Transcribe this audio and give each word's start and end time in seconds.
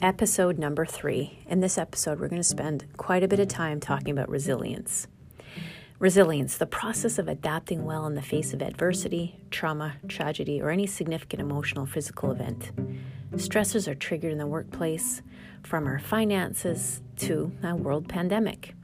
episode 0.00 0.58
number 0.58 0.86
three. 0.86 1.40
In 1.46 1.60
this 1.60 1.76
episode, 1.76 2.20
we're 2.20 2.28
going 2.28 2.40
to 2.40 2.46
spend 2.46 2.86
quite 2.96 3.24
a 3.24 3.28
bit 3.28 3.40
of 3.40 3.48
time 3.48 3.80
talking 3.80 4.10
about 4.10 4.28
resilience. 4.28 5.08
Resilience, 5.98 6.56
the 6.56 6.66
process 6.66 7.18
of 7.18 7.26
adapting 7.26 7.84
well 7.84 8.06
in 8.06 8.14
the 8.14 8.22
face 8.22 8.54
of 8.54 8.62
adversity, 8.62 9.40
trauma, 9.50 9.96
tragedy, 10.06 10.60
or 10.60 10.70
any 10.70 10.86
significant 10.86 11.40
emotional 11.40 11.84
physical 11.84 12.30
event. 12.30 12.70
Stressors 13.32 13.88
are 13.88 13.96
triggered 13.96 14.30
in 14.30 14.38
the 14.38 14.46
workplace, 14.46 15.22
from 15.64 15.88
our 15.88 15.98
finances 15.98 17.02
to 17.16 17.50
a 17.64 17.74
world 17.74 18.08
pandemic. 18.08 18.74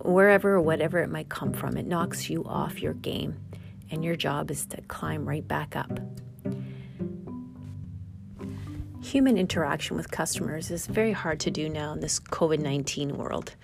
Wherever 0.00 0.54
or 0.54 0.62
whatever 0.62 1.00
it 1.00 1.10
might 1.10 1.28
come 1.28 1.52
from, 1.52 1.76
it 1.76 1.86
knocks 1.86 2.30
you 2.30 2.42
off 2.44 2.80
your 2.80 2.94
game, 2.94 3.36
and 3.90 4.02
your 4.02 4.16
job 4.16 4.50
is 4.50 4.64
to 4.66 4.80
climb 4.82 5.28
right 5.28 5.46
back 5.46 5.76
up. 5.76 6.00
Human 9.12 9.36
interaction 9.36 9.94
with 9.94 10.10
customers 10.10 10.70
is 10.70 10.86
very 10.86 11.12
hard 11.12 11.38
to 11.40 11.50
do 11.50 11.68
now 11.68 11.92
in 11.92 12.00
this 12.00 12.18
COVID 12.18 12.60
19 12.60 13.18
world. 13.18 13.54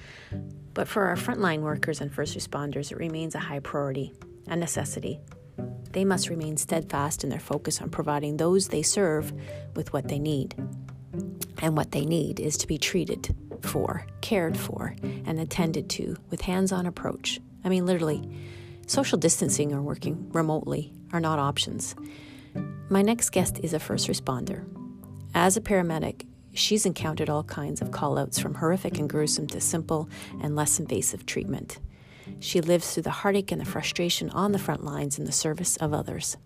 But 0.75 0.87
for 0.87 1.07
our 1.07 1.17
frontline 1.17 1.61
workers 1.61 2.03
and 2.03 2.13
first 2.13 2.37
responders, 2.37 2.93
it 2.93 2.99
remains 2.99 3.35
a 3.35 3.39
high 3.39 3.61
priority, 3.61 4.13
a 4.49 4.57
necessity. 4.57 5.19
They 5.93 6.05
must 6.05 6.29
remain 6.29 6.59
steadfast 6.59 7.25
in 7.25 7.31
their 7.31 7.41
focus 7.41 7.81
on 7.81 7.89
providing 7.89 8.37
those 8.37 8.69
they 8.69 8.83
serve 8.83 9.33
with 9.75 9.91
what 9.95 10.09
they 10.09 10.19
need. 10.19 10.55
And 11.63 11.79
what 11.79 11.93
they 11.93 12.05
need 12.05 12.41
is 12.41 12.59
to 12.59 12.67
be 12.67 12.77
treated 12.77 13.35
for, 13.63 14.05
cared 14.21 14.55
for, 14.55 14.95
and 15.03 15.41
attended 15.41 15.89
to 15.93 16.19
with 16.29 16.43
hands 16.43 16.73
on 16.73 16.85
approach. 16.85 17.41
I 17.65 17.71
mean, 17.71 17.87
literally, 17.87 18.23
social 18.87 19.17
distancing 19.17 19.73
or 19.73 19.81
working 19.81 20.29
remotely 20.31 20.93
are 21.15 21.21
not 21.21 21.39
options. 21.39 21.97
My 22.91 23.01
next 23.01 23.31
guest 23.31 23.61
is 23.63 23.73
a 23.73 23.79
first 23.79 24.09
responder. 24.09 24.67
As 25.41 25.57
a 25.57 25.61
paramedic, 25.61 26.27
she's 26.53 26.85
encountered 26.85 27.31
all 27.31 27.45
kinds 27.45 27.81
of 27.81 27.93
callouts 27.93 28.41
from 28.41 28.55
horrific 28.55 28.99
and 28.99 29.09
gruesome 29.09 29.47
to 29.47 29.61
simple 29.61 30.09
and 30.43 30.57
less 30.57 30.81
invasive 30.81 31.27
treatment. 31.27 31.79
She 32.41 32.61
lives 32.61 32.93
through 32.93 33.05
the 33.05 33.11
heartache 33.11 33.53
and 33.53 33.61
the 33.61 33.65
frustration 33.65 34.31
on 34.31 34.51
the 34.51 34.59
front 34.59 34.83
lines 34.83 35.17
in 35.17 35.27
the 35.27 35.31
service 35.31 35.77
of 35.77 35.95
others. 35.95 36.37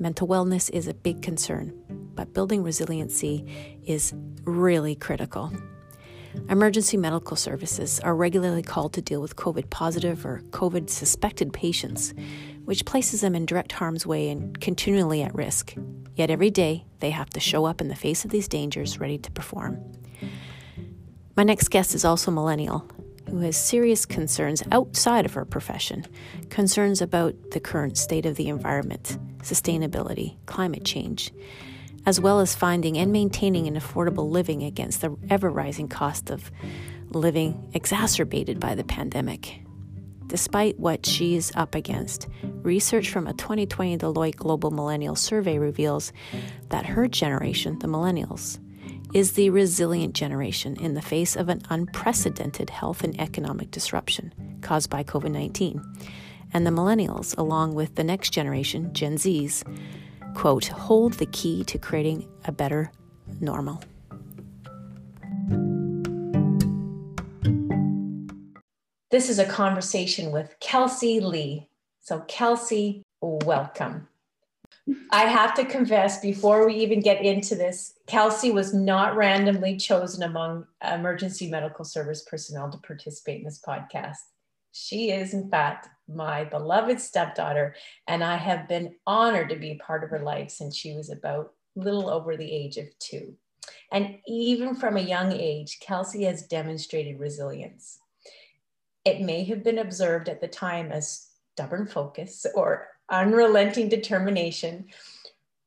Mental 0.00 0.26
wellness 0.26 0.68
is 0.68 0.88
a 0.88 0.94
big 0.94 1.22
concern, 1.22 1.80
but 2.16 2.34
building 2.34 2.64
resiliency 2.64 3.46
is 3.86 4.12
really 4.42 4.96
critical. 4.96 5.52
Emergency 6.48 6.96
medical 6.96 7.36
services 7.36 8.00
are 8.00 8.16
regularly 8.16 8.64
called 8.64 8.94
to 8.94 9.00
deal 9.00 9.20
with 9.20 9.36
COVID 9.36 9.70
positive 9.70 10.26
or 10.26 10.42
COVID 10.50 10.90
suspected 10.90 11.52
patients, 11.52 12.12
which 12.64 12.84
places 12.84 13.20
them 13.20 13.34
in 13.34 13.46
direct 13.46 13.72
harm's 13.72 14.06
way 14.06 14.28
and 14.30 14.60
continually 14.60 15.22
at 15.22 15.34
risk. 15.34 15.74
Yet 16.14 16.30
every 16.30 16.50
day, 16.50 16.84
they 17.00 17.10
have 17.10 17.30
to 17.30 17.40
show 17.40 17.64
up 17.64 17.80
in 17.80 17.88
the 17.88 17.96
face 17.96 18.24
of 18.24 18.30
these 18.30 18.48
dangers 18.48 19.00
ready 19.00 19.18
to 19.18 19.30
perform. 19.30 19.78
My 21.36 21.42
next 21.42 21.68
guest 21.68 21.94
is 21.94 22.04
also 22.04 22.30
millennial, 22.30 22.88
who 23.28 23.38
has 23.40 23.56
serious 23.56 24.06
concerns 24.06 24.62
outside 24.70 25.24
of 25.24 25.34
her 25.34 25.44
profession, 25.44 26.06
concerns 26.50 27.02
about 27.02 27.34
the 27.50 27.60
current 27.60 27.98
state 27.98 28.26
of 28.26 28.36
the 28.36 28.48
environment, 28.48 29.18
sustainability, 29.38 30.36
climate 30.46 30.84
change, 30.84 31.32
as 32.06 32.20
well 32.20 32.38
as 32.40 32.54
finding 32.54 32.96
and 32.96 33.12
maintaining 33.12 33.66
an 33.66 33.74
affordable 33.74 34.30
living 34.30 34.62
against 34.62 35.00
the 35.00 35.16
ever 35.30 35.50
rising 35.50 35.88
cost 35.88 36.30
of 36.30 36.52
living 37.10 37.70
exacerbated 37.74 38.60
by 38.60 38.74
the 38.74 38.84
pandemic. 38.84 39.63
Despite 40.34 40.80
what 40.80 41.06
she's 41.06 41.54
up 41.54 41.76
against, 41.76 42.26
research 42.42 43.10
from 43.10 43.28
a 43.28 43.34
2020 43.34 43.98
Deloitte 43.98 44.34
Global 44.34 44.72
Millennial 44.72 45.14
Survey 45.14 45.58
reveals 45.58 46.12
that 46.70 46.86
her 46.86 47.06
generation, 47.06 47.78
the 47.78 47.86
millennials, 47.86 48.58
is 49.14 49.34
the 49.34 49.50
resilient 49.50 50.12
generation 50.12 50.74
in 50.80 50.94
the 50.94 51.02
face 51.02 51.36
of 51.36 51.48
an 51.48 51.62
unprecedented 51.70 52.68
health 52.68 53.04
and 53.04 53.20
economic 53.20 53.70
disruption 53.70 54.34
caused 54.60 54.90
by 54.90 55.04
COVID 55.04 55.30
19. 55.30 55.80
And 56.52 56.66
the 56.66 56.72
millennials, 56.72 57.38
along 57.38 57.76
with 57.76 57.94
the 57.94 58.02
next 58.02 58.30
generation, 58.30 58.92
Gen 58.92 59.14
Zs, 59.14 59.62
quote, 60.34 60.66
hold 60.66 61.12
the 61.12 61.26
key 61.26 61.62
to 61.62 61.78
creating 61.78 62.28
a 62.44 62.50
better 62.50 62.90
normal. 63.40 63.80
This 69.14 69.30
is 69.30 69.38
a 69.38 69.46
conversation 69.46 70.32
with 70.32 70.58
Kelsey 70.58 71.20
Lee. 71.20 71.68
So, 72.00 72.22
Kelsey, 72.26 73.04
welcome. 73.20 74.08
I 75.12 75.26
have 75.26 75.54
to 75.54 75.64
confess 75.64 76.18
before 76.18 76.66
we 76.66 76.74
even 76.74 76.98
get 76.98 77.24
into 77.24 77.54
this, 77.54 77.94
Kelsey 78.08 78.50
was 78.50 78.74
not 78.74 79.14
randomly 79.14 79.76
chosen 79.76 80.24
among 80.24 80.66
emergency 80.82 81.48
medical 81.48 81.84
service 81.84 82.22
personnel 82.22 82.72
to 82.72 82.78
participate 82.78 83.38
in 83.38 83.44
this 83.44 83.62
podcast. 83.64 84.18
She 84.72 85.12
is, 85.12 85.32
in 85.32 85.48
fact, 85.48 85.90
my 86.08 86.42
beloved 86.42 87.00
stepdaughter, 87.00 87.76
and 88.08 88.24
I 88.24 88.34
have 88.34 88.66
been 88.66 88.96
honored 89.06 89.48
to 89.50 89.56
be 89.56 89.76
part 89.76 90.02
of 90.02 90.10
her 90.10 90.24
life 90.24 90.50
since 90.50 90.76
she 90.76 90.92
was 90.92 91.08
about 91.10 91.52
little 91.76 92.10
over 92.10 92.36
the 92.36 92.52
age 92.52 92.78
of 92.78 92.86
two. 92.98 93.36
And 93.92 94.16
even 94.26 94.74
from 94.74 94.96
a 94.96 95.00
young 95.00 95.30
age, 95.30 95.78
Kelsey 95.78 96.24
has 96.24 96.48
demonstrated 96.48 97.20
resilience. 97.20 98.00
It 99.04 99.20
may 99.20 99.44
have 99.44 99.62
been 99.62 99.78
observed 99.78 100.28
at 100.28 100.40
the 100.40 100.48
time 100.48 100.90
as 100.92 101.28
stubborn 101.54 101.86
focus 101.86 102.46
or 102.54 102.88
unrelenting 103.10 103.88
determination, 103.88 104.86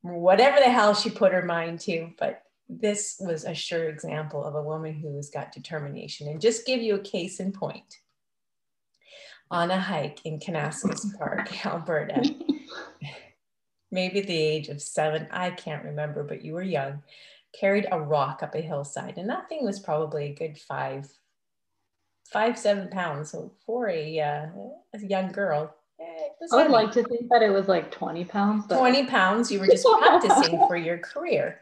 whatever 0.01 0.57
the 0.59 0.71
hell 0.71 0.93
she 0.93 1.09
put 1.09 1.33
her 1.33 1.43
mind 1.43 1.79
to. 1.81 2.11
But 2.17 2.43
this 2.69 3.17
was 3.19 3.45
a 3.45 3.53
sure 3.53 3.89
example 3.89 4.43
of 4.43 4.55
a 4.55 4.63
woman 4.63 4.93
who's 4.93 5.29
got 5.29 5.51
determination. 5.51 6.27
And 6.27 6.41
just 6.41 6.65
give 6.65 6.81
you 6.81 6.95
a 6.95 6.99
case 6.99 7.39
in 7.39 7.51
point 7.51 7.97
on 9.49 9.71
a 9.71 9.79
hike 9.79 10.25
in 10.25 10.39
Kananaskis 10.39 11.17
Park, 11.17 11.65
Alberta, 11.65 12.35
maybe 13.91 14.21
the 14.21 14.37
age 14.37 14.67
of 14.67 14.81
seven, 14.81 15.27
I 15.31 15.51
can't 15.51 15.85
remember, 15.85 16.23
but 16.23 16.43
you 16.43 16.53
were 16.53 16.61
young, 16.61 17.03
carried 17.57 17.87
a 17.91 17.99
rock 17.99 18.43
up 18.43 18.55
a 18.55 18.61
hillside. 18.61 19.17
And 19.17 19.29
that 19.29 19.47
thing 19.47 19.63
was 19.63 19.79
probably 19.79 20.25
a 20.25 20.35
good 20.35 20.57
five, 20.57 21.07
five, 22.31 22.57
seven 22.57 22.89
pounds. 22.89 23.31
So 23.31 23.51
for 23.65 23.89
a, 23.89 24.19
uh, 24.19 24.47
a 24.93 24.99
young 24.99 25.31
girl, 25.31 25.73
I 26.51 26.63
would 26.63 26.71
like 26.71 26.91
to 26.93 27.03
think 27.03 27.29
that 27.29 27.41
it 27.41 27.49
was 27.49 27.67
like 27.67 27.91
20 27.91 28.25
pounds. 28.25 28.65
But... 28.67 28.79
20 28.79 29.05
pounds, 29.05 29.51
you 29.51 29.59
were 29.59 29.67
just 29.67 29.85
practicing 29.99 30.59
for 30.67 30.77
your 30.77 30.99
career. 30.99 31.61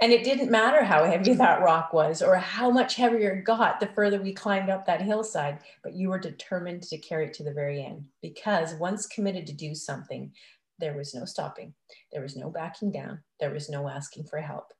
And 0.00 0.12
it 0.12 0.22
didn't 0.22 0.50
matter 0.50 0.84
how 0.84 1.04
heavy 1.04 1.34
that 1.34 1.60
rock 1.60 1.92
was 1.92 2.22
or 2.22 2.36
how 2.36 2.70
much 2.70 2.94
heavier 2.94 3.30
it 3.30 3.44
got 3.44 3.80
the 3.80 3.88
further 3.88 4.22
we 4.22 4.32
climbed 4.32 4.70
up 4.70 4.86
that 4.86 5.02
hillside, 5.02 5.58
but 5.82 5.94
you 5.94 6.08
were 6.08 6.20
determined 6.20 6.84
to 6.84 6.98
carry 6.98 7.26
it 7.26 7.34
to 7.34 7.42
the 7.42 7.52
very 7.52 7.84
end 7.84 8.04
because 8.22 8.74
once 8.74 9.06
committed 9.06 9.46
to 9.48 9.52
do 9.52 9.74
something, 9.74 10.30
there 10.78 10.96
was 10.96 11.14
no 11.14 11.24
stopping, 11.24 11.74
there 12.12 12.22
was 12.22 12.36
no 12.36 12.48
backing 12.48 12.92
down, 12.92 13.20
there 13.40 13.50
was 13.50 13.68
no 13.68 13.88
asking 13.88 14.24
for 14.24 14.38
help. 14.38 14.72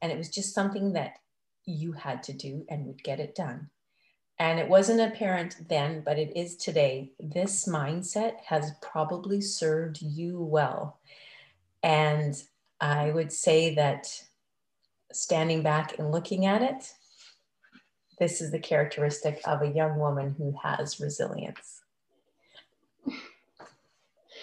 And 0.00 0.10
it 0.10 0.16
was 0.16 0.30
just 0.30 0.54
something 0.54 0.94
that 0.94 1.18
you 1.66 1.92
had 1.92 2.22
to 2.24 2.32
do 2.32 2.64
and 2.70 2.86
would 2.86 3.02
get 3.02 3.20
it 3.20 3.34
done. 3.34 3.68
And 4.38 4.58
it 4.58 4.68
wasn't 4.68 5.00
apparent 5.00 5.68
then, 5.68 6.02
but 6.04 6.18
it 6.18 6.36
is 6.36 6.56
today. 6.56 7.12
This 7.20 7.68
mindset 7.68 8.40
has 8.46 8.72
probably 8.82 9.40
served 9.40 10.02
you 10.02 10.40
well. 10.40 10.98
And 11.82 12.34
I 12.80 13.10
would 13.10 13.32
say 13.32 13.74
that 13.76 14.08
standing 15.12 15.62
back 15.62 15.98
and 15.98 16.10
looking 16.10 16.46
at 16.46 16.62
it, 16.62 16.92
this 18.18 18.40
is 18.40 18.50
the 18.50 18.58
characteristic 18.58 19.40
of 19.44 19.62
a 19.62 19.68
young 19.68 19.98
woman 19.98 20.34
who 20.36 20.56
has 20.62 20.98
resilience. 20.98 21.82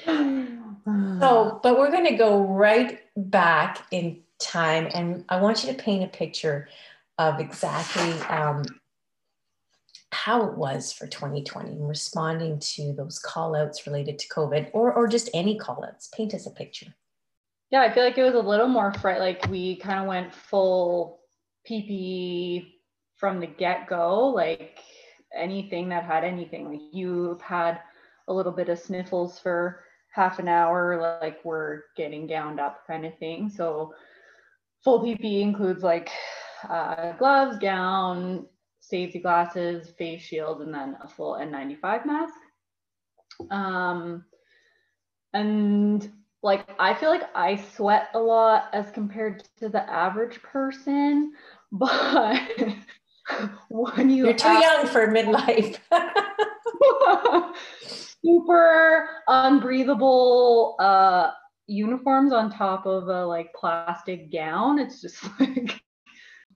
So, 0.06 1.60
but 1.62 1.78
we're 1.78 1.92
going 1.92 2.08
to 2.08 2.16
go 2.16 2.42
right 2.42 3.02
back 3.16 3.86
in 3.92 4.22
time, 4.40 4.90
and 4.94 5.24
I 5.30 5.40
want 5.40 5.64
you 5.64 5.72
to 5.72 5.78
paint 5.78 6.04
a 6.04 6.08
picture 6.08 6.68
of 7.20 7.40
exactly 7.40 8.12
um, 8.28 8.64
how 10.12 10.46
it 10.46 10.58
was 10.58 10.92
for 10.92 11.08
2020 11.08 11.72
and 11.72 11.88
responding 11.88 12.60
to 12.60 12.94
those 12.94 13.18
call 13.18 13.56
outs 13.56 13.88
related 13.88 14.20
to 14.20 14.28
COVID 14.28 14.70
or, 14.74 14.94
or 14.94 15.08
just 15.08 15.30
any 15.34 15.58
call 15.58 15.86
outs. 15.86 16.10
Paint 16.14 16.34
us 16.34 16.46
a 16.46 16.52
picture. 16.52 16.94
Yeah, 17.72 17.82
I 17.82 17.94
feel 17.94 18.04
like 18.04 18.18
it 18.18 18.24
was 18.24 18.36
a 18.36 18.40
little 18.40 18.68
more 18.68 18.94
fright. 18.94 19.20
Like 19.20 19.48
we 19.50 19.78
kind 19.78 20.00
of 20.00 20.08
went 20.08 20.34
full 20.34 21.22
PPE 21.70 22.74
from 23.16 23.40
the 23.40 23.48
get 23.48 23.88
go. 23.88 24.28
Like 24.28 24.80
anything 25.34 25.88
that 25.90 26.04
had 26.04 26.26
anything, 26.26 26.70
like 26.70 26.82
you 26.92 27.40
had 27.42 27.80
a 28.28 28.34
little 28.34 28.52
bit 28.52 28.70
of 28.70 28.80
sniffles 28.80 29.40
for 29.40 29.84
half 30.12 30.40
an 30.40 30.50
hour, 30.50 31.00
like 31.22 31.40
we're 31.46 31.84
getting 31.96 32.28
gowned 32.28 32.60
up 32.60 32.86
kind 32.86 33.06
of 33.06 33.18
thing. 33.18 33.50
So 33.50 33.94
full 34.84 35.02
PPE 35.02 35.42
includes 35.42 35.84
like 35.84 36.10
uh, 36.70 37.14
gloves, 37.14 37.58
gown, 37.60 38.46
safety 38.92 39.20
glasses, 39.20 39.90
face 39.98 40.22
shield, 40.22 40.62
and 40.62 40.74
then 40.74 40.98
a 41.02 41.08
full 41.08 41.34
N95 41.34 42.06
mask. 42.06 42.34
Um, 43.50 44.26
and 45.34 46.12
like 46.44 46.70
I 46.78 46.94
feel 46.94 47.10
like 47.10 47.30
I 47.34 47.56
sweat 47.56 48.10
a 48.14 48.20
lot 48.20 48.66
as 48.74 48.92
compared 48.92 49.44
to 49.60 49.70
the 49.70 49.90
average 49.90 50.42
person, 50.44 51.34
but 51.72 52.42
when 53.70 54.10
you 54.10 54.26
You're 54.26 54.36
too 54.36 54.50
young 54.50 54.86
for 54.86 55.08
midlife. 55.08 55.78
super 58.24 59.10
unbreathable 59.28 60.76
uh 60.80 61.32
uniforms 61.68 62.34
on 62.34 62.52
top 62.52 62.86
of 62.86 63.08
a 63.08 63.26
like 63.26 63.54
plastic 63.54 64.32
gown. 64.32 64.78
It's 64.80 65.02
just 65.02 65.24
like 65.40 65.82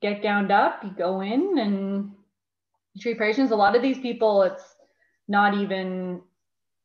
get 0.02 0.22
gowned 0.22 0.52
up, 0.52 0.84
you 0.84 0.92
go 0.92 1.22
in 1.22 1.58
and 1.58 2.12
treat 3.00 3.18
patients. 3.18 3.52
A 3.52 3.56
lot 3.56 3.76
of 3.76 3.82
these 3.82 4.00
people, 4.00 4.44
it's 4.44 4.76
not 5.28 5.56
even 5.56 6.22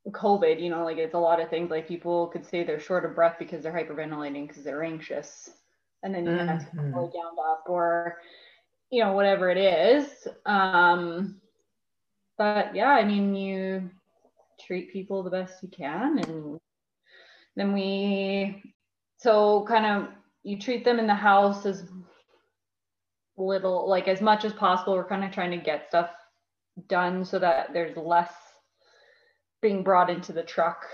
COVID, 0.09 0.63
you 0.63 0.71
know, 0.71 0.85
like 0.85 0.99
it's 0.99 1.15
a 1.15 1.19
lot 1.19 1.41
of 1.41 1.51
things 1.51 1.71
like 1.71 1.87
people 1.87 2.29
could 2.29 2.45
say 2.45 2.65
they're 2.65 2.81
short 2.81 3.05
of 3.05 3.15
breath 3.15 3.37
because 3.39 3.63
they're 3.63 3.73
hyperventilating 3.73 4.49
because 4.49 4.65
they're 4.65 4.83
anxious. 4.83 5.51
And 6.03 6.15
then 6.15 6.25
you 6.25 6.31
mm-hmm. 6.31 6.49
have 6.49 6.71
to 6.71 6.77
mm-hmm. 6.77 6.93
go 6.93 7.11
down 7.13 7.33
up 7.51 7.65
or, 7.67 8.19
you 8.91 9.05
know, 9.05 9.13
whatever 9.13 9.51
it 9.51 9.59
is. 9.59 10.27
Um, 10.47 11.41
but 12.39 12.75
yeah, 12.75 12.89
I 12.89 13.05
mean, 13.05 13.35
you 13.35 13.91
treat 14.67 14.93
people 14.93 15.23
the 15.23 15.31
best 15.31 15.63
you 15.63 15.69
can. 15.69 16.19
And 16.19 16.59
then 17.57 17.73
we, 17.73 18.63
so 19.19 19.65
kind 19.69 19.85
of, 19.85 20.09
you 20.43 20.59
treat 20.59 20.85
them 20.87 20.99
in 20.99 21.07
the 21.07 21.15
house 21.15 21.67
as 21.67 21.85
little, 23.41 23.89
like 23.89 24.09
as 24.09 24.21
much 24.21 24.45
as 24.45 24.53
possible. 24.53 24.95
We're 24.95 25.09
kind 25.09 25.25
of 25.25 25.33
trying 25.33 25.51
to 25.53 25.65
get 25.65 25.89
stuff 25.89 26.11
done 26.89 27.25
so 27.25 27.39
that 27.39 27.73
there's 27.73 27.97
less 27.97 28.33
being 29.63 29.83
brought 29.83 30.11
into 30.11 30.33
the 30.33 30.43
truck 30.43 30.87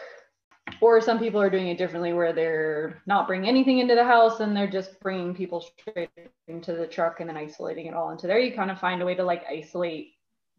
or 0.81 1.01
some 1.01 1.19
people 1.19 1.41
are 1.41 1.51
doing 1.51 1.69
it 1.69 1.79
differently 1.79 2.13
where 2.13 2.33
they're 2.33 3.03
not 3.07 3.27
bringing 3.27 3.49
anything 3.49 3.79
into 3.79 3.95
the 3.95 4.05
house 4.05 4.41
and 4.41 4.57
they're 4.57 4.67
just 4.67 4.99
bringing 5.01 5.35
people 5.35 5.61
straight 5.61 6.11
into 6.49 6.75
the 6.75 6.87
truck 6.87 7.21
and 7.21 7.29
then 7.29 7.37
isolating 7.37 7.87
it 7.87 7.95
all 7.95 8.11
into 8.11 8.27
there 8.27 8.39
you 8.39 8.55
kind 8.55 8.71
of 8.71 8.81
find 8.81 9.01
a 9.01 9.05
way 9.05 9.15
to 9.15 9.23
like 9.23 9.45
isolate 9.51 10.15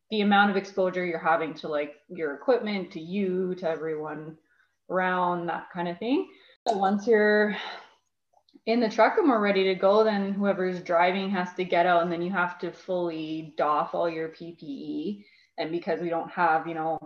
the 0.10 0.22
amount 0.22 0.50
of 0.50 0.56
exposure 0.56 1.06
you're 1.06 1.20
having 1.20 1.54
to 1.54 1.68
like 1.68 1.96
your 2.08 2.34
equipment 2.36 2.92
to 2.92 3.00
you 3.00 3.54
to 3.56 3.68
everyone 3.68 4.38
around 4.90 5.48
that 5.48 5.68
kind 5.74 5.88
of 5.88 5.98
thing 6.00 6.30
so 6.68 6.78
once 6.78 7.06
you're 7.06 7.56
in 8.68 8.80
the 8.80 8.90
truck 8.90 9.18
and 9.18 9.28
we're 9.28 9.40
ready 9.40 9.64
to 9.64 9.76
go 9.76 10.04
then 10.04 10.32
whoever's 10.32 10.82
driving 10.82 11.30
has 11.30 11.54
to 11.56 11.64
get 11.64 11.86
out 11.86 12.04
and 12.04 12.12
then 12.12 12.22
you 12.22 12.32
have 12.32 12.60
to 12.60 12.72
fully 12.72 13.54
doff 13.58 13.96
all 13.96 14.10
your 14.10 14.30
ppe 14.30 15.24
and 15.58 15.72
because 15.72 16.00
we 16.00 16.10
don't 16.10 16.30
have 16.30 16.68
you 16.68 16.76
know 16.76 17.00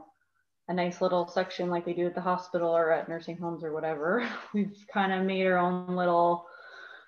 a 0.72 0.74
nice 0.74 1.02
little 1.02 1.28
section 1.28 1.70
like 1.70 1.86
we 1.86 1.94
do 1.94 2.06
at 2.06 2.16
the 2.16 2.22
hospital 2.22 2.70
or 2.70 2.92
at 2.92 3.10
nursing 3.10 3.38
homes 3.38 3.64
or 3.64 3.74
whatever. 3.74 4.28
We've 4.54 4.74
kind 4.92 5.12
of 5.12 5.26
made 5.26 5.46
our 5.46 5.58
own 5.58 5.96
little 5.96 6.46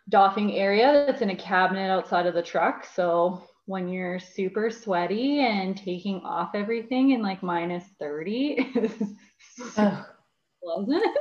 doffing 0.10 0.54
area 0.54 1.06
that's 1.08 1.22
in 1.22 1.30
a 1.30 1.36
cabinet 1.36 1.90
outside 1.90 2.26
of 2.26 2.34
the 2.34 2.42
truck. 2.42 2.86
So 2.86 3.42
when 3.66 3.88
you're 3.88 4.20
super 4.20 4.70
sweaty 4.70 5.40
and 5.40 5.78
taking 5.78 6.20
off 6.26 6.52
everything 6.54 7.12
in 7.12 7.22
like 7.22 7.42
minus 7.42 7.86
30 8.00 8.74
oh. 9.78 10.06
pleasant. 10.64 11.18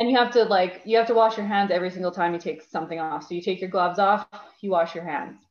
And 0.00 0.10
you 0.10 0.16
have 0.16 0.32
to 0.32 0.44
like 0.44 0.80
you 0.84 0.96
have 0.96 1.06
to 1.08 1.14
wash 1.14 1.36
your 1.36 1.46
hands 1.46 1.70
every 1.70 1.90
single 1.90 2.10
time 2.10 2.32
you 2.32 2.40
take 2.40 2.62
something 2.62 2.98
off. 2.98 3.28
So 3.28 3.34
you 3.34 3.42
take 3.42 3.60
your 3.60 3.70
gloves 3.70 3.98
off, 3.98 4.26
you 4.62 4.70
wash 4.70 4.94
your 4.94 5.04
hands. 5.04 5.42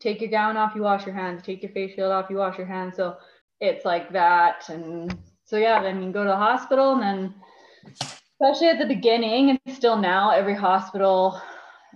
Take 0.00 0.20
your 0.20 0.30
gown 0.30 0.56
off, 0.56 0.74
you 0.74 0.82
wash 0.82 1.06
your 1.06 1.14
hands. 1.14 1.42
Take 1.42 1.62
your 1.62 1.72
face 1.72 1.94
shield 1.94 2.12
off, 2.12 2.28
you 2.28 2.36
wash 2.36 2.58
your 2.58 2.66
hands. 2.66 2.96
So 2.96 3.16
it's 3.60 3.84
like 3.84 4.12
that 4.12 4.68
and 4.68 5.16
so 5.44 5.56
yeah, 5.56 5.82
then 5.82 6.02
you 6.02 6.12
go 6.12 6.24
to 6.24 6.30
the 6.30 6.36
hospital 6.36 6.92
and 6.92 7.02
then 7.02 7.34
especially 8.40 8.68
at 8.68 8.78
the 8.78 8.94
beginning 8.94 9.50
and 9.50 9.74
still 9.74 9.96
now 9.96 10.30
every 10.30 10.54
hospital 10.54 11.40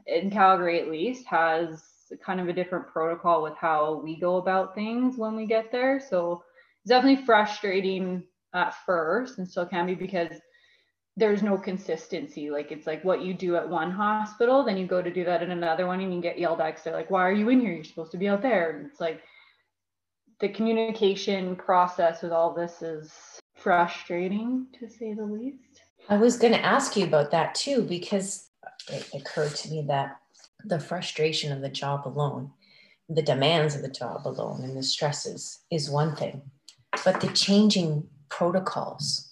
in 0.07 0.31
Calgary 0.31 0.81
at 0.81 0.89
least 0.89 1.27
has 1.27 1.83
kind 2.25 2.41
of 2.41 2.49
a 2.49 2.53
different 2.53 2.87
protocol 2.89 3.43
with 3.43 3.55
how 3.57 4.01
we 4.03 4.19
go 4.19 4.37
about 4.37 4.75
things 4.75 5.17
when 5.17 5.37
we 5.37 5.47
get 5.47 5.71
there. 5.71 6.01
So 6.01 6.43
it's 6.83 6.89
definitely 6.89 7.25
frustrating 7.25 8.25
at 8.55 8.75
first 8.87 9.39
and 9.39 9.49
still 9.49 9.67
can 9.67 9.87
be 9.87 9.95
because 9.95 10.33
there's 11.17 11.43
no 11.43 11.59
consistency. 11.59 12.51
Like 12.51 12.73
it's 12.73 12.87
like 12.87 13.05
what 13.05 13.23
you 13.23 13.35
do 13.35 13.57
at 13.57 13.69
one 13.69 13.91
hospital, 13.91 14.65
then 14.65 14.77
you 14.77 14.87
go 14.87 15.03
to 15.03 15.13
do 15.13 15.25
that 15.25 15.43
in 15.43 15.51
another 15.51 15.87
one 15.87 16.01
and 16.01 16.15
you 16.15 16.21
get 16.21 16.39
yelled 16.39 16.61
at 16.61 16.69
because 16.69 16.85
they're 16.85 16.95
like, 16.95 17.11
why 17.11 17.23
are 17.23 17.33
you 17.33 17.49
in 17.51 17.61
here? 17.61 17.73
You're 17.73 17.85
supposed 17.85 18.13
to 18.13 18.19
be 18.19 18.29
out 18.29 18.43
there. 18.43 18.71
And 18.71 18.87
it's 18.87 19.01
like 19.01 19.23
the 20.41 20.49
communication 20.49 21.55
process 21.57 22.23
with 22.23 22.33
all 22.33 22.55
this 22.55 22.83
is 22.83 23.13
frustrating 23.57 24.67
to 24.79 24.89
say 24.89 25.13
the 25.15 25.25
least. 25.25 25.83
I 26.09 26.17
was 26.17 26.37
going 26.37 26.53
to 26.53 26.65
ask 26.65 26.97
you 26.97 27.05
about 27.05 27.31
that 27.31 27.55
too, 27.55 27.83
because 27.83 28.49
it 28.91 29.09
occurred 29.15 29.55
to 29.57 29.71
me 29.71 29.85
that 29.89 30.17
the 30.65 30.81
frustration 30.81 31.53
of 31.53 31.61
the 31.61 31.69
job 31.69 32.07
alone, 32.07 32.51
the 33.09 33.23
demands 33.23 33.77
of 33.77 33.83
the 33.83 33.89
job 33.89 34.27
alone, 34.27 34.65
and 34.65 34.77
the 34.77 34.83
stresses 34.83 35.61
is 35.71 35.91
one 35.91 36.17
thing, 36.17 36.43
but 37.05 37.21
the 37.21 37.29
changing 37.29 38.09
protocols 38.29 39.32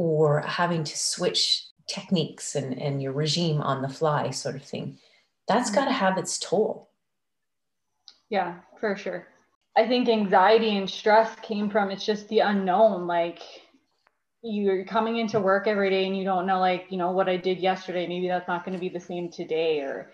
or 0.00 0.40
having 0.40 0.82
to 0.82 0.96
switch 0.96 1.66
techniques 1.86 2.54
and, 2.54 2.80
and 2.80 3.02
your 3.02 3.12
regime 3.12 3.60
on 3.60 3.82
the 3.82 3.88
fly, 3.88 4.30
sort 4.30 4.56
of 4.56 4.62
thing, 4.62 4.96
that's 5.46 5.68
mm-hmm. 5.68 5.80
got 5.80 5.84
to 5.84 5.92
have 5.92 6.16
its 6.16 6.38
toll. 6.38 6.88
Yeah, 8.30 8.60
for 8.80 8.96
sure. 8.96 9.28
I 9.76 9.86
think 9.86 10.08
anxiety 10.08 10.78
and 10.78 10.88
stress 10.88 11.36
came 11.42 11.68
from 11.68 11.90
it's 11.90 12.06
just 12.06 12.26
the 12.28 12.38
unknown. 12.38 13.06
Like 13.06 13.42
you're 14.42 14.86
coming 14.86 15.18
into 15.18 15.38
work 15.38 15.66
every 15.66 15.90
day 15.90 16.06
and 16.06 16.16
you 16.16 16.24
don't 16.24 16.46
know 16.46 16.60
like 16.60 16.86
you 16.88 16.96
know 16.96 17.10
what 17.10 17.28
i 17.28 17.36
did 17.36 17.58
yesterday 17.58 18.06
maybe 18.06 18.26
that's 18.26 18.48
not 18.48 18.64
going 18.64 18.72
to 18.72 18.80
be 18.80 18.88
the 18.88 18.98
same 18.98 19.30
today 19.30 19.80
or 19.80 20.10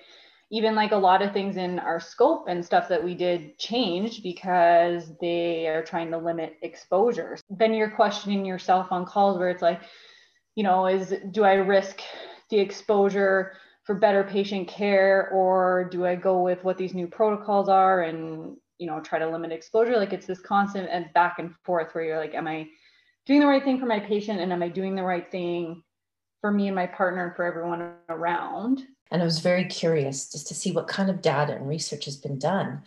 even 0.51 0.75
like 0.75 0.93
a 0.93 0.97
lot 0.97 1.23
of 1.23 1.33
things 1.33 1.57
in 1.57 1.79
our 1.81 1.99
scope 1.99 2.47
and 2.49 2.65
stuff 2.65 2.89
that 2.89 3.03
we 3.03 3.15
did 3.15 3.59
changed 3.59 4.23
because 4.23 5.13
they 5.21 5.67
are 5.67 5.83
trying 5.83 6.11
to 6.11 6.19
limit 6.19 6.57
exposure 6.63 7.39
then 7.51 7.75
you're 7.75 7.91
questioning 7.91 8.45
yourself 8.45 8.91
on 8.91 9.05
calls 9.05 9.39
where 9.39 9.51
it's 9.51 9.63
like 9.63 9.83
you 10.55 10.63
know 10.63 10.87
is 10.87 11.15
do 11.31 11.45
i 11.45 11.55
risk 11.55 12.01
the 12.51 12.59
exposure 12.59 13.53
for 13.85 13.95
better 13.95 14.25
patient 14.25 14.69
care 14.69 15.31
or 15.33 15.89
do 15.91 16.07
i 16.07 16.15
go 16.15 16.43
with 16.43 16.63
what 16.65 16.79
these 16.79 16.95
new 16.95 17.07
protocols 17.07 17.69
are 17.69 18.03
and 18.03 18.57
you 18.79 18.87
know 18.87 19.01
try 19.01 19.19
to 19.19 19.29
limit 19.29 19.53
exposure 19.53 19.97
like 19.97 20.13
it's 20.13 20.27
this 20.27 20.41
constant 20.41 20.89
and 20.91 21.13
back 21.15 21.39
and 21.39 21.55
forth 21.65 21.95
where 21.95 22.05
you're 22.05 22.19
like 22.19 22.35
am 22.35 22.47
i 22.47 22.67
doing 23.27 23.41
the 23.41 23.47
right 23.47 23.65
thing 23.65 23.79
for 23.79 23.87
my 23.87 24.01
patient 24.01 24.41
and 24.41 24.53
am 24.53 24.63
I 24.63 24.69
doing 24.69 24.95
the 24.95 25.03
right 25.03 25.31
thing 25.31 25.83
for 26.41 26.51
me 26.51 26.69
and 26.69 26.77
my 26.77 26.87
partner 26.87 27.27
and 27.27 27.37
for 27.37 27.45
everyone 27.45 27.95
around? 28.09 28.83
And 29.11 29.23
I 29.23 29.25
was 29.25 29.39
very 29.39 29.65
curious 29.65 30.31
just 30.31 30.49
to 30.49 30.55
see 30.55 30.73
what 30.73 30.89
kind 30.89 31.11
of 31.11 31.23
data 31.23 31.55
and 31.55 31.69
research 31.69 32.07
has 32.07 32.17
been 32.17 32.39
done 32.39 32.83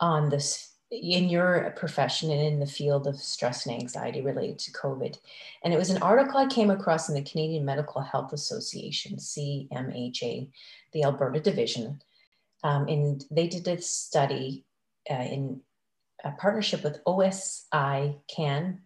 on 0.00 0.30
this 0.30 0.70
in 0.90 1.28
your 1.28 1.72
profession 1.76 2.30
and 2.30 2.40
in 2.40 2.58
the 2.58 2.66
field 2.66 3.06
of 3.06 3.16
stress 3.16 3.64
and 3.64 3.80
anxiety 3.80 4.22
related 4.22 4.58
to 4.58 4.72
COVID. 4.72 5.18
And 5.62 5.72
it 5.72 5.76
was 5.76 5.90
an 5.90 6.02
article 6.02 6.38
I 6.38 6.46
came 6.46 6.70
across 6.70 7.08
in 7.08 7.14
the 7.14 7.22
Canadian 7.22 7.64
Medical 7.64 8.00
Health 8.00 8.32
Association, 8.32 9.16
CMHA, 9.16 10.48
the 10.92 11.04
Alberta 11.04 11.38
division. 11.38 12.02
Um, 12.64 12.88
and 12.88 13.24
they 13.30 13.46
did 13.46 13.68
a 13.68 13.80
study 13.80 14.64
uh, 15.08 15.14
in 15.14 15.60
a 16.24 16.32
partnership 16.32 16.82
with 16.82 17.04
OSI 17.04 18.18
CAN 18.28 18.80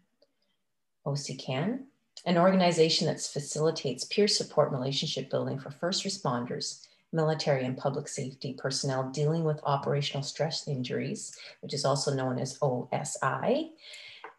OCCAN, 1.07 1.85
an 2.25 2.38
organization 2.38 3.07
that 3.07 3.21
facilitates 3.21 4.04
peer 4.04 4.26
support 4.26 4.73
relationship 4.73 5.31
building 5.31 5.59
for 5.59 5.71
first 5.71 6.04
responders, 6.04 6.87
military 7.12 7.64
and 7.64 7.76
public 7.76 8.09
safety 8.09 8.54
personnel 8.54 9.11
dealing 9.11 9.45
with 9.45 9.61
operational 9.64 10.23
stress 10.23 10.66
injuries, 10.66 11.37
which 11.61 11.75
is 11.75 11.85
also 11.85 12.14
known 12.14 12.38
as 12.38 12.59
OSI, 12.59 13.71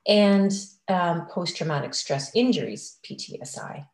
and 0.07 0.51
um, 0.87 1.27
post 1.27 1.57
traumatic 1.57 1.93
stress 1.93 2.31
injuries, 2.35 2.97
PTSI. 3.03 3.85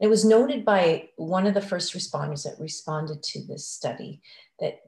It 0.00 0.06
was 0.06 0.24
noted 0.24 0.64
by 0.64 1.08
one 1.16 1.46
of 1.46 1.54
the 1.54 1.60
first 1.60 1.92
responders 1.94 2.44
that 2.44 2.62
responded 2.62 3.22
to 3.22 3.44
this 3.44 3.66
study 3.66 4.22
that 4.58 4.80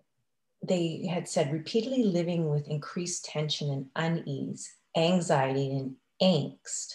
they 0.62 1.06
had 1.06 1.28
said 1.28 1.52
repeatedly 1.52 2.04
living 2.04 2.49
with 2.49 2.68
increased 2.68 3.25
tension 3.25 3.71
and 3.97 4.18
unease, 4.25 4.73
anxiety, 4.97 5.76
and 5.76 5.97
angst 6.23 6.94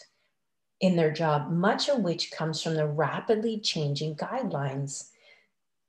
in 0.80 0.96
their 0.96 1.12
job, 1.12 1.50
much 1.50 1.90
of 1.90 2.00
which 2.00 2.32
comes 2.32 2.62
from 2.62 2.76
the 2.76 2.86
rapidly 2.86 3.60
changing 3.60 4.16
guidelines, 4.16 5.10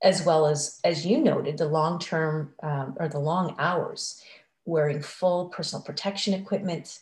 as 0.03 0.25
well 0.25 0.47
as, 0.47 0.81
as 0.85 1.05
you 1.05 1.19
noted, 1.19 1.59
the 1.59 1.67
long 1.67 1.99
term 1.99 2.55
um, 2.63 2.97
or 2.99 3.09
the 3.09 3.19
long 3.19 3.55
hours, 3.59 4.23
wearing 4.65 5.03
full 5.03 5.49
personal 5.49 5.83
protection 5.83 6.35
equipment, 6.35 7.01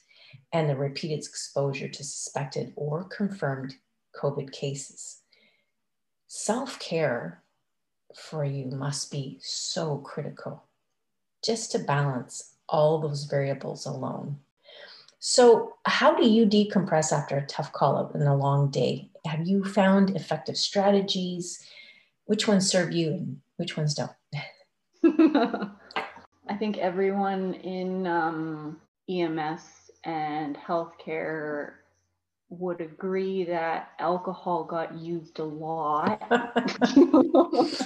and 0.52 0.68
the 0.68 0.76
repeated 0.76 1.18
exposure 1.18 1.88
to 1.88 2.04
suspected 2.04 2.72
or 2.76 3.04
confirmed 3.04 3.74
COVID 4.20 4.52
cases. 4.52 5.20
Self 6.26 6.78
care 6.78 7.42
for 8.14 8.44
you 8.44 8.66
must 8.66 9.10
be 9.10 9.38
so 9.42 9.98
critical 9.98 10.64
just 11.44 11.70
to 11.72 11.78
balance 11.78 12.54
all 12.68 12.98
those 12.98 13.24
variables 13.24 13.86
alone. 13.86 14.38
So, 15.18 15.74
how 15.86 16.14
do 16.14 16.28
you 16.28 16.46
decompress 16.46 17.12
after 17.12 17.36
a 17.36 17.46
tough 17.46 17.72
call 17.72 17.96
out 17.96 18.14
and 18.14 18.28
a 18.28 18.34
long 18.34 18.70
day? 18.70 19.10
Have 19.24 19.46
you 19.46 19.64
found 19.64 20.14
effective 20.14 20.56
strategies? 20.56 21.66
Which 22.26 22.46
ones 22.46 22.68
serve 22.70 22.92
you 22.92 23.12
and 23.12 23.40
which 23.56 23.76
ones 23.76 23.94
don't? 23.94 24.10
I 26.48 26.54
think 26.58 26.78
everyone 26.78 27.54
in 27.54 28.06
um, 28.06 28.80
EMS 29.08 29.90
and 30.04 30.56
healthcare 30.56 31.72
would 32.48 32.80
agree 32.80 33.44
that 33.44 33.90
alcohol 33.98 34.64
got 34.64 34.96
used 34.96 35.40
a 35.40 35.44
lot. 35.44 36.22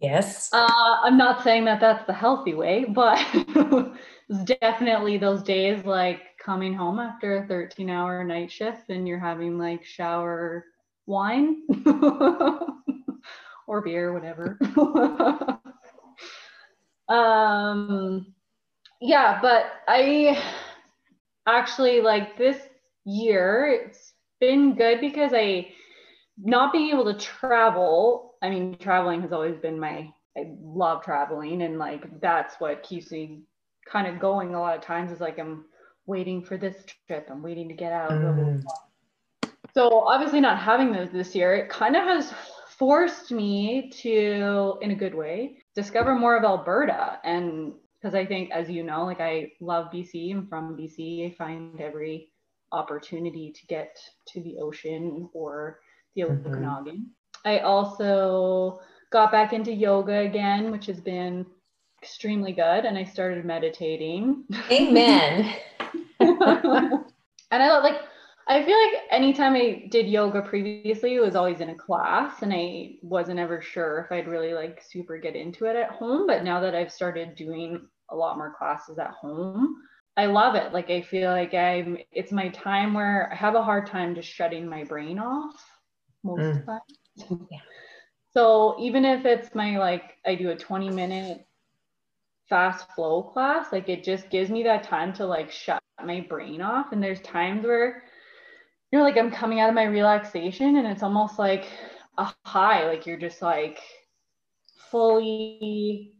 yes. 0.00 0.50
Uh, 0.52 0.96
I'm 1.04 1.16
not 1.16 1.44
saying 1.44 1.64
that 1.66 1.80
that's 1.80 2.04
the 2.06 2.12
healthy 2.12 2.54
way, 2.54 2.84
but 2.84 3.24
it's 3.32 4.44
definitely 4.60 5.18
those 5.18 5.42
days 5.42 5.84
like 5.84 6.20
coming 6.44 6.74
home 6.74 6.98
after 6.98 7.38
a 7.38 7.46
13 7.46 7.88
hour 7.88 8.24
night 8.24 8.50
shift 8.50 8.90
and 8.90 9.06
you're 9.06 9.18
having 9.18 9.58
like 9.58 9.84
shower 9.84 10.64
wine 11.06 11.62
or 13.66 13.80
beer, 13.82 14.12
whatever. 14.12 14.58
um, 17.08 18.34
yeah, 19.00 19.38
but 19.40 19.66
I 19.88 20.42
actually 21.46 22.00
like 22.00 22.36
this 22.36 22.58
year, 23.04 23.86
it's 23.86 24.12
been 24.40 24.74
good 24.74 25.00
because 25.00 25.32
I, 25.34 25.68
not 26.38 26.72
being 26.72 26.90
able 26.90 27.04
to 27.12 27.18
travel, 27.18 28.34
I 28.42 28.50
mean, 28.50 28.76
traveling 28.78 29.22
has 29.22 29.32
always 29.32 29.56
been 29.56 29.78
my, 29.78 30.10
I 30.36 30.54
love 30.60 31.04
traveling 31.04 31.62
and 31.62 31.78
like 31.78 32.20
that's 32.20 32.56
what 32.58 32.82
keeps 32.82 33.12
me 33.12 33.42
kind 33.86 34.06
of 34.06 34.18
going 34.18 34.54
a 34.54 34.60
lot 34.60 34.76
of 34.76 34.82
times 34.82 35.12
is 35.12 35.20
like 35.20 35.38
I'm 35.38 35.66
waiting 36.06 36.42
for 36.42 36.56
this 36.56 36.76
trip, 37.06 37.28
I'm 37.30 37.42
waiting 37.42 37.68
to 37.68 37.74
get 37.74 37.92
out. 37.92 38.10
Mm. 38.10 38.62
So 39.74 40.00
obviously 40.00 40.40
not 40.40 40.58
having 40.58 40.92
those 40.92 41.10
this 41.12 41.34
year, 41.34 41.54
it 41.54 41.70
kind 41.70 41.96
of 41.96 42.02
has 42.04 42.32
forced 42.68 43.30
me 43.30 43.90
to, 44.02 44.78
in 44.82 44.90
a 44.90 44.94
good 44.94 45.14
way, 45.14 45.58
discover 45.74 46.14
more 46.14 46.36
of 46.36 46.44
Alberta. 46.44 47.18
And 47.24 47.72
because 48.02 48.14
I 48.14 48.26
think, 48.26 48.50
as 48.50 48.68
you 48.68 48.82
know, 48.82 49.04
like 49.04 49.20
I 49.20 49.52
love 49.60 49.92
BC. 49.92 50.32
I'm 50.32 50.46
from 50.48 50.76
BC. 50.76 51.30
I 51.30 51.34
find 51.36 51.80
every 51.80 52.30
opportunity 52.72 53.52
to 53.52 53.66
get 53.66 53.96
to 54.28 54.42
the 54.42 54.56
ocean 54.58 55.28
or 55.32 55.78
the 56.16 56.22
mm-hmm. 56.22 56.48
Okanagan. 56.48 57.10
I 57.44 57.60
also 57.60 58.80
got 59.10 59.30
back 59.30 59.52
into 59.52 59.72
yoga 59.72 60.18
again, 60.20 60.72
which 60.72 60.86
has 60.86 61.00
been 61.00 61.46
extremely 62.02 62.52
good. 62.52 62.84
And 62.84 62.98
I 62.98 63.04
started 63.04 63.44
meditating. 63.44 64.44
Amen. 64.70 65.54
and 66.20 67.62
I 67.62 67.78
like 67.78 68.00
I 68.48 68.64
feel 68.64 68.76
like 68.76 69.02
anytime 69.10 69.54
I 69.54 69.86
did 69.90 70.08
yoga 70.08 70.42
previously, 70.42 71.14
it 71.14 71.20
was 71.20 71.36
always 71.36 71.60
in 71.60 71.70
a 71.70 71.74
class, 71.74 72.42
and 72.42 72.52
I 72.52 72.96
wasn't 73.00 73.38
ever 73.38 73.60
sure 73.60 74.00
if 74.00 74.12
I'd 74.12 74.26
really 74.26 74.52
like 74.52 74.82
super 74.82 75.16
get 75.16 75.36
into 75.36 75.66
it 75.66 75.76
at 75.76 75.90
home. 75.90 76.26
But 76.26 76.42
now 76.42 76.60
that 76.60 76.74
I've 76.74 76.92
started 76.92 77.36
doing 77.36 77.86
a 78.10 78.16
lot 78.16 78.36
more 78.36 78.54
classes 78.58 78.98
at 78.98 79.12
home, 79.12 79.76
I 80.16 80.26
love 80.26 80.56
it. 80.56 80.72
Like 80.72 80.90
I 80.90 81.02
feel 81.02 81.30
like 81.30 81.54
I'm 81.54 81.98
it's 82.10 82.32
my 82.32 82.48
time 82.48 82.94
where 82.94 83.30
I 83.32 83.36
have 83.36 83.54
a 83.54 83.62
hard 83.62 83.86
time 83.86 84.14
just 84.14 84.28
shutting 84.28 84.68
my 84.68 84.84
brain 84.84 85.18
off 85.18 85.64
most 86.24 86.40
mm. 86.40 86.50
of 86.50 86.56
the 86.56 87.24
time. 87.24 87.46
yeah. 87.50 87.58
So 88.32 88.76
even 88.80 89.04
if 89.04 89.24
it's 89.24 89.54
my 89.54 89.78
like 89.78 90.16
I 90.26 90.34
do 90.34 90.50
a 90.50 90.56
20 90.56 90.90
minute 90.90 91.46
fast 92.52 92.86
flow 92.92 93.22
class, 93.22 93.72
like 93.72 93.88
it 93.88 94.04
just 94.04 94.28
gives 94.28 94.50
me 94.50 94.62
that 94.62 94.84
time 94.84 95.10
to 95.14 95.24
like 95.24 95.50
shut 95.50 95.82
my 96.04 96.20
brain 96.28 96.60
off. 96.60 96.92
And 96.92 97.02
there's 97.02 97.22
times 97.22 97.64
where 97.64 98.02
you 98.90 98.98
know, 98.98 99.04
like 99.04 99.16
I'm 99.16 99.30
coming 99.30 99.58
out 99.58 99.70
of 99.70 99.74
my 99.74 99.84
relaxation 99.84 100.76
and 100.76 100.86
it's 100.86 101.02
almost 101.02 101.38
like 101.38 101.64
a 102.18 102.30
high, 102.44 102.86
like 102.86 103.06
you're 103.06 103.18
just 103.18 103.40
like 103.40 103.78
fully 104.90 106.12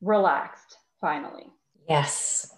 relaxed 0.00 0.78
finally. 1.02 1.52
Yes. 1.86 2.54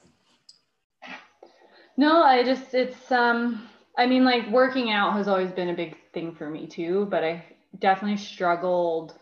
No, 1.97 2.23
I 2.23 2.45
just, 2.45 2.75
it's, 2.75 3.11
um, 3.11 3.69
I 3.99 4.07
mean, 4.07 4.25
like 4.25 4.49
working 4.51 4.93
out 4.93 5.15
has 5.15 5.27
always 5.27 5.51
been 5.51 5.71
a 5.71 5.75
big 5.75 5.97
thing 6.15 6.33
for 6.33 6.49
me 6.49 6.69
too, 6.69 7.09
but 7.11 7.25
I 7.25 7.45
definitely 7.81 8.19
struggled 8.19 9.19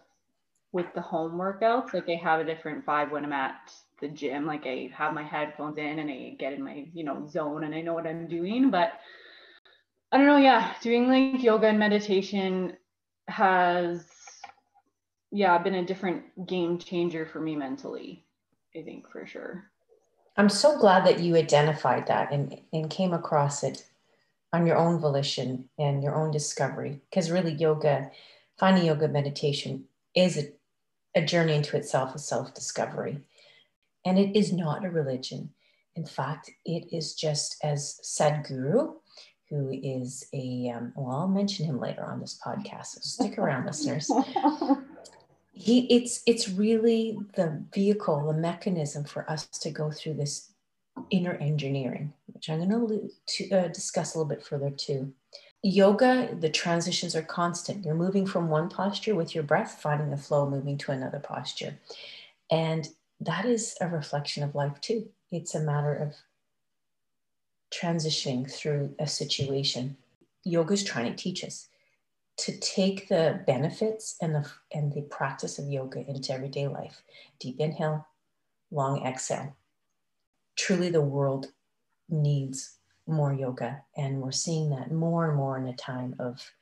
with 0.73 0.87
the 0.95 1.01
home 1.01 1.33
workouts. 1.33 1.95
Like 1.95 2.09
I 2.09 2.21
have 2.23 2.41
a 2.41 2.45
different 2.45 2.85
vibe 2.85 3.11
when 3.11 3.25
I'm 3.25 3.33
at 3.33 3.73
the 4.01 4.09
gym. 4.09 4.47
Like 4.47 4.67
I 4.67 4.91
have 4.95 5.15
my 5.15 5.23
headphones 5.23 5.79
in 5.79 5.99
and 5.99 6.11
I 6.11 6.37
get 6.39 6.53
in 6.53 6.63
my, 6.63 6.87
you 6.93 7.05
know, 7.05 7.27
zone 7.29 7.65
and 7.65 7.75
I 7.75 7.81
know 7.81 7.95
what 7.95 8.07
I'm 8.07 8.29
doing. 8.29 8.71
But 8.71 8.93
I 10.13 10.19
don't 10.19 10.27
know. 10.27 10.37
Yeah, 10.37 10.73
doing 10.83 11.09
like 11.09 11.43
yoga 11.43 11.69
and 11.69 11.79
meditation 11.79 12.77
has, 13.29 14.07
yeah, 15.31 15.59
been 15.59 15.75
a 15.75 15.87
different 15.87 16.47
game 16.47 16.79
changer 16.79 17.27
for 17.27 17.41
me 17.41 17.57
mentally. 17.57 18.25
I 18.77 18.83
think 18.83 19.11
for 19.11 19.27
sure. 19.27 19.65
I'm 20.37 20.49
so 20.49 20.79
glad 20.79 21.05
that 21.07 21.19
you 21.19 21.35
identified 21.35 22.07
that 22.07 22.33
and, 22.33 22.61
and 22.73 22.89
came 22.89 23.13
across 23.13 23.65
it 23.65 23.85
on 24.53 24.67
your 24.67 24.77
own 24.77 25.01
volition 25.01 25.69
and 25.79 26.03
your 26.03 26.15
own 26.15 26.31
discovery. 26.31 27.01
Because 27.11 27.31
really, 27.31 27.53
yoga, 27.53 28.11
finding 28.59 28.85
yoga 28.85 29.09
meditation 29.09 29.85
is 30.15 30.39
a, 30.39 30.49
a 31.19 31.25
journey 31.25 31.55
into 31.55 31.77
itself, 31.77 32.15
a 32.15 32.19
self 32.19 32.55
discovery. 32.55 33.19
And 34.05 34.19
it 34.19 34.37
is 34.37 34.53
not 34.53 34.85
a 34.85 34.91
religion. 34.91 35.51
In 35.97 36.07
fact, 36.07 36.51
it 36.65 36.87
is 36.93 37.15
just 37.15 37.57
as 37.63 38.01
Sadhguru, 38.05 38.95
who 39.51 39.71
is 39.71 40.27
a, 40.33 40.73
um, 40.75 40.93
well, 40.95 41.17
I'll 41.17 41.29
mention 41.29 41.67
him 41.67 41.81
later 41.81 42.05
on 42.05 42.21
this 42.21 42.39
podcast. 42.45 42.87
So 42.87 43.01
stick 43.01 43.39
around, 43.39 43.67
listeners. 43.67 44.11
He, 45.61 45.93
it's, 45.93 46.23
it's 46.25 46.49
really 46.49 47.19
the 47.35 47.65
vehicle, 47.75 48.29
the 48.29 48.39
mechanism 48.39 49.03
for 49.03 49.29
us 49.29 49.49
to 49.49 49.71
go 49.73 49.91
through 49.91 50.15
this 50.15 50.53
inner 51.11 51.35
engineering, 51.35 52.13
which 52.27 52.49
I'm 52.49 52.69
going 52.69 53.11
to 53.27 53.51
uh, 53.51 53.67
discuss 53.67 54.15
a 54.15 54.19
little 54.19 54.29
bit 54.29 54.47
further 54.47 54.71
too. 54.71 55.13
Yoga, 55.63 56.37
the 56.39 56.49
transitions 56.49 57.17
are 57.17 57.23
constant. 57.23 57.85
You're 57.85 57.95
moving 57.95 58.27
from 58.27 58.49
one 58.49 58.69
posture 58.69 59.15
with 59.15 59.35
your 59.35 59.43
breath, 59.45 59.81
finding 59.81 60.11
the 60.11 60.17
flow, 60.17 60.49
moving 60.49 60.79
to 60.79 60.93
another 60.93 61.19
posture. 61.19 61.79
And 62.51 62.89
that 63.21 63.45
is 63.45 63.77
a 63.81 63.89
reflection 63.89 64.45
of 64.45 64.55
life 64.55 64.81
too. 64.81 65.09
It's 65.33 65.55
a 65.55 65.61
matter 65.61 65.95
of 65.95 66.15
transitioning 67.73 68.51
through 68.51 68.95
a 68.99 69.07
situation. 69.07 69.97
Yoga 70.45 70.75
is 70.75 70.85
trying 70.85 71.11
to 71.11 71.17
teach 71.23 71.45
us 71.45 71.69
to 72.39 72.57
take 72.59 73.09
the 73.09 73.43
benefits 73.47 74.17
and 74.23 74.35
the 74.35 74.49
and 74.73 74.93
the 74.93 75.03
practice 75.03 75.59
of 75.59 75.69
yoga 75.69 76.09
into 76.09 76.33
everyday 76.33 76.69
life. 76.69 77.03
Deep 77.41 77.59
inhale, 77.59 78.07
long 78.71 79.05
exhale. 79.05 79.57
Truly 80.57 80.89
the 80.89 81.03
world 81.03 81.49
needs 82.09 82.78
more 83.09 83.33
yoga 83.33 83.83
and 83.97 84.21
we're 84.21 84.31
seeing 84.31 84.71
that 84.71 84.93
more 84.93 85.27
and 85.27 85.37
more 85.37 85.57
in 85.59 85.67
a 85.67 85.75
time 85.75 86.15
of 86.19 86.53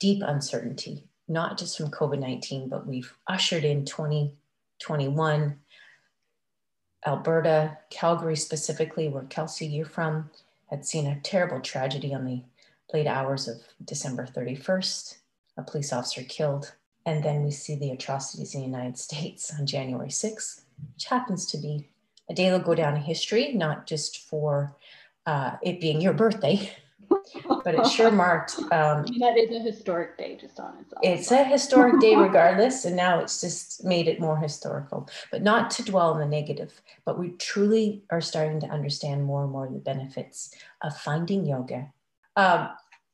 deep 0.00 0.22
uncertainty, 0.24 1.04
not 1.28 1.58
just 1.58 1.76
from 1.76 1.90
COVID-19, 1.90 2.68
but 2.68 2.86
we've 2.86 3.14
ushered 3.28 3.64
in 3.64 3.84
2021 3.84 5.58
Alberta, 7.06 7.78
Calgary 7.90 8.36
specifically, 8.36 9.08
where 9.08 9.24
Kelsey, 9.24 9.66
you're 9.66 9.84
from, 9.84 10.30
had 10.70 10.86
seen 10.86 11.06
a 11.06 11.20
terrible 11.20 11.60
tragedy 11.60 12.14
on 12.14 12.24
the 12.24 12.42
late 12.92 13.06
hours 13.06 13.48
of 13.48 13.56
December 13.84 14.26
31st, 14.26 15.16
a 15.56 15.62
police 15.62 15.92
officer 15.92 16.22
killed. 16.22 16.72
And 17.04 17.24
then 17.24 17.42
we 17.42 17.50
see 17.50 17.74
the 17.74 17.90
atrocities 17.90 18.54
in 18.54 18.60
the 18.60 18.66
United 18.66 18.98
States 18.98 19.52
on 19.58 19.66
January 19.66 20.08
6th, 20.08 20.62
which 20.94 21.06
happens 21.06 21.46
to 21.46 21.58
be 21.58 21.88
a 22.28 22.34
day 22.34 22.48
that'll 22.48 22.64
go 22.64 22.74
down 22.74 22.96
in 22.96 23.02
history, 23.02 23.52
not 23.52 23.86
just 23.86 24.28
for 24.28 24.76
uh, 25.26 25.52
it 25.62 25.80
being 25.80 26.00
your 26.00 26.12
birthday, 26.12 26.70
but 27.64 27.74
it 27.74 27.86
sure 27.86 28.10
marked. 28.10 28.56
Um, 28.72 29.04
that 29.20 29.36
is 29.36 29.54
a 29.54 29.60
historic 29.60 30.16
day 30.16 30.38
just 30.40 30.58
on 30.58 30.78
its 30.78 30.92
own. 30.94 31.00
It's 31.02 31.30
a 31.30 31.44
historic 31.44 32.00
day 32.00 32.16
regardless, 32.16 32.84
and 32.84 32.96
now 32.96 33.18
it's 33.18 33.40
just 33.40 33.84
made 33.84 34.08
it 34.08 34.18
more 34.18 34.38
historical. 34.38 35.08
But 35.30 35.42
not 35.42 35.70
to 35.72 35.84
dwell 35.84 36.14
on 36.14 36.20
the 36.20 36.26
negative, 36.26 36.80
but 37.04 37.18
we 37.18 37.30
truly 37.32 38.02
are 38.10 38.22
starting 38.22 38.60
to 38.60 38.66
understand 38.66 39.24
more 39.24 39.42
and 39.42 39.52
more 39.52 39.68
the 39.68 39.78
benefits 39.78 40.54
of 40.82 40.96
finding 40.96 41.44
yoga. 41.44 41.92
Um, 42.36 42.70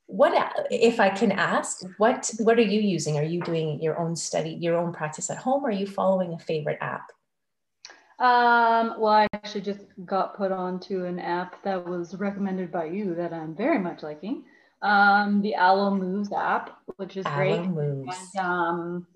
what 0.06 0.32
if 0.70 1.00
I 1.00 1.10
can 1.10 1.32
ask? 1.32 1.82
What 1.98 2.30
what 2.38 2.58
are 2.58 2.62
you 2.62 2.80
using? 2.80 3.18
Are 3.18 3.24
you 3.24 3.40
doing 3.42 3.80
your 3.82 3.98
own 3.98 4.16
study, 4.16 4.50
your 4.60 4.76
own 4.76 4.92
practice 4.92 5.28
at 5.28 5.38
home? 5.38 5.64
Or 5.64 5.68
are 5.68 5.72
you 5.72 5.86
following 5.86 6.32
a 6.32 6.38
favorite 6.38 6.78
app? 6.80 7.10
Um, 8.18 8.94
well, 8.98 9.12
I 9.12 9.26
actually 9.32 9.60
just 9.60 9.86
got 10.04 10.36
put 10.36 10.50
onto 10.50 11.04
an 11.04 11.20
app 11.20 11.62
that 11.62 11.86
was 11.86 12.16
recommended 12.16 12.72
by 12.72 12.86
you 12.86 13.14
that 13.14 13.32
I'm 13.32 13.54
very 13.54 13.78
much 13.78 14.02
liking. 14.02 14.44
Um, 14.82 15.40
the 15.40 15.54
Alo 15.54 15.94
Moves 15.94 16.32
app, 16.32 16.80
which 16.96 17.16
is 17.16 17.24
great. 17.26 17.62
Moves. 17.62 18.16
And, 18.34 18.44
um, 18.44 19.06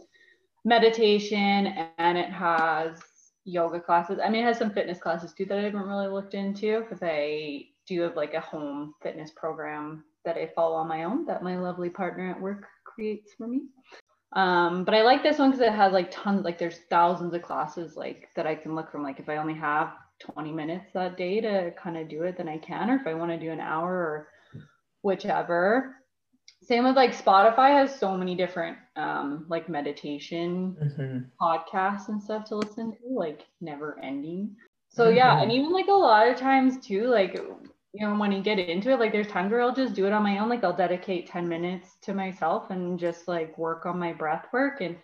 meditation 0.64 1.74
and 1.98 2.16
it 2.16 2.30
has 2.30 3.00
yoga 3.44 3.80
classes. 3.80 4.18
I 4.22 4.28
mean, 4.28 4.42
it 4.42 4.46
has 4.46 4.58
some 4.58 4.70
fitness 4.70 4.98
classes 4.98 5.32
too 5.32 5.46
that 5.46 5.58
I 5.58 5.62
haven't 5.62 5.80
really 5.80 6.08
looked 6.08 6.34
into 6.34 6.80
because 6.80 7.00
I 7.02 7.66
do 7.86 8.02
have 8.02 8.16
like 8.16 8.34
a 8.34 8.40
home 8.40 8.94
fitness 9.02 9.32
program 9.34 10.04
that 10.24 10.36
I 10.36 10.50
follow 10.54 10.76
on 10.76 10.86
my 10.86 11.04
own 11.04 11.26
that 11.26 11.42
my 11.42 11.58
lovely 11.58 11.90
partner 11.90 12.30
at 12.30 12.40
work 12.40 12.66
creates 12.84 13.32
for 13.34 13.48
me. 13.48 13.62
Um, 14.34 14.84
but 14.84 14.94
I 14.94 15.02
like 15.02 15.22
this 15.22 15.38
one 15.38 15.50
because 15.50 15.66
it 15.66 15.72
has 15.72 15.92
like 15.92 16.10
tons, 16.10 16.44
like 16.44 16.58
there's 16.58 16.80
thousands 16.88 17.34
of 17.34 17.42
classes 17.42 17.96
like 17.96 18.28
that 18.34 18.46
I 18.46 18.54
can 18.54 18.74
look 18.74 18.90
from. 18.90 19.02
Like 19.02 19.20
if 19.20 19.28
I 19.28 19.36
only 19.36 19.54
have 19.54 19.92
20 20.20 20.52
minutes 20.52 20.86
that 20.94 21.16
day 21.16 21.40
to 21.40 21.72
kind 21.72 21.96
of 21.96 22.08
do 22.08 22.22
it, 22.22 22.36
then 22.36 22.48
I 22.48 22.58
can. 22.58 22.90
Or 22.90 22.96
if 22.96 23.06
I 23.06 23.14
want 23.14 23.30
to 23.30 23.38
do 23.38 23.50
an 23.50 23.60
hour 23.60 23.92
or 23.92 24.28
whichever. 25.02 25.96
Same 26.62 26.84
with 26.84 26.96
like 26.96 27.16
Spotify 27.16 27.70
has 27.70 27.98
so 27.98 28.16
many 28.16 28.34
different 28.36 28.78
um, 28.96 29.46
like 29.48 29.68
meditation 29.68 30.76
mm-hmm. 30.80 31.18
podcasts 31.40 32.08
and 32.08 32.22
stuff 32.22 32.44
to 32.46 32.56
listen 32.56 32.92
to, 32.92 33.08
like 33.08 33.46
never 33.60 33.98
ending. 34.00 34.54
So 34.88 35.06
mm-hmm. 35.06 35.16
yeah, 35.16 35.42
and 35.42 35.50
even 35.50 35.72
like 35.72 35.88
a 35.88 35.92
lot 35.92 36.28
of 36.28 36.36
times 36.36 36.84
too, 36.84 37.08
like 37.08 37.38
you 37.92 38.06
know, 38.06 38.16
when 38.16 38.32
you 38.32 38.42
get 38.42 38.58
into 38.58 38.90
it, 38.90 38.98
like 38.98 39.12
there's 39.12 39.28
times 39.28 39.52
where 39.52 39.60
I'll 39.60 39.74
just 39.74 39.94
do 39.94 40.06
it 40.06 40.12
on 40.12 40.22
my 40.22 40.38
own. 40.38 40.48
Like 40.48 40.64
I'll 40.64 40.76
dedicate 40.76 41.28
10 41.28 41.46
minutes 41.46 41.96
to 42.02 42.14
myself 42.14 42.70
and 42.70 42.98
just 42.98 43.28
like 43.28 43.56
work 43.58 43.84
on 43.84 43.98
my 43.98 44.12
breath 44.12 44.46
work. 44.52 44.80
And 44.80 44.96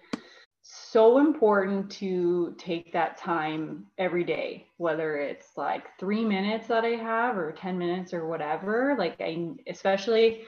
so 0.63 1.19
important 1.19 1.91
to 1.91 2.55
take 2.59 2.93
that 2.93 3.19
time 3.19 3.87
every 3.99 4.25
day, 4.25 4.67
whether 4.79 5.17
it's 5.17 5.57
like 5.57 5.85
three 5.99 6.25
minutes 6.25 6.67
that 6.69 6.85
I 6.85 6.97
have 6.97 7.37
or 7.37 7.53
10 7.53 7.79
minutes 7.79 8.15
or 8.15 8.27
whatever. 8.27 8.97
Like 8.99 9.17
I 9.21 9.51
especially 9.67 10.43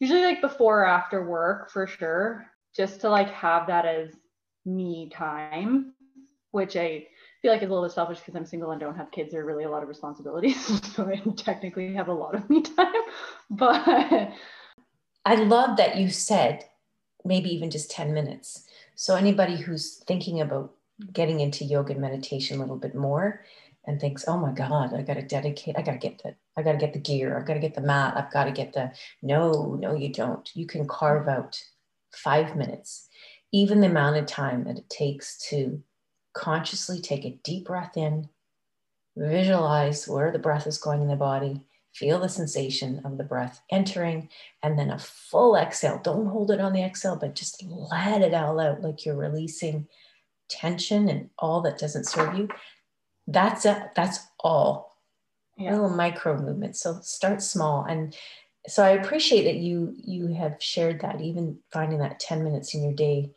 usually 0.00 0.24
like 0.24 0.40
before 0.40 0.82
or 0.82 0.86
after 0.86 1.24
work 1.24 1.70
for 1.70 1.86
sure, 1.86 2.46
just 2.74 3.00
to 3.02 3.08
like 3.08 3.30
have 3.30 3.68
that 3.68 3.86
as 3.86 4.10
me 4.64 5.08
time, 5.08 5.94
which 6.50 6.76
I 6.76 7.06
feel 7.46 7.52
like 7.52 7.62
it's 7.62 7.70
a 7.70 7.74
little 7.74 7.88
selfish 7.88 8.18
because 8.18 8.34
I'm 8.34 8.44
single 8.44 8.72
and 8.72 8.80
don't 8.80 8.96
have 8.96 9.12
kids 9.12 9.32
or 9.32 9.44
really 9.44 9.62
a 9.62 9.70
lot 9.70 9.84
of 9.84 9.88
responsibilities. 9.88 10.66
so 10.96 11.06
I 11.06 11.22
technically 11.36 11.94
have 11.94 12.08
a 12.08 12.12
lot 12.12 12.34
of 12.34 12.50
me 12.50 12.60
time. 12.60 12.92
But 13.50 14.32
I 15.24 15.34
love 15.36 15.76
that 15.76 15.96
you 15.96 16.10
said 16.10 16.64
maybe 17.24 17.48
even 17.50 17.70
just 17.70 17.88
10 17.92 18.12
minutes. 18.12 18.66
So 18.96 19.14
anybody 19.14 19.54
who's 19.54 19.98
thinking 20.08 20.40
about 20.40 20.72
getting 21.12 21.38
into 21.38 21.64
yoga 21.64 21.92
and 21.92 22.00
meditation 22.00 22.56
a 22.56 22.60
little 22.62 22.78
bit 22.78 22.96
more 22.96 23.44
and 23.84 24.00
thinks, 24.00 24.24
oh 24.26 24.38
my 24.38 24.50
God, 24.50 24.92
I 24.92 25.02
gotta 25.02 25.22
dedicate, 25.22 25.76
I 25.78 25.82
gotta 25.82 25.98
get 25.98 26.20
the 26.24 26.34
I 26.56 26.62
gotta 26.62 26.78
get 26.78 26.94
the 26.94 26.98
gear, 26.98 27.38
I've 27.38 27.46
got 27.46 27.54
to 27.54 27.60
get 27.60 27.76
the 27.76 27.80
mat, 27.80 28.16
I've 28.16 28.32
got 28.32 28.46
to 28.46 28.50
get 28.50 28.72
the 28.72 28.90
no, 29.22 29.76
no, 29.78 29.94
you 29.94 30.12
don't. 30.12 30.50
You 30.56 30.66
can 30.66 30.88
carve 30.88 31.28
out 31.28 31.62
five 32.12 32.56
minutes, 32.56 33.08
even 33.52 33.80
the 33.80 33.86
amount 33.86 34.16
of 34.16 34.26
time 34.26 34.64
that 34.64 34.78
it 34.78 34.90
takes 34.90 35.38
to 35.50 35.80
consciously 36.36 37.00
take 37.00 37.24
a 37.24 37.38
deep 37.42 37.66
breath 37.66 37.96
in, 37.96 38.28
visualize 39.16 40.06
where 40.06 40.30
the 40.30 40.38
breath 40.38 40.66
is 40.66 40.78
going 40.78 41.00
in 41.00 41.08
the 41.08 41.16
body, 41.16 41.62
feel 41.94 42.20
the 42.20 42.28
sensation 42.28 43.00
of 43.04 43.16
the 43.16 43.24
breath 43.24 43.62
entering, 43.70 44.28
and 44.62 44.78
then 44.78 44.90
a 44.90 44.98
full 44.98 45.56
exhale. 45.56 45.98
Don't 46.04 46.26
hold 46.26 46.50
it 46.50 46.60
on 46.60 46.74
the 46.74 46.84
exhale, 46.84 47.16
but 47.16 47.34
just 47.34 47.64
let 47.64 48.20
it 48.20 48.34
all 48.34 48.60
out 48.60 48.82
like 48.82 49.04
you're 49.04 49.16
releasing 49.16 49.88
tension 50.48 51.08
and 51.08 51.30
all 51.38 51.62
that 51.62 51.78
doesn't 51.78 52.06
serve 52.06 52.36
you. 52.38 52.48
That's 53.26 53.64
it. 53.64 53.94
That's 53.96 54.18
all. 54.38 55.00
Yeah. 55.56 55.72
Little 55.72 55.90
micro 55.90 56.38
movements. 56.38 56.82
So 56.82 57.00
start 57.00 57.42
small. 57.42 57.84
And 57.84 58.14
so 58.68 58.84
I 58.84 58.90
appreciate 58.90 59.44
that 59.44 59.56
you 59.56 59.94
you 59.96 60.34
have 60.34 60.56
shared 60.60 61.00
that, 61.00 61.22
even 61.22 61.58
finding 61.72 61.98
that 62.00 62.20
10 62.20 62.44
minutes 62.44 62.74
in 62.74 62.82
your 62.84 62.92
day 62.92 63.32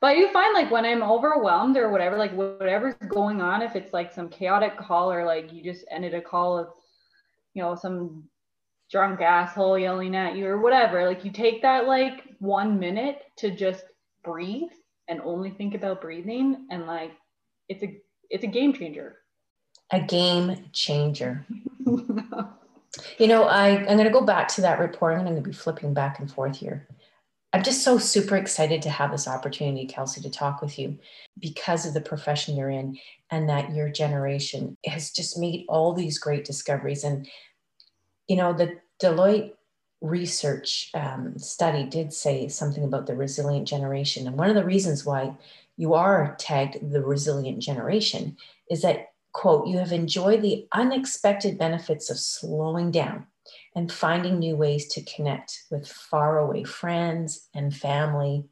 but 0.00 0.16
you 0.16 0.30
find 0.32 0.52
like 0.54 0.70
when 0.70 0.84
I'm 0.84 1.02
overwhelmed 1.02 1.76
or 1.76 1.90
whatever, 1.90 2.16
like 2.16 2.32
whatever's 2.32 2.94
going 3.08 3.40
on, 3.40 3.62
if 3.62 3.76
it's 3.76 3.92
like 3.92 4.12
some 4.12 4.28
chaotic 4.28 4.76
call 4.76 5.10
or 5.10 5.24
like 5.24 5.52
you 5.52 5.62
just 5.62 5.84
ended 5.90 6.14
a 6.14 6.20
call 6.20 6.58
of, 6.58 6.68
you 7.54 7.62
know, 7.62 7.74
some 7.74 8.24
drunk 8.90 9.20
asshole 9.20 9.78
yelling 9.78 10.14
at 10.14 10.36
you 10.36 10.46
or 10.46 10.60
whatever, 10.60 11.06
like 11.06 11.24
you 11.24 11.30
take 11.30 11.62
that 11.62 11.86
like 11.86 12.24
one 12.38 12.78
minute 12.78 13.22
to 13.38 13.50
just 13.50 13.84
breathe 14.22 14.70
and 15.08 15.20
only 15.22 15.50
think 15.50 15.74
about 15.74 16.00
breathing 16.00 16.66
and 16.70 16.86
like 16.86 17.12
it's 17.68 17.82
a 17.82 17.98
it's 18.30 18.44
a 18.44 18.48
game 18.48 18.72
changer. 18.72 19.16
A 19.92 20.00
game 20.00 20.68
changer. 20.72 21.46
you 21.86 23.26
know, 23.26 23.44
I, 23.44 23.78
I'm 23.86 23.96
gonna 23.96 24.10
go 24.10 24.20
back 24.22 24.48
to 24.48 24.60
that 24.62 24.78
report. 24.78 25.14
I'm 25.14 25.24
gonna 25.24 25.40
be 25.40 25.52
flipping 25.52 25.94
back 25.94 26.18
and 26.18 26.30
forth 26.30 26.56
here. 26.56 26.86
I'm 27.56 27.62
just 27.62 27.82
so 27.82 27.96
super 27.96 28.36
excited 28.36 28.82
to 28.82 28.90
have 28.90 29.10
this 29.10 29.26
opportunity, 29.26 29.86
Kelsey, 29.86 30.20
to 30.20 30.28
talk 30.28 30.60
with 30.60 30.78
you 30.78 30.98
because 31.38 31.86
of 31.86 31.94
the 31.94 32.02
profession 32.02 32.54
you're 32.54 32.68
in 32.68 32.98
and 33.30 33.48
that 33.48 33.74
your 33.74 33.88
generation 33.88 34.76
has 34.84 35.10
just 35.10 35.38
made 35.38 35.64
all 35.66 35.94
these 35.94 36.18
great 36.18 36.44
discoveries. 36.44 37.02
And, 37.02 37.26
you 38.28 38.36
know, 38.36 38.52
the 38.52 38.78
Deloitte 39.02 39.52
research 40.02 40.90
um, 40.92 41.38
study 41.38 41.84
did 41.84 42.12
say 42.12 42.46
something 42.48 42.84
about 42.84 43.06
the 43.06 43.16
resilient 43.16 43.66
generation. 43.66 44.26
And 44.26 44.36
one 44.36 44.50
of 44.50 44.54
the 44.54 44.62
reasons 44.62 45.06
why 45.06 45.34
you 45.78 45.94
are 45.94 46.36
tagged 46.38 46.90
the 46.92 47.00
resilient 47.00 47.60
generation 47.60 48.36
is 48.70 48.82
that, 48.82 49.12
quote, 49.32 49.66
you 49.66 49.78
have 49.78 49.92
enjoyed 49.92 50.42
the 50.42 50.68
unexpected 50.72 51.56
benefits 51.56 52.10
of 52.10 52.18
slowing 52.18 52.90
down 52.90 53.26
and 53.76 53.92
finding 53.92 54.38
new 54.38 54.56
ways 54.56 54.88
to 54.88 55.02
connect 55.02 55.64
with 55.70 55.86
faraway 55.86 56.64
friends 56.64 57.48
and 57.54 57.76
family. 57.76 58.46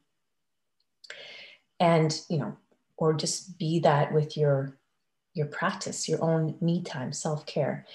And 1.79 2.17
you 2.29 2.37
know 2.37 2.55
or 2.97 3.13
just 3.13 3.57
be 3.57 3.79
that 3.79 4.13
with 4.13 4.37
your 4.37 4.77
your 5.33 5.47
practice 5.47 6.07
your 6.07 6.23
own 6.23 6.55
me 6.61 6.81
time 6.81 7.11
self-care. 7.11 7.85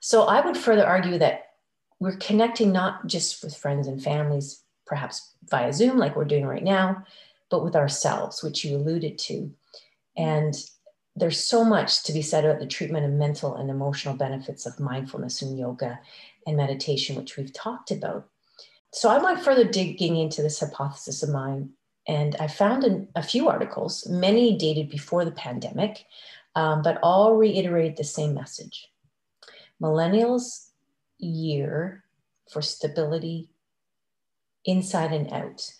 So 0.00 0.24
i 0.24 0.44
would 0.44 0.58
further 0.58 0.86
argue 0.86 1.16
that 1.18 1.46
we're 2.00 2.16
connecting 2.16 2.72
not 2.72 3.06
just 3.06 3.42
with 3.42 3.56
friends 3.56 3.86
and 3.86 4.02
families 4.02 4.62
perhaps 4.86 5.34
via 5.48 5.72
zoom 5.72 5.96
like 5.96 6.16
we're 6.16 6.24
doing 6.24 6.44
right 6.44 6.64
now 6.64 7.04
but 7.50 7.64
with 7.64 7.76
ourselves 7.76 8.42
which 8.42 8.64
you 8.64 8.76
alluded 8.76 9.18
to. 9.18 9.50
And 10.16 10.54
there's 11.16 11.42
so 11.42 11.64
much 11.64 12.02
to 12.04 12.12
be 12.12 12.22
said 12.22 12.44
about 12.44 12.60
the 12.60 12.66
treatment 12.66 13.04
of 13.04 13.12
mental 13.12 13.56
and 13.56 13.70
emotional 13.70 14.14
benefits 14.14 14.66
of 14.66 14.78
mindfulness 14.78 15.42
and 15.42 15.58
yoga 15.58 15.98
and 16.46 16.56
meditation, 16.56 17.16
which 17.16 17.36
we've 17.36 17.52
talked 17.52 17.90
about. 17.90 18.28
So 18.92 19.08
I 19.08 19.18
went 19.18 19.44
further 19.44 19.64
digging 19.64 20.16
into 20.16 20.42
this 20.42 20.60
hypothesis 20.60 21.22
of 21.22 21.30
mine, 21.30 21.70
and 22.08 22.34
I 22.36 22.48
found 22.48 22.84
an, 22.84 23.08
a 23.14 23.22
few 23.22 23.48
articles, 23.48 24.06
many 24.08 24.56
dated 24.56 24.90
before 24.90 25.24
the 25.24 25.30
pandemic, 25.30 26.04
um, 26.56 26.82
but 26.82 26.98
all 27.02 27.36
reiterate 27.36 27.96
the 27.96 28.04
same 28.04 28.34
message. 28.34 28.88
Millennials' 29.80 30.70
year 31.18 32.04
for 32.50 32.62
stability 32.62 33.48
inside 34.64 35.12
and 35.12 35.32
out 35.32 35.72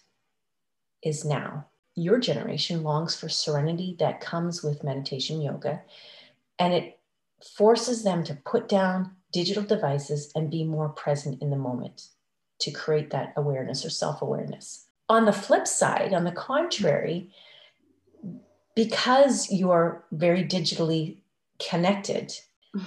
is 1.03 1.25
now. 1.25 1.67
Your 1.97 2.21
generation 2.21 2.83
longs 2.85 3.17
for 3.17 3.29
serenity 3.29 3.97
that 3.99 4.21
comes 4.21 4.63
with 4.63 4.85
meditation 4.85 5.43
yoga, 5.43 5.83
and 6.59 6.73
it 6.73 6.99
forces 7.57 8.05
them 8.05 8.23
to 8.25 8.35
put 8.35 8.69
down 8.69 9.17
digital 9.33 9.63
devices 9.63 10.31
and 10.35 10.51
be 10.51 10.65
more 10.65 10.89
present 10.89 11.41
in 11.43 11.51
the 11.51 11.57
moment 11.57 12.09
to 12.61 12.71
create 12.71 13.11
that 13.11 13.33
awareness 13.37 13.85
or 13.85 13.91
self 13.91 14.23
awareness. 14.23 14.87
On 15.09 15.25
the 15.25 15.33
flip 15.33 15.67
side, 15.67 16.15
on 16.15 16.25
the 16.25 16.33
contrary, 16.33 17.31
because 18.77 19.51
you're 19.51 20.05
very 20.13 20.45
digitally 20.45 21.17
connected, 21.59 22.33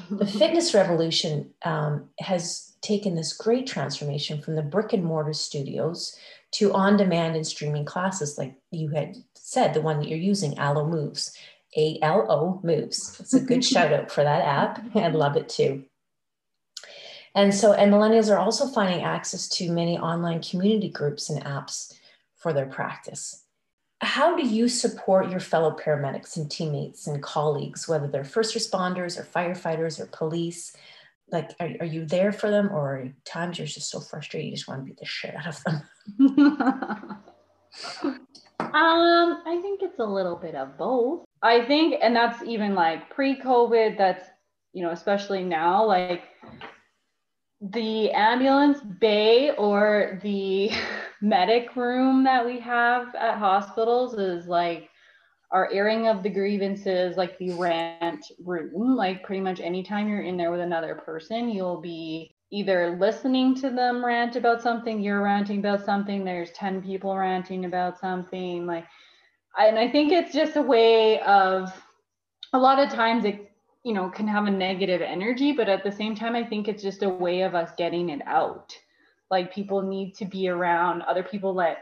the 0.10 0.26
fitness 0.40 0.74
revolution 0.74 1.52
um, 1.66 2.10
has 2.20 2.74
taken 2.82 3.16
this 3.16 3.34
great 3.34 3.68
transformation 3.68 4.42
from 4.42 4.56
the 4.56 4.62
brick 4.62 4.94
and 4.94 5.04
mortar 5.04 5.34
studios 5.34 6.18
to 6.52 6.74
on 6.74 6.98
demand 6.98 7.36
and 7.36 7.48
streaming 7.48 7.84
classes, 7.84 8.38
like 8.38 8.56
you 8.72 8.90
had 8.90 9.16
said, 9.36 9.74
the 9.74 9.82
one 9.82 10.00
that 10.00 10.08
you're 10.08 10.18
using, 10.18 10.58
Alo 10.58 10.88
Moves. 10.88 11.36
A 11.76 11.98
L 12.02 12.28
O 12.30 12.60
Moves. 12.64 13.20
It's 13.20 13.34
a 13.34 13.40
good 13.40 13.66
shout 13.66 13.92
out 13.92 14.12
for 14.12 14.24
that 14.24 14.46
app. 14.46 14.96
I 14.96 15.08
love 15.08 15.36
it 15.36 15.50
too. 15.50 15.84
And 17.36 17.54
so, 17.54 17.74
and 17.74 17.92
millennials 17.92 18.32
are 18.32 18.38
also 18.38 18.68
finding 18.68 19.04
access 19.04 19.48
to 19.50 19.72
many 19.72 19.98
online 19.98 20.42
community 20.42 20.90
groups 20.90 21.30
and 21.30 21.44
apps 21.44 21.94
for 22.36 22.54
their 22.54 22.68
practice. 22.68 23.44
How 24.02 24.36
do 24.36 24.46
you 24.46 24.68
support 24.68 25.32
your 25.32 25.40
fellow 25.40 25.76
paramedics 25.76 26.36
and 26.38 26.52
teammates 26.52 27.08
and 27.08 27.24
colleagues, 27.24 27.88
whether 27.88 28.08
they're 28.08 28.26
first 28.26 28.54
responders 28.56 29.18
or 29.18 29.24
firefighters 29.24 30.00
or 30.00 30.08
police? 30.08 30.76
Like, 31.32 31.52
are, 31.60 31.70
are 31.80 31.86
you 31.86 32.06
there 32.06 32.32
for 32.32 32.52
them, 32.52 32.70
or 32.72 33.10
times 33.26 33.58
you're 33.58 33.66
just 33.66 33.90
so 33.90 34.00
frustrated 34.00 34.50
you 34.50 34.56
just 34.56 34.68
want 34.68 34.82
to 34.82 34.86
beat 34.86 34.98
the 34.98 35.06
shit 35.06 35.34
out 35.36 35.48
of 35.48 35.64
them? 35.64 35.82
um, 38.60 39.42
I 39.46 39.60
think 39.62 39.82
it's 39.82 40.00
a 40.00 40.06
little 40.06 40.36
bit 40.36 40.54
of 40.54 40.78
both. 40.78 41.24
I 41.42 41.66
think, 41.66 41.96
and 42.02 42.16
that's 42.16 42.44
even 42.44 42.76
like 42.76 43.10
pre 43.10 43.40
COVID, 43.40 43.98
that's, 43.98 44.26
you 44.74 44.84
know, 44.84 44.92
especially 44.92 45.44
now, 45.44 45.84
like 45.86 46.24
the 47.72 48.12
ambulance 48.12 48.82
bay 48.82 49.52
or 49.52 50.20
the 50.22 50.72
medic 51.22 51.76
room 51.76 52.24
that 52.24 52.46
we 52.46 52.60
have 52.60 53.16
at 53.16 53.38
hospitals 53.38 54.16
is 54.16 54.48
like 54.48 54.90
our 55.52 55.72
airing 55.72 56.08
of 56.08 56.24
the 56.24 56.30
grievances, 56.30 57.16
like 57.16 57.38
the 57.38 57.54
rant 57.54 58.26
room, 58.44 58.96
like 58.96 59.24
pretty 59.24 59.40
much 59.40 59.60
anytime 59.62 60.10
you're 60.10 60.24
in 60.24 60.36
there 60.36 60.52
with 60.52 60.60
another 60.60 60.96
person, 60.96 61.48
you'll 61.48 61.80
be 61.80 62.36
either 62.52 62.98
listening 63.00 63.56
to 63.56 63.70
them 63.70 64.04
rant 64.04 64.36
about 64.36 64.62
something, 64.62 65.00
you're 65.00 65.22
ranting 65.22 65.60
about 65.60 65.86
something, 65.86 66.26
there's 66.26 66.52
10 66.52 66.82
people 66.82 67.16
ranting 67.16 67.66
about 67.66 68.00
something, 68.00 68.66
like, 68.66 68.86
and 69.58 69.78
I 69.78 69.90
think 69.90 70.12
it's 70.12 70.34
just 70.34 70.56
a 70.56 70.62
way 70.62 71.22
of 71.22 71.72
a 72.54 72.58
lot 72.58 72.80
of 72.80 72.90
times 72.90 73.24
it, 73.26 73.52
you 73.84 73.94
know, 73.94 74.10
can 74.10 74.28
have 74.28 74.46
a 74.46 74.52
negative 74.52 75.02
energy, 75.02 75.52
but 75.52 75.70
at 75.70 75.84
the 75.84 75.92
same 75.92 76.16
time, 76.16 76.36
I 76.36 76.44
think 76.44 76.68
it's 76.68 76.84
just 76.84 77.04
a 77.04 77.10
way 77.10 77.42
of 77.42 77.56
us 77.56 77.72
getting 77.78 78.10
it 78.10 78.22
out. 78.26 78.76
Like 79.30 79.54
people 79.54 79.82
need 79.82 80.14
to 80.16 80.26
be 80.26 80.48
around 80.48 81.02
other 81.04 81.24
people 81.24 81.54
that 81.56 81.78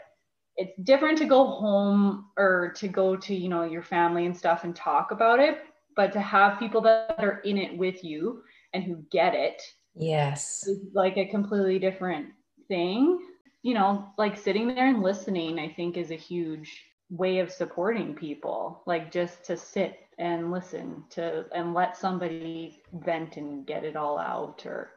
it's 0.57 0.77
different 0.83 1.17
to 1.17 1.25
go 1.25 1.45
home 1.45 2.25
or 2.37 2.73
to 2.75 2.87
go 2.87 3.15
to 3.15 3.33
you 3.33 3.49
know 3.49 3.63
your 3.63 3.83
family 3.83 4.25
and 4.25 4.35
stuff 4.35 4.63
and 4.63 4.75
talk 4.75 5.11
about 5.11 5.39
it 5.39 5.59
but 5.95 6.11
to 6.13 6.19
have 6.19 6.59
people 6.59 6.81
that 6.81 7.15
are 7.19 7.39
in 7.39 7.57
it 7.57 7.77
with 7.77 8.03
you 8.03 8.41
and 8.73 8.83
who 8.83 9.03
get 9.11 9.33
it 9.33 9.61
yes 9.95 10.67
like 10.93 11.17
a 11.17 11.25
completely 11.25 11.79
different 11.79 12.27
thing 12.67 13.19
you 13.63 13.73
know 13.73 14.05
like 14.17 14.37
sitting 14.37 14.67
there 14.67 14.87
and 14.87 15.01
listening 15.01 15.59
i 15.59 15.67
think 15.67 15.97
is 15.97 16.11
a 16.11 16.15
huge 16.15 16.83
way 17.09 17.39
of 17.39 17.51
supporting 17.51 18.13
people 18.13 18.83
like 18.85 19.11
just 19.11 19.43
to 19.43 19.57
sit 19.57 19.99
and 20.21 20.51
listen 20.51 21.03
to 21.09 21.45
and 21.53 21.73
let 21.73 21.97
somebody 21.97 22.79
vent 22.93 23.35
and 23.37 23.65
get 23.65 23.83
it 23.83 23.95
all 23.95 24.17
out 24.17 24.65
or 24.65 24.91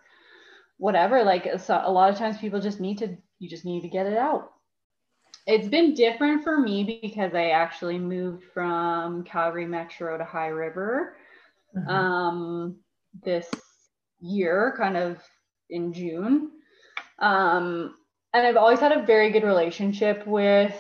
whatever 0.77 1.25
like 1.25 1.49
so 1.59 1.81
a 1.85 1.91
lot 1.91 2.11
of 2.11 2.19
times 2.19 2.39
people 2.39 2.61
just 2.61 2.81
need 2.81 2.99
to 2.99 3.17
you 3.39 3.49
just 3.49 3.65
need 3.65 3.81
to 3.81 3.89
get 3.89 4.07
it 4.07 4.19
out 4.19 4.51
it's 5.47 5.69
been 5.69 5.95
different 5.95 6.43
for 6.43 6.59
me 6.59 7.01
because 7.03 7.35
I 7.35 7.51
actually 7.51 7.99
moved 7.99 8.45
from 8.55 9.25
Calgary 9.25 9.67
Metro 9.67 10.17
to 10.17 10.25
High 10.25 10.49
River 10.49 11.17
mm-hmm. 11.77 11.89
um, 11.89 12.77
this 13.23 13.51
year, 14.21 14.75
kind 14.77 14.97
of 14.97 15.19
in 15.69 15.93
June. 15.93 16.51
Um, 17.19 17.95
and 18.33 18.47
I've 18.47 18.57
always 18.57 18.81
had 18.81 18.93
a 18.93 19.05
very 19.05 19.31
good 19.31 19.45
relationship 19.45 20.27
with 20.27 20.75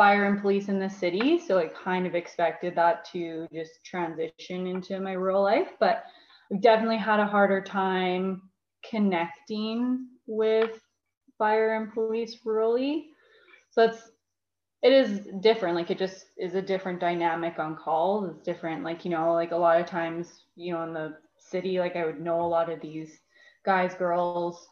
fire 0.00 0.30
and 0.30 0.40
police 0.40 0.70
in 0.70 0.80
the 0.80 0.96
city. 1.02 1.38
So 1.38 1.58
I 1.58 1.68
kind 1.68 2.06
of 2.06 2.24
expected 2.24 2.84
that 2.86 3.04
to 3.12 3.56
just 3.62 3.84
transition 3.92 4.66
into 4.66 5.00
my 5.00 5.12
rural 5.12 5.42
life. 5.42 5.74
But 5.78 6.04
I've 6.52 6.62
definitely 6.62 6.98
had 6.98 7.20
a 7.20 7.26
harder 7.26 7.60
time 7.62 8.50
connecting 8.88 10.06
with 10.26 10.80
fire 11.38 11.76
and 11.76 11.92
police 11.92 12.38
rurally 12.46 13.04
so 13.70 13.84
it's 13.84 14.10
it 14.82 14.92
is 14.92 15.28
different 15.40 15.76
like 15.76 15.90
it 15.90 15.98
just 15.98 16.26
is 16.38 16.54
a 16.54 16.62
different 16.62 17.00
dynamic 17.00 17.58
on 17.58 17.76
calls 17.76 18.28
it's 18.30 18.42
different 18.42 18.84
like 18.84 19.04
you 19.04 19.10
know 19.10 19.34
like 19.34 19.52
a 19.52 19.56
lot 19.56 19.80
of 19.80 19.86
times 19.86 20.44
you 20.56 20.72
know 20.72 20.82
in 20.84 20.94
the 20.94 21.14
city 21.38 21.78
like 21.78 21.96
i 21.96 22.04
would 22.04 22.20
know 22.20 22.40
a 22.40 22.52
lot 22.56 22.70
of 22.70 22.80
these 22.80 23.20
guys 23.64 23.94
girls 23.94 24.69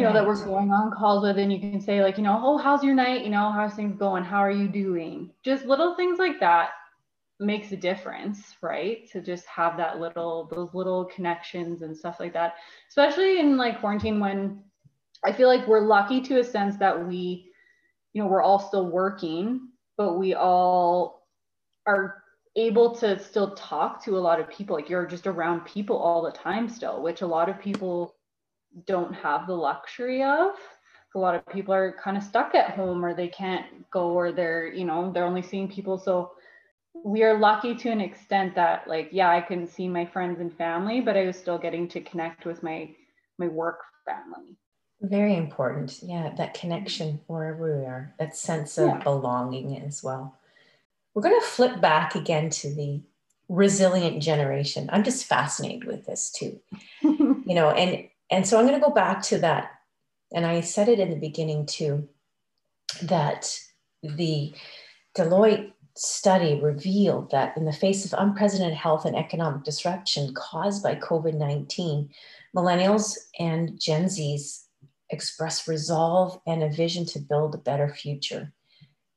you 0.00 0.06
know 0.06 0.12
that 0.14 0.26
we're 0.26 0.44
going 0.44 0.70
on 0.70 0.90
calls 0.90 1.22
with 1.22 1.38
and 1.38 1.52
you 1.52 1.60
can 1.60 1.80
say 1.80 2.02
like 2.02 2.16
you 2.16 2.24
know 2.24 2.40
oh 2.42 2.56
how's 2.56 2.82
your 2.82 2.94
night? 2.94 3.22
You 3.24 3.30
know 3.30 3.52
how's 3.52 3.74
things 3.74 3.96
going? 3.98 4.24
How 4.24 4.38
are 4.38 4.50
you 4.50 4.68
doing? 4.68 5.30
Just 5.44 5.66
little 5.66 5.94
things 5.94 6.18
like 6.18 6.40
that 6.40 6.70
makes 7.38 7.72
a 7.72 7.76
difference 7.76 8.56
right? 8.62 9.08
To 9.10 9.20
just 9.20 9.46
have 9.46 9.76
that 9.76 10.00
little 10.00 10.48
those 10.50 10.72
little 10.74 11.04
connections 11.04 11.82
and 11.82 11.96
stuff 11.96 12.18
like 12.18 12.32
that. 12.32 12.54
Especially 12.88 13.40
in 13.40 13.56
like 13.56 13.80
quarantine 13.80 14.20
when 14.20 14.62
i 15.22 15.30
feel 15.30 15.48
like 15.48 15.66
we're 15.66 15.86
lucky 15.86 16.18
to 16.22 16.40
a 16.40 16.44
sense 16.44 16.78
that 16.78 17.06
we 17.06 17.52
you 18.14 18.22
know 18.22 18.26
we're 18.26 18.42
all 18.42 18.58
still 18.58 18.90
working 18.90 19.68
but 19.98 20.14
we 20.14 20.32
all 20.32 21.26
are 21.86 22.22
able 22.56 22.94
to 22.96 23.18
still 23.18 23.54
talk 23.54 24.02
to 24.02 24.16
a 24.16 24.18
lot 24.18 24.40
of 24.40 24.48
people. 24.48 24.74
Like 24.74 24.88
you're 24.88 25.06
just 25.06 25.26
around 25.26 25.66
people 25.66 25.96
all 25.96 26.22
the 26.22 26.32
time 26.32 26.68
still 26.68 27.02
which 27.02 27.20
a 27.20 27.26
lot 27.26 27.50
of 27.50 27.60
people 27.60 28.14
don't 28.86 29.12
have 29.12 29.46
the 29.46 29.54
luxury 29.54 30.22
of 30.22 30.52
a 31.14 31.18
lot 31.18 31.34
of 31.34 31.46
people 31.48 31.74
are 31.74 31.96
kind 32.02 32.16
of 32.16 32.22
stuck 32.22 32.54
at 32.54 32.70
home 32.70 33.04
or 33.04 33.14
they 33.14 33.28
can't 33.28 33.66
go 33.90 34.10
or 34.10 34.32
they're 34.32 34.66
you 34.68 34.84
know 34.84 35.10
they're 35.12 35.24
only 35.24 35.42
seeing 35.42 35.68
people 35.68 35.98
so 35.98 36.32
we 37.04 37.22
are 37.22 37.38
lucky 37.38 37.74
to 37.74 37.88
an 37.90 38.00
extent 38.00 38.54
that 38.54 38.86
like 38.86 39.08
yeah 39.12 39.30
i 39.30 39.40
can 39.40 39.66
see 39.66 39.88
my 39.88 40.06
friends 40.06 40.40
and 40.40 40.56
family 40.56 41.00
but 41.00 41.16
i 41.16 41.24
was 41.24 41.36
still 41.36 41.58
getting 41.58 41.88
to 41.88 42.00
connect 42.00 42.46
with 42.46 42.62
my 42.62 42.88
my 43.38 43.48
work 43.48 43.80
family 44.04 44.56
very 45.00 45.34
important. 45.34 45.98
Yeah, 46.02 46.34
that 46.36 46.54
connection 46.54 47.20
wherever 47.26 47.78
we 47.78 47.86
are, 47.86 48.14
that 48.18 48.36
sense 48.36 48.76
of 48.76 48.88
yeah. 48.88 49.02
belonging 49.02 49.80
as 49.80 50.02
well. 50.02 50.36
We're 51.14 51.22
going 51.22 51.40
to 51.40 51.46
flip 51.46 51.80
back 51.80 52.14
again 52.14 52.50
to 52.50 52.74
the 52.74 53.00
resilient 53.48 54.22
generation. 54.22 54.90
I'm 54.92 55.02
just 55.02 55.24
fascinated 55.24 55.84
with 55.84 56.06
this 56.06 56.30
too. 56.30 56.60
you 57.02 57.42
know, 57.46 57.70
and 57.70 58.08
and 58.30 58.46
so 58.46 58.58
I'm 58.58 58.66
going 58.66 58.78
to 58.78 58.86
go 58.86 58.92
back 58.92 59.22
to 59.24 59.38
that 59.38 59.70
and 60.32 60.46
I 60.46 60.60
said 60.60 60.88
it 60.88 61.00
in 61.00 61.10
the 61.10 61.16
beginning 61.16 61.66
too 61.66 62.08
that 63.02 63.58
the 64.02 64.54
Deloitte 65.16 65.72
study 65.96 66.60
revealed 66.60 67.30
that 67.30 67.56
in 67.56 67.64
the 67.64 67.72
face 67.72 68.04
of 68.04 68.14
unprecedented 68.18 68.76
health 68.76 69.04
and 69.04 69.16
economic 69.16 69.64
disruption 69.64 70.32
caused 70.34 70.82
by 70.82 70.94
COVID 70.94 71.34
19, 71.34 72.08
millennials 72.56 73.16
and 73.38 73.78
Gen 73.78 74.04
Zs 74.04 74.64
express 75.10 75.66
resolve 75.66 76.40
and 76.46 76.62
a 76.62 76.70
vision 76.70 77.04
to 77.04 77.18
build 77.18 77.54
a 77.54 77.58
better 77.58 77.88
future. 77.88 78.52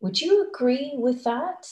Would 0.02 0.20
you 0.20 0.48
agree 0.50 0.94
with 0.96 1.24
that? 1.24 1.72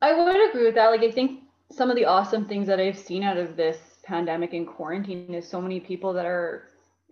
I 0.00 0.14
would 0.14 0.50
agree 0.50 0.64
with 0.64 0.74
that. 0.74 0.88
Like, 0.88 1.02
I 1.02 1.10
think 1.10 1.42
some 1.70 1.90
of 1.90 1.96
the 1.96 2.06
awesome 2.06 2.46
things 2.46 2.66
that 2.66 2.80
I've 2.80 2.98
seen 2.98 3.22
out 3.22 3.36
of 3.36 3.56
this 3.56 3.78
pandemic 4.04 4.52
and 4.52 4.66
quarantine 4.66 5.34
is 5.34 5.48
so 5.48 5.60
many 5.60 5.80
people 5.80 6.12
that 6.12 6.26
are 6.26 6.68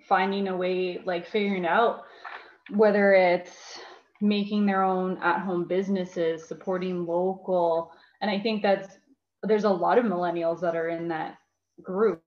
finding 0.08 0.48
a 0.48 0.56
way, 0.56 1.00
like, 1.04 1.26
figuring 1.26 1.66
out 1.66 2.04
whether 2.70 3.12
it's 3.12 3.78
making 4.20 4.66
their 4.66 4.82
own 4.82 5.18
at 5.18 5.40
home 5.40 5.64
businesses, 5.64 6.46
supporting 6.46 7.06
local. 7.06 7.92
And 8.20 8.30
I 8.30 8.38
think 8.38 8.62
that's 8.62 8.98
there's 9.42 9.64
a 9.64 9.70
lot 9.70 9.98
of 9.98 10.04
millennials 10.04 10.60
that 10.60 10.76
are 10.76 10.88
in 10.88 11.08
that 11.08 11.38
group 11.82 12.22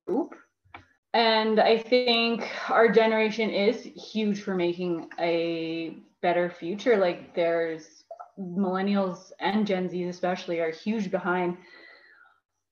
and 1.15 1.61
I 1.61 1.77
think 1.77 2.45
our 2.69 2.89
generation 2.89 3.49
is 3.49 3.81
huge 3.81 4.41
for 4.41 4.53
making 4.53 5.07
a 5.17 5.95
better 6.21 6.49
future. 6.49 6.97
Like 6.97 7.33
there's 7.33 8.03
millennials 8.37 9.31
and 9.39 9.65
Gen 9.65 9.87
Z 9.87 10.03
especially 10.03 10.59
are 10.59 10.71
huge 10.71 11.09
behind 11.09 11.55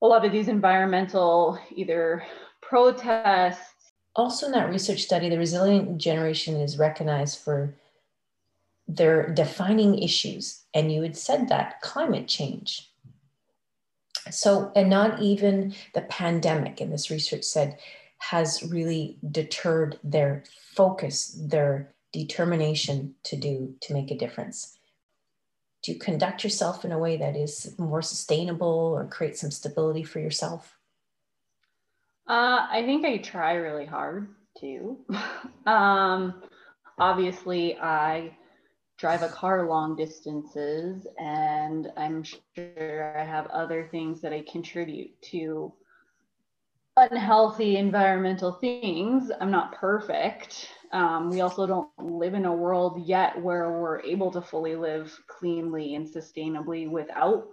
a 0.04 0.08
lot 0.08 0.26
of 0.26 0.34
these 0.34 0.50
environmental 0.50 1.58
either 1.74 2.24
protests. 2.62 3.92
Also 4.16 4.46
in 4.46 4.52
that 4.52 4.70
research 4.70 5.02
study, 5.02 5.30
the 5.30 5.38
resilient 5.38 5.98
generation 5.98 6.58
is 6.60 6.78
recognized 6.78 7.40
for 7.40 7.74
their 8.88 9.30
defining 9.30 9.98
issues. 9.98 10.64
And 10.74 10.92
you 10.92 11.02
had 11.02 11.18
said 11.18 11.48
that 11.48 11.82
climate 11.82 12.28
change. 12.28 12.92
So, 14.30 14.72
and 14.76 14.90
not 14.90 15.22
even 15.22 15.74
the 15.94 16.02
pandemic, 16.02 16.82
and 16.82 16.92
this 16.92 17.10
research 17.10 17.44
said 17.44 17.80
has 18.20 18.62
really 18.64 19.18
deterred 19.32 20.00
their 20.04 20.44
focus, 20.76 21.38
their 21.42 21.94
determination 22.12 23.16
to 23.24 23.36
do, 23.36 23.74
to 23.82 23.94
make 23.94 24.12
a 24.12 24.18
difference? 24.18 24.78
Do 25.84 25.92
you 25.92 26.00
conduct 26.00 26.44
yourself 26.44 26.86
in 26.86 26.94
a 26.94 26.98
way 26.98 27.18
that 27.18 27.36
is 27.36 27.78
more 27.78 28.02
sustainable 28.02 28.94
or 28.96 29.06
create 29.06 29.38
some 29.38 29.52
stability 29.52 30.04
for 30.04 30.20
yourself? 30.20 30.78
Uh, 32.28 32.68
I 32.72 32.84
think 32.86 33.06
I 33.06 33.18
try 33.18 33.56
really 33.56 33.86
hard 33.86 34.34
to. 34.62 34.98
um, 35.66 36.42
obviously, 36.98 37.78
I 37.78 38.38
drive 38.98 39.24
a 39.24 39.28
car 39.28 39.68
long 39.68 39.98
distances, 39.98 41.06
and 41.20 41.92
I'm 41.98 42.24
sure 42.24 43.18
I 43.18 43.26
have 43.26 43.48
other 43.48 43.90
things 43.92 44.22
that 44.22 44.32
I 44.32 44.46
contribute 44.50 45.22
to 45.32 45.74
unhealthy 46.98 47.78
environmental 47.78 48.54
things. 48.54 49.32
I'm 49.42 49.52
not 49.52 49.74
perfect. 49.74 50.70
Um, 50.92 51.30
we 51.30 51.42
also 51.42 51.66
don't 51.66 51.90
live 52.00 52.36
in 52.36 52.46
a 52.46 52.54
world 52.54 53.02
yet 53.06 53.42
where 53.42 53.80
we're 53.82 54.02
able 54.02 54.32
to 54.32 54.42
fully 54.42 54.76
live 54.76 55.18
cleanly 55.28 55.96
and 55.96 56.08
sustainably 56.08 56.90
without 56.90 57.48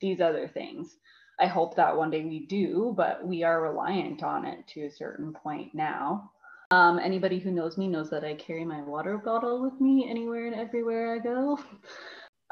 these 0.00 0.20
other 0.20 0.48
things. 0.48 0.96
I 1.38 1.46
hope 1.46 1.76
that 1.76 1.96
one 1.96 2.10
day 2.10 2.24
we 2.24 2.46
do, 2.46 2.94
but 2.96 3.26
we 3.26 3.42
are 3.42 3.62
reliant 3.62 4.22
on 4.22 4.46
it 4.46 4.66
to 4.68 4.86
a 4.86 4.90
certain 4.90 5.32
point 5.32 5.74
now. 5.74 6.30
Um, 6.70 6.98
anybody 6.98 7.38
who 7.38 7.50
knows 7.50 7.76
me 7.76 7.88
knows 7.88 8.10
that 8.10 8.24
I 8.24 8.34
carry 8.34 8.64
my 8.64 8.80
water 8.82 9.18
bottle 9.18 9.62
with 9.62 9.80
me 9.80 10.08
anywhere 10.08 10.46
and 10.46 10.54
everywhere 10.54 11.14
I 11.14 11.18
go. 11.18 11.58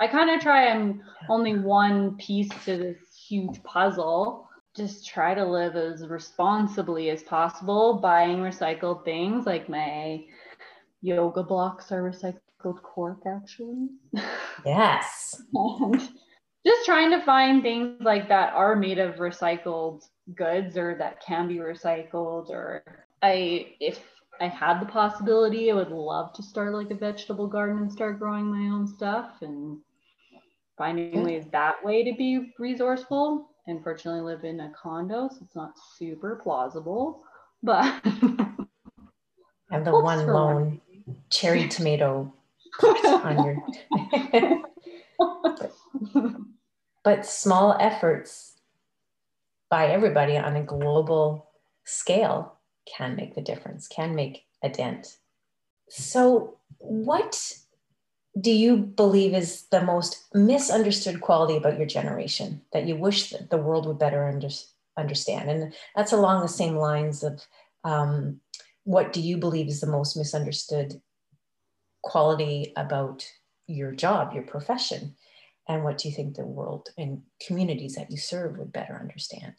I 0.01 0.07
kind 0.09 0.31
of 0.31 0.41
try 0.41 0.69
I'm 0.69 1.03
only 1.29 1.59
one 1.59 2.17
piece 2.17 2.51
to 2.65 2.77
this 2.77 2.99
huge 3.29 3.63
puzzle 3.63 4.48
just 4.79 5.07
try 5.07 5.35
to 5.35 5.45
live 5.45 5.77
as 5.77 6.07
responsibly 6.07 7.11
as 7.11 7.23
possible, 7.23 7.95
buying 7.95 8.39
recycled 8.39 9.05
things 9.05 9.45
like 9.45 9.69
my 9.69 10.25
yoga 11.03 11.43
blocks 11.43 11.93
are 11.93 12.03
recycled 12.03 12.83
cork 12.83 13.23
actually. 13.27 13.89
Yes. 14.65 15.43
and 15.55 16.01
just 16.67 16.87
trying 16.87 17.11
to 17.11 17.21
find 17.21 17.63
things 17.63 18.01
like 18.01 18.29
that 18.29 18.53
are 18.55 18.77
made 18.77 18.99
of 18.99 19.17
recycled 19.17 20.05
goods 20.35 20.77
or 20.77 20.95
that 20.99 21.23
can 21.23 21.49
be 21.49 21.57
recycled 21.57 22.51
or 22.51 22.83
I 23.23 23.75
if 23.81 24.01
I 24.41 24.47
had 24.47 24.81
the 24.81 24.87
possibility, 24.87 25.71
I 25.71 25.75
would 25.75 25.91
love 25.91 26.33
to 26.35 26.43
start 26.43 26.73
like 26.73 26.91
a 26.91 26.95
vegetable 26.95 27.49
garden 27.49 27.79
and 27.79 27.93
start 27.93 28.21
growing 28.21 28.47
my 28.47 28.73
own 28.73 28.87
stuff 28.87 29.43
and 29.43 29.79
finding 30.77 31.25
ways 31.25 31.45
that 31.51 31.85
way 31.85 32.05
to 32.05 32.17
be 32.17 32.53
resourceful. 32.59 33.51
Unfortunately, 33.69 34.23
live 34.23 34.45
in 34.45 34.61
a 34.61 34.71
condo, 34.71 35.29
so 35.29 35.37
it's 35.43 35.55
not 35.55 35.75
super 35.97 36.37
plausible. 36.43 37.23
But 37.63 38.03
and 39.71 39.87
the 39.87 39.93
one 39.93 40.27
lone 40.27 40.81
cherry 41.31 41.69
tomato 41.69 42.33
on 42.83 43.45
your 43.45 43.63
but, 45.19 45.73
but 47.05 47.27
small 47.27 47.77
efforts 47.79 48.57
by 49.69 49.89
everybody 49.89 50.37
on 50.39 50.57
a 50.57 50.63
global 50.63 51.51
scale 51.85 52.55
can 52.87 53.17
make 53.17 53.35
the 53.35 53.43
difference, 53.43 53.87
can 53.87 54.15
make 54.15 54.47
a 54.63 54.71
dent. 54.71 55.19
So, 55.91 56.57
what 56.79 57.53
do 58.41 58.51
you 58.51 58.77
believe 58.77 59.35
is 59.35 59.65
the 59.71 59.83
most 59.83 60.25
misunderstood 60.35 61.21
quality 61.21 61.57
about 61.57 61.79
your 61.79 61.87
generation 61.87 62.61
that 62.73 62.87
you 62.87 62.97
wish 62.97 63.31
that 63.31 63.51
the 63.51 63.57
world 63.57 63.87
would 63.87 63.99
better 63.99 64.27
under, 64.27 64.49
understand? 64.97 65.51
And 65.51 65.75
that's 65.97 66.13
along 66.13 66.43
the 66.43 66.49
same 66.49 66.77
lines 66.77 67.23
of 67.23 67.43
um, 67.85 68.41
what 68.85 69.13
do 69.13 69.21
you 69.21 69.37
believe 69.39 69.69
is 69.69 69.81
the 69.81 69.87
most 69.87 70.17
misunderstood 70.17 71.01
quality 72.03 72.73
about 72.77 73.27
your 73.67 73.93
job, 73.93 74.33
your 74.35 74.45
profession? 74.45 75.15
And 75.69 75.85
what 75.85 75.99
do 75.99 76.09
you 76.09 76.15
think 76.15 76.35
the 76.35 76.47
world 76.47 76.89
and 76.97 77.23
communities 77.47 77.95
that 77.95 78.11
you 78.11 78.17
serve 78.17 78.59
would 78.59 78.73
better 78.73 78.99
understand? 78.99 79.55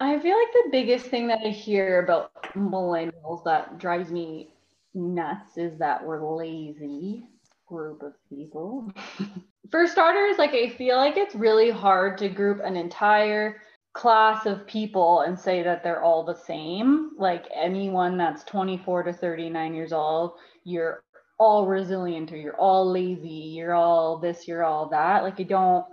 I 0.00 0.18
feel 0.18 0.36
like 0.36 0.52
the 0.52 0.68
biggest 0.70 1.06
thing 1.06 1.28
that 1.28 1.40
I 1.44 1.50
hear 1.50 2.02
about 2.02 2.32
millennials 2.54 3.44
that 3.44 3.78
drives 3.78 4.10
me 4.10 4.50
nuts 4.94 5.56
is 5.56 5.78
that 5.78 6.04
we're 6.04 6.36
lazy 6.36 7.28
group 7.66 8.02
of 8.02 8.12
people. 8.28 8.92
For 9.70 9.86
starters, 9.86 10.38
like 10.38 10.52
I 10.52 10.68
feel 10.68 10.96
like 10.96 11.16
it's 11.16 11.34
really 11.34 11.70
hard 11.70 12.18
to 12.18 12.28
group 12.28 12.60
an 12.62 12.76
entire 12.76 13.60
class 13.94 14.44
of 14.44 14.66
people 14.66 15.20
and 15.20 15.38
say 15.38 15.62
that 15.62 15.82
they're 15.82 16.02
all 16.02 16.24
the 16.24 16.34
same. 16.34 17.12
Like 17.16 17.46
anyone 17.54 18.16
that's 18.18 18.44
24 18.44 19.04
to 19.04 19.12
39 19.12 19.74
years 19.74 19.92
old, 19.92 20.32
you're 20.64 21.02
all 21.38 21.66
resilient 21.66 22.32
or 22.32 22.36
you're 22.36 22.56
all 22.56 22.90
lazy, 22.90 23.28
you're 23.28 23.74
all 23.74 24.18
this, 24.18 24.46
you're 24.46 24.64
all 24.64 24.88
that. 24.90 25.22
Like 25.22 25.40
I 25.40 25.44
don't 25.44 25.86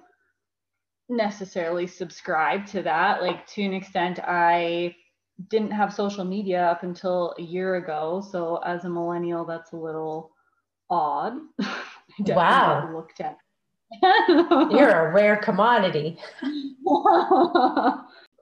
necessarily 1.10 1.88
subscribe 1.88 2.66
to 2.68 2.82
that. 2.84 3.22
Like 3.22 3.46
to 3.48 3.64
an 3.64 3.74
extent, 3.74 4.20
I 4.20 4.96
didn't 5.50 5.72
have 5.72 5.94
social 5.94 6.24
media 6.24 6.64
up 6.64 6.84
until 6.84 7.34
a 7.38 7.42
year 7.42 7.76
ago. 7.76 8.24
So 8.32 8.58
as 8.58 8.86
a 8.86 8.90
millennial, 8.90 9.46
that's 9.46 9.74
a 9.74 9.78
little 9.78 10.32
odd. 10.91 11.34
wow. 12.19 12.93
Looked 12.93 13.21
at. 13.21 13.38
You're 14.04 15.08
a 15.08 15.13
rare 15.13 15.38
commodity. 15.38 16.17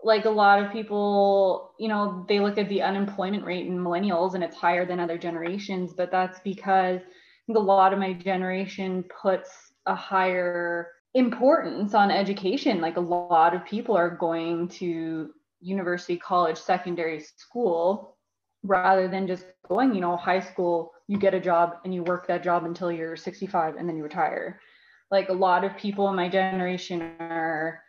like 0.03 0.25
a 0.25 0.29
lot 0.29 0.63
of 0.63 0.71
people, 0.71 1.73
you 1.79 1.87
know, 1.87 2.25
they 2.27 2.39
look 2.39 2.57
at 2.57 2.69
the 2.69 2.81
unemployment 2.81 3.45
rate 3.45 3.67
in 3.67 3.79
millennials 3.79 4.33
and 4.33 4.43
it's 4.43 4.55
higher 4.55 4.85
than 4.85 4.99
other 4.99 5.17
generations, 5.17 5.93
but 5.93 6.11
that's 6.11 6.39
because 6.41 6.99
I 6.99 7.45
think 7.47 7.57
a 7.57 7.61
lot 7.61 7.93
of 7.93 7.99
my 7.99 8.13
generation 8.13 9.03
puts 9.21 9.49
a 9.85 9.95
higher 9.95 10.89
importance 11.15 11.93
on 11.93 12.11
education. 12.11 12.81
Like 12.81 12.97
a 12.97 13.01
lot 13.01 13.55
of 13.55 13.65
people 13.65 13.95
are 13.95 14.09
going 14.09 14.67
to 14.69 15.31
university, 15.61 16.17
college, 16.17 16.57
secondary 16.57 17.19
school 17.19 18.15
rather 18.63 19.07
than 19.07 19.27
just 19.27 19.45
going, 19.67 19.95
you 19.95 20.01
know, 20.01 20.15
high 20.15 20.39
school, 20.39 20.91
you 21.09 21.17
get 21.17 21.33
a 21.33 21.39
job 21.39 21.77
and 21.83 21.91
you 21.93 22.03
work 22.03 22.27
that 22.27 22.43
job 22.43 22.65
until 22.65 22.91
you're 22.91 23.15
65 23.15 23.77
and 23.77 23.89
then 23.89 23.97
you 23.97 24.03
retire. 24.03 24.61
Like 25.09 25.29
a 25.29 25.33
lot 25.33 25.63
of 25.63 25.75
people 25.75 26.07
in 26.07 26.15
my 26.15 26.29
generation 26.29 27.01
are 27.19 27.81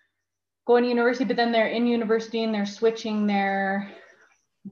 going 0.66 0.84
to 0.84 0.88
university, 0.88 1.24
but 1.24 1.36
then 1.36 1.52
they're 1.52 1.68
in 1.68 1.86
university 1.86 2.44
and 2.44 2.54
they're 2.54 2.64
switching 2.64 3.26
their 3.26 3.92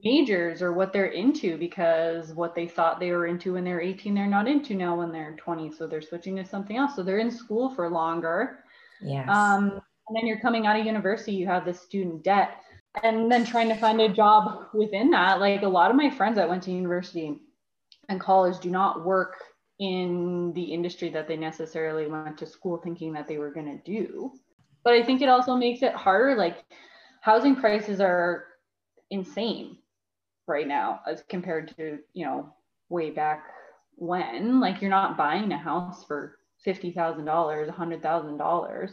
majors 0.03 0.63
or 0.63 0.73
what 0.73 0.91
they're 0.91 1.11
into 1.11 1.59
because 1.59 2.33
what 2.33 2.55
they 2.55 2.67
thought 2.67 2.99
they 2.99 3.11
were 3.11 3.27
into 3.27 3.53
when 3.53 3.63
they're 3.63 3.81
18 3.81 4.13
they're 4.13 4.27
not 4.27 4.47
into 4.47 4.75
now 4.75 4.95
when 4.95 5.11
they're 5.11 5.35
20 5.37 5.71
so 5.71 5.87
they're 5.87 5.99
switching 5.99 6.35
to 6.35 6.45
something 6.45 6.77
else 6.77 6.95
so 6.95 7.01
they're 7.01 7.17
in 7.17 7.31
school 7.31 7.73
for 7.73 7.89
longer 7.89 8.59
yes. 9.01 9.27
um, 9.27 9.71
and 9.71 10.15
then 10.15 10.27
you're 10.27 10.39
coming 10.41 10.67
out 10.67 10.79
of 10.79 10.85
university 10.85 11.31
you 11.31 11.47
have 11.47 11.65
this 11.65 11.81
student 11.81 12.23
debt 12.23 12.61
and 13.01 13.31
then 13.31 13.43
trying 13.43 13.67
to 13.67 13.73
find 13.73 13.99
a 13.99 14.13
job 14.13 14.67
within 14.75 15.09
that 15.09 15.39
like 15.39 15.63
a 15.63 15.67
lot 15.67 15.89
of 15.89 15.97
my 15.97 16.07
friends 16.07 16.35
that 16.35 16.47
went 16.47 16.61
to 16.61 16.69
university 16.69 17.41
and 18.09 18.19
college 18.19 18.59
do 18.59 18.69
not 18.69 19.05
work 19.05 19.35
in 19.79 20.51
the 20.53 20.63
industry 20.63 21.09
that 21.09 21.27
they 21.27 21.37
necessarily 21.37 22.07
went 22.07 22.37
to 22.37 22.45
school 22.45 22.77
thinking 22.77 23.13
that 23.13 23.27
they 23.27 23.37
were 23.37 23.51
going 23.51 23.65
to 23.65 23.91
do. 23.91 24.31
But 24.83 24.93
i 24.93 25.03
think 25.03 25.21
it 25.21 25.29
also 25.29 25.55
makes 25.55 25.81
it 25.83 25.93
harder 25.93 26.35
like 26.35 26.65
housing 27.21 27.55
prices 27.55 28.01
are 28.01 28.45
insane 29.11 29.77
right 30.47 30.67
now 30.67 31.01
as 31.07 31.23
compared 31.29 31.75
to 31.77 31.99
you 32.13 32.25
know 32.25 32.53
way 32.89 33.11
back 33.11 33.45
when. 33.95 34.59
Like 34.59 34.81
you're 34.81 34.89
not 34.89 35.17
buying 35.17 35.51
a 35.51 35.57
house 35.57 36.03
for 36.05 36.39
$50,000 36.65 37.23
$100,000 37.23 38.89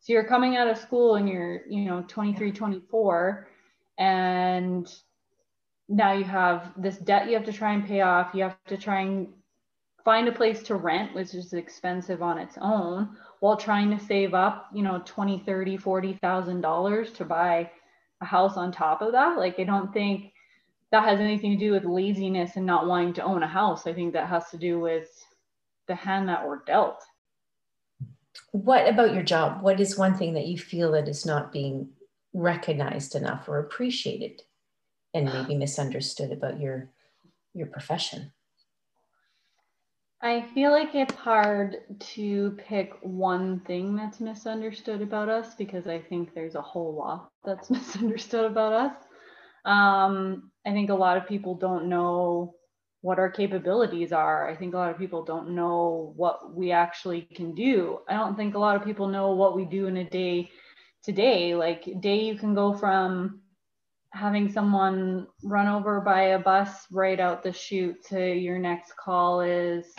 so 0.00 0.12
you're 0.12 0.24
coming 0.24 0.56
out 0.56 0.68
of 0.68 0.78
school 0.78 1.16
and 1.16 1.28
you're 1.28 1.62
you 1.68 1.84
know 1.84 2.04
23 2.08 2.52
24 2.52 3.48
and 3.98 4.94
now 5.88 6.12
you 6.12 6.24
have 6.24 6.72
this 6.76 6.98
debt 6.98 7.28
you 7.28 7.34
have 7.34 7.44
to 7.44 7.52
try 7.52 7.72
and 7.72 7.86
pay 7.86 8.00
off 8.00 8.34
you 8.34 8.42
have 8.42 8.56
to 8.66 8.76
try 8.76 9.00
and 9.00 9.28
find 10.04 10.28
a 10.28 10.32
place 10.32 10.62
to 10.62 10.74
rent 10.74 11.14
which 11.14 11.34
is 11.34 11.52
expensive 11.52 12.22
on 12.22 12.38
its 12.38 12.56
own 12.60 13.16
while 13.40 13.56
trying 13.56 13.90
to 13.90 14.04
save 14.04 14.34
up 14.34 14.68
you 14.72 14.82
know 14.82 15.02
20 15.04 15.40
30 15.40 15.76
40 15.76 16.14
thousand 16.14 16.60
dollars 16.60 17.10
to 17.12 17.24
buy 17.24 17.70
a 18.20 18.24
house 18.24 18.56
on 18.56 18.72
top 18.72 19.02
of 19.02 19.12
that. 19.12 19.38
Like, 19.38 19.58
I 19.58 19.64
don't 19.64 19.92
think 19.92 20.32
that 20.90 21.04
has 21.04 21.20
anything 21.20 21.52
to 21.52 21.64
do 21.64 21.72
with 21.72 21.84
laziness 21.84 22.56
and 22.56 22.66
not 22.66 22.86
wanting 22.86 23.14
to 23.14 23.22
own 23.22 23.42
a 23.42 23.48
house. 23.48 23.86
I 23.86 23.92
think 23.92 24.12
that 24.12 24.28
has 24.28 24.50
to 24.50 24.56
do 24.56 24.80
with 24.80 25.08
the 25.86 25.94
hand 25.94 26.28
that 26.28 26.46
we're 26.46 26.64
dealt. 26.64 27.02
What 28.52 28.88
about 28.88 29.14
your 29.14 29.22
job? 29.22 29.62
What 29.62 29.80
is 29.80 29.98
one 29.98 30.16
thing 30.16 30.34
that 30.34 30.46
you 30.46 30.58
feel 30.58 30.92
that 30.92 31.08
is 31.08 31.26
not 31.26 31.52
being 31.52 31.90
recognized 32.32 33.14
enough 33.14 33.48
or 33.48 33.60
appreciated 33.60 34.42
and 35.14 35.26
maybe 35.26 35.56
misunderstood 35.56 36.32
about 36.32 36.60
your 36.60 36.90
your 37.54 37.68
profession? 37.68 38.32
I 40.20 40.40
feel 40.54 40.70
like 40.70 40.94
it's 40.94 41.14
hard 41.14 41.82
to 42.14 42.56
pick 42.66 42.94
one 43.02 43.60
thing 43.60 43.94
that's 43.94 44.20
misunderstood 44.20 45.02
about 45.02 45.28
us 45.28 45.54
because 45.54 45.86
I 45.86 46.00
think 46.00 46.34
there's 46.34 46.54
a 46.54 46.62
whole 46.62 46.94
lot 46.94 47.30
that's 47.44 47.70
misunderstood 47.78 48.50
about 48.50 48.72
us. 48.72 48.96
Um, 49.64 50.50
I 50.66 50.72
think 50.72 50.90
a 50.90 50.94
lot 50.94 51.16
of 51.16 51.28
people 51.28 51.54
don't 51.54 51.88
know 51.88 52.54
what 53.02 53.18
our 53.18 53.30
capabilities 53.30 54.12
are. 54.12 54.48
I 54.48 54.56
think 54.56 54.72
a 54.72 54.78
lot 54.78 54.90
of 54.90 54.98
people 54.98 55.24
don't 55.24 55.50
know 55.50 56.14
what 56.16 56.54
we 56.54 56.72
actually 56.72 57.22
can 57.22 57.54
do. 57.54 57.98
I 58.08 58.14
don't 58.14 58.34
think 58.34 58.54
a 58.54 58.58
lot 58.58 58.76
of 58.76 58.84
people 58.84 59.08
know 59.08 59.32
what 59.32 59.54
we 59.54 59.66
do 59.66 59.88
in 59.88 59.98
a 59.98 60.08
day 60.08 60.50
today. 61.02 61.54
Like 61.54 61.84
day 62.00 62.20
you 62.20 62.36
can 62.36 62.54
go 62.54 62.72
from 62.72 63.42
having 64.14 64.50
someone 64.50 65.26
run 65.42 65.66
over 65.66 66.00
by 66.00 66.22
a 66.22 66.38
bus 66.38 66.86
right 66.92 67.18
out 67.18 67.42
the 67.42 67.52
chute 67.52 68.02
to 68.06 68.32
your 68.32 68.58
next 68.58 68.96
call 68.96 69.40
is 69.40 69.92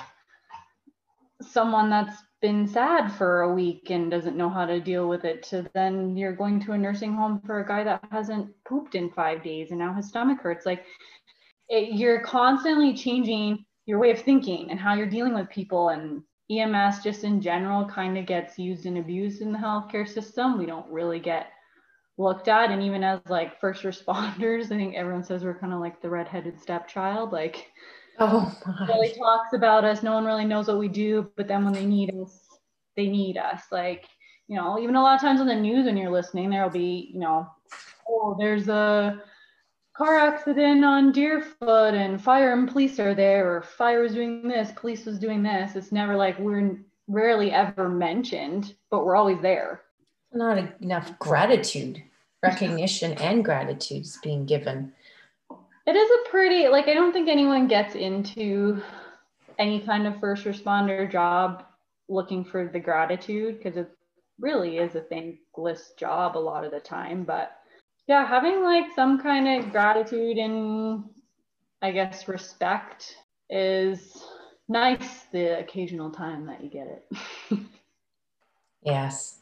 someone 1.41 1.89
that's 1.89 2.15
been 2.41 2.65
sad 2.65 3.11
for 3.11 3.41
a 3.41 3.53
week 3.53 3.89
and 3.89 4.09
doesn't 4.09 4.37
know 4.37 4.49
how 4.49 4.65
to 4.65 4.79
deal 4.79 5.09
with 5.09 5.25
it 5.25 5.43
to 5.43 5.69
then 5.73 6.15
you're 6.15 6.35
going 6.35 6.61
to 6.61 6.71
a 6.71 6.77
nursing 6.77 7.13
home 7.13 7.41
for 7.45 7.59
a 7.59 7.67
guy 7.67 7.83
that 7.83 8.03
hasn't 8.09 8.49
pooped 8.65 8.95
in 8.95 9.09
five 9.11 9.43
days 9.43 9.71
and 9.71 9.79
now 9.79 9.93
his 9.93 10.07
stomach 10.07 10.39
hurts. 10.41 10.65
Like 10.65 10.85
it, 11.67 11.93
you're 11.93 12.21
constantly 12.21 12.93
changing 12.93 13.65
your 13.85 13.99
way 13.99 14.11
of 14.11 14.21
thinking 14.21 14.71
and 14.71 14.79
how 14.79 14.93
you're 14.93 15.09
dealing 15.09 15.33
with 15.33 15.49
people 15.49 15.89
and 15.89 16.21
ems 16.49 17.03
just 17.03 17.23
in 17.25 17.41
general 17.41 17.85
kind 17.85 18.17
of 18.17 18.25
gets 18.25 18.57
used 18.57 18.85
and 18.85 18.97
abused 18.97 19.41
in 19.41 19.51
the 19.51 19.57
healthcare 19.57 20.07
system. 20.07 20.57
We 20.57 20.65
don't 20.65 20.89
really 20.89 21.19
get 21.19 21.47
looked 22.17 22.47
at 22.47 22.71
and 22.71 22.81
even 22.81 23.03
as 23.03 23.19
like 23.27 23.59
first 23.59 23.83
responders 23.83 24.65
i 24.71 24.77
think 24.77 24.95
everyone 24.95 25.23
says 25.23 25.43
we're 25.43 25.59
kind 25.59 25.73
of 25.73 25.79
like 25.79 26.01
the 26.01 26.09
redheaded 26.09 26.59
stepchild 26.59 27.31
like 27.31 27.67
Oh, 28.19 28.55
really 28.87 29.13
talks 29.13 29.53
about 29.53 29.83
us. 29.83 30.03
No 30.03 30.13
one 30.13 30.25
really 30.25 30.45
knows 30.45 30.67
what 30.67 30.79
we 30.79 30.87
do, 30.87 31.31
but 31.35 31.47
then 31.47 31.63
when 31.63 31.73
they 31.73 31.85
need 31.85 32.13
us, 32.13 32.47
they 32.95 33.07
need 33.07 33.37
us. 33.37 33.63
Like, 33.71 34.05
you 34.47 34.55
know, 34.55 34.79
even 34.79 34.95
a 34.95 35.01
lot 35.01 35.15
of 35.15 35.21
times 35.21 35.41
on 35.41 35.47
the 35.47 35.55
news 35.55 35.85
when 35.85 35.97
you're 35.97 36.11
listening, 36.11 36.49
there'll 36.49 36.69
be, 36.69 37.11
you 37.13 37.19
know, 37.19 37.47
oh, 38.07 38.35
there's 38.39 38.69
a 38.69 39.21
car 39.95 40.17
accident 40.17 40.83
on 40.83 41.11
Deerfoot 41.11 41.93
and 41.93 42.21
fire 42.21 42.53
and 42.53 42.69
police 42.69 42.99
are 42.99 43.15
there, 43.15 43.57
or 43.57 43.61
fire 43.61 44.01
was 44.01 44.13
doing 44.13 44.47
this, 44.47 44.71
police 44.75 45.05
was 45.05 45.19
doing 45.19 45.43
this. 45.43 45.75
It's 45.75 45.91
never 45.91 46.15
like 46.15 46.37
we're 46.39 46.79
rarely 47.07 47.51
ever 47.51 47.89
mentioned, 47.89 48.75
but 48.89 49.05
we're 49.05 49.15
always 49.15 49.41
there. 49.41 49.81
Not 50.35 50.81
enough 50.81 51.17
gratitude, 51.17 52.03
recognition, 52.43 53.13
and 53.21 53.43
gratitude 53.43 54.03
is 54.03 54.19
being 54.21 54.45
given. 54.45 54.93
It 55.87 55.95
is 55.95 56.09
a 56.09 56.29
pretty, 56.29 56.67
like, 56.67 56.87
I 56.87 56.93
don't 56.93 57.13
think 57.13 57.29
anyone 57.29 57.67
gets 57.67 57.95
into 57.95 58.81
any 59.57 59.79
kind 59.79 60.05
of 60.05 60.19
first 60.19 60.43
responder 60.43 61.09
job 61.11 61.63
looking 62.09 62.43
for 62.43 62.67
the 62.67 62.79
gratitude 62.79 63.57
because 63.57 63.77
it 63.77 63.89
really 64.39 64.77
is 64.77 64.95
a 64.95 65.01
thankless 65.01 65.93
job 65.97 66.37
a 66.37 66.39
lot 66.39 66.63
of 66.63 66.71
the 66.71 66.79
time. 66.79 67.23
But 67.23 67.57
yeah, 68.07 68.25
having 68.25 68.63
like 68.63 68.85
some 68.95 69.19
kind 69.19 69.47
of 69.47 69.71
gratitude 69.71 70.37
and 70.37 71.05
I 71.81 71.91
guess 71.91 72.27
respect 72.27 73.15
is 73.49 74.23
nice 74.67 75.23
the 75.31 75.59
occasional 75.59 76.11
time 76.11 76.45
that 76.47 76.63
you 76.63 76.69
get 76.69 76.87
it. 76.87 77.59
yes. 78.81 79.39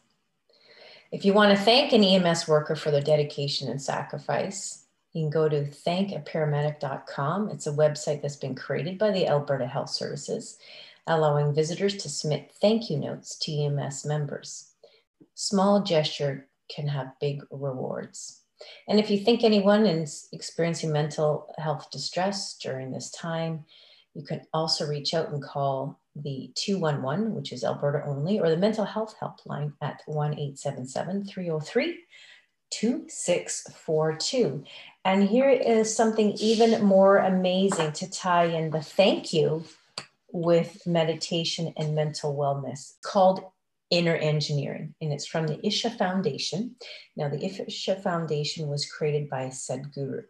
If 1.13 1.23
you 1.23 1.33
want 1.33 1.55
to 1.55 1.63
thank 1.63 1.93
an 1.93 2.03
EMS 2.03 2.47
worker 2.47 2.75
for 2.75 2.89
their 2.89 2.99
dedication 2.99 3.69
and 3.69 3.79
sacrifice, 3.79 4.85
you 5.11 5.21
can 5.21 5.29
go 5.29 5.47
to 5.47 5.61
thankaparamedic.com. 5.61 7.51
It's 7.51 7.67
a 7.67 7.71
website 7.71 8.23
that's 8.23 8.35
been 8.35 8.55
created 8.55 8.97
by 8.97 9.11
the 9.11 9.27
Alberta 9.27 9.67
Health 9.67 9.91
Services, 9.91 10.57
allowing 11.05 11.53
visitors 11.53 11.97
to 11.97 12.09
submit 12.09 12.51
thank 12.59 12.89
you 12.89 12.97
notes 12.97 13.37
to 13.41 13.51
EMS 13.55 14.05
members. 14.05 14.71
Small 15.35 15.83
gesture 15.83 16.47
can 16.67 16.87
have 16.87 17.19
big 17.21 17.43
rewards. 17.51 18.41
And 18.87 18.99
if 18.99 19.11
you 19.11 19.19
think 19.19 19.43
anyone 19.43 19.85
is 19.85 20.29
experiencing 20.31 20.91
mental 20.91 21.53
health 21.59 21.91
distress 21.91 22.57
during 22.57 22.89
this 22.89 23.11
time, 23.11 23.65
you 24.15 24.23
can 24.23 24.41
also 24.51 24.87
reach 24.87 25.13
out 25.13 25.29
and 25.29 25.43
call 25.43 25.99
the 26.15 26.51
211, 26.55 27.33
which 27.33 27.51
is 27.51 27.63
Alberta 27.63 28.03
only, 28.05 28.39
or 28.39 28.49
the 28.49 28.57
mental 28.57 28.85
health 28.85 29.15
helpline 29.21 29.73
at 29.81 30.01
1 30.05 30.33
877 30.33 31.25
303 31.25 31.99
2642. 32.71 34.63
And 35.05 35.27
here 35.27 35.49
is 35.49 35.95
something 35.95 36.33
even 36.33 36.83
more 36.83 37.17
amazing 37.17 37.91
to 37.93 38.09
tie 38.09 38.45
in 38.45 38.71
the 38.71 38.81
thank 38.81 39.33
you 39.33 39.63
with 40.31 40.85
meditation 40.87 41.73
and 41.77 41.93
mental 41.93 42.35
wellness 42.35 42.93
called 43.03 43.43
inner 43.93 44.15
engineering, 44.15 44.95
and 45.01 45.13
it's 45.13 45.27
from 45.27 45.45
the 45.45 45.63
Isha 45.65 45.91
Foundation. 45.91 46.75
Now, 47.15 47.29
the 47.29 47.45
Isha 47.45 47.97
Foundation 47.97 48.67
was 48.67 48.89
created 48.89 49.29
by 49.29 49.45
Sadhguru. 49.47 50.23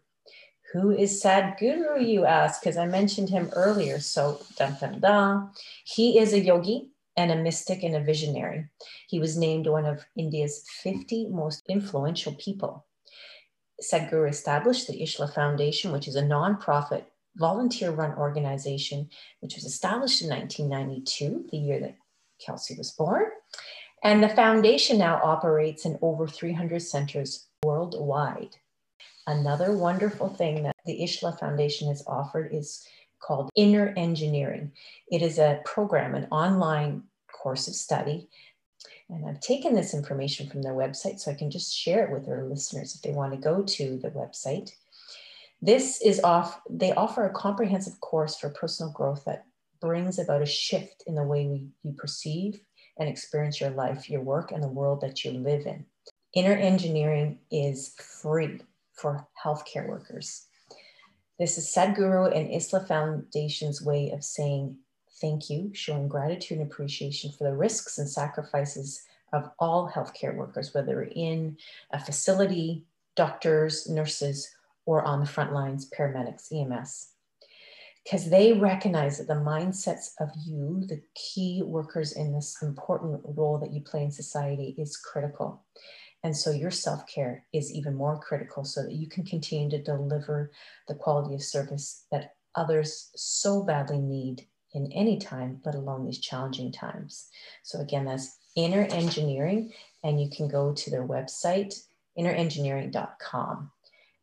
Who 0.73 0.89
is 0.89 1.21
Sadhguru, 1.23 2.05
you 2.05 2.25
ask? 2.25 2.61
Because 2.61 2.77
I 2.77 2.87
mentioned 2.87 3.29
him 3.29 3.51
earlier. 3.53 3.99
So, 3.99 4.41
dun, 4.57 4.75
dun, 4.81 4.99
dun. 4.99 5.51
he 5.85 6.17
is 6.17 6.33
a 6.33 6.39
yogi 6.39 6.89
and 7.15 7.31
a 7.31 7.35
mystic 7.35 7.83
and 7.83 7.95
a 7.95 7.99
visionary. 7.99 8.65
He 9.07 9.19
was 9.19 9.37
named 9.37 9.67
one 9.67 9.85
of 9.85 10.03
India's 10.17 10.65
50 10.81 11.27
most 11.27 11.63
influential 11.69 12.33
people. 12.35 12.87
Sadhguru 13.83 14.27
established 14.27 14.87
the 14.87 15.03
Isha 15.03 15.27
Foundation, 15.27 15.91
which 15.91 16.07
is 16.07 16.15
a 16.15 16.23
nonprofit 16.23 17.03
volunteer 17.35 17.91
run 17.91 18.13
organization, 18.17 19.09
which 19.41 19.55
was 19.55 19.65
established 19.65 20.23
in 20.23 20.29
1992, 20.29 21.49
the 21.51 21.57
year 21.57 21.79
that 21.81 21.97
Kelsey 22.43 22.75
was 22.75 22.91
born. 22.91 23.25
And 24.03 24.23
the 24.23 24.29
foundation 24.29 24.97
now 24.97 25.21
operates 25.23 25.85
in 25.85 25.99
over 26.01 26.27
300 26.27 26.81
centers 26.81 27.47
worldwide. 27.63 28.55
Another 29.25 29.71
wonderful 29.77 30.29
thing 30.29 30.63
that 30.63 30.75
the 30.85 31.03
Isha 31.03 31.31
Foundation 31.39 31.87
has 31.87 32.03
offered 32.05 32.53
is 32.53 32.85
called 33.19 33.49
Inner 33.55 33.93
Engineering. 33.95 34.71
It 35.09 35.21
is 35.21 35.39
a 35.39 35.61
program, 35.63 36.13
an 36.13 36.27
online 36.29 37.03
course 37.31 37.67
of 37.67 37.75
study. 37.75 38.27
And 39.09 39.25
I've 39.25 39.39
taken 39.39 39.73
this 39.73 39.93
information 39.93 40.49
from 40.49 40.61
their 40.61 40.73
website 40.73 41.19
so 41.19 41.31
I 41.31 41.35
can 41.35 41.51
just 41.51 41.73
share 41.73 42.03
it 42.05 42.11
with 42.11 42.27
our 42.27 42.43
listeners 42.43 42.95
if 42.95 43.01
they 43.01 43.11
want 43.11 43.31
to 43.31 43.37
go 43.37 43.63
to 43.63 43.97
the 43.97 44.09
website. 44.09 44.71
This 45.61 46.01
is 46.01 46.19
off, 46.21 46.59
they 46.69 46.91
offer 46.93 47.25
a 47.25 47.33
comprehensive 47.33 48.01
course 48.01 48.37
for 48.37 48.49
personal 48.49 48.91
growth 48.91 49.23
that 49.25 49.45
brings 49.79 50.19
about 50.19 50.41
a 50.41 50.45
shift 50.45 51.03
in 51.07 51.15
the 51.15 51.23
way 51.23 51.47
we, 51.47 51.67
you 51.83 51.93
perceive 51.93 52.59
and 52.99 53.07
experience 53.07 53.61
your 53.61 53.69
life, 53.69 54.09
your 54.09 54.21
work, 54.21 54.51
and 54.51 54.61
the 54.61 54.67
world 54.67 54.99
that 54.99 55.23
you 55.23 55.31
live 55.31 55.65
in. 55.65 55.85
Inner 56.33 56.53
engineering 56.53 57.39
is 57.51 57.93
free 57.97 58.59
for 59.03 59.27
healthcare 59.43 59.85
workers. 59.85 60.45
This 61.37 61.57
is 61.57 61.67
Sadhguru 61.67 62.33
and 62.33 62.49
Isha 62.49 62.85
Foundation's 62.87 63.81
way 63.81 64.11
of 64.11 64.23
saying 64.23 64.77
thank 65.19 65.49
you, 65.49 65.71
showing 65.73 66.07
gratitude 66.07 66.59
and 66.59 66.71
appreciation 66.71 67.29
for 67.29 67.43
the 67.43 67.53
risks 67.53 67.97
and 67.97 68.09
sacrifices 68.09 69.03
of 69.33 69.49
all 69.59 69.91
healthcare 69.93 70.33
workers, 70.33 70.73
whether 70.73 71.03
in 71.03 71.57
a 71.91 71.99
facility, 71.99 72.85
doctors, 73.17 73.89
nurses, 73.89 74.55
or 74.85 75.03
on 75.03 75.19
the 75.19 75.25
front 75.25 75.51
lines, 75.51 75.89
paramedics, 75.89 76.49
EMS 76.53 77.09
because 78.03 78.29
they 78.29 78.51
recognize 78.51 79.17
that 79.17 79.27
the 79.27 79.33
mindsets 79.33 80.11
of 80.19 80.29
you, 80.45 80.83
the 80.87 81.01
key 81.15 81.61
workers 81.63 82.13
in 82.13 82.33
this 82.33 82.57
important 82.61 83.21
role 83.23 83.57
that 83.57 83.71
you 83.71 83.79
play 83.79 84.03
in 84.03 84.11
society, 84.11 84.75
is 84.77 84.97
critical. 84.97 85.63
And 86.23 86.35
so 86.35 86.51
your 86.51 86.71
self 86.71 87.05
care 87.07 87.45
is 87.53 87.73
even 87.73 87.95
more 87.95 88.19
critical 88.19 88.63
so 88.63 88.83
that 88.83 88.93
you 88.93 89.07
can 89.07 89.25
continue 89.25 89.69
to 89.69 89.81
deliver 89.81 90.51
the 90.87 90.95
quality 90.95 91.35
of 91.35 91.43
service 91.43 92.05
that 92.11 92.35
others 92.55 93.09
so 93.15 93.63
badly 93.63 93.99
need 93.99 94.47
in 94.73 94.91
any 94.91 95.17
time, 95.17 95.61
let 95.65 95.75
alone 95.75 96.05
these 96.05 96.19
challenging 96.19 96.71
times. 96.71 97.27
So, 97.61 97.79
again, 97.79 98.05
that's 98.05 98.37
inner 98.55 98.87
engineering, 98.89 99.71
and 100.03 100.19
you 100.21 100.29
can 100.29 100.47
go 100.47 100.73
to 100.73 100.89
their 100.89 101.05
website, 101.05 101.75
innerengineering.com, 102.17 103.71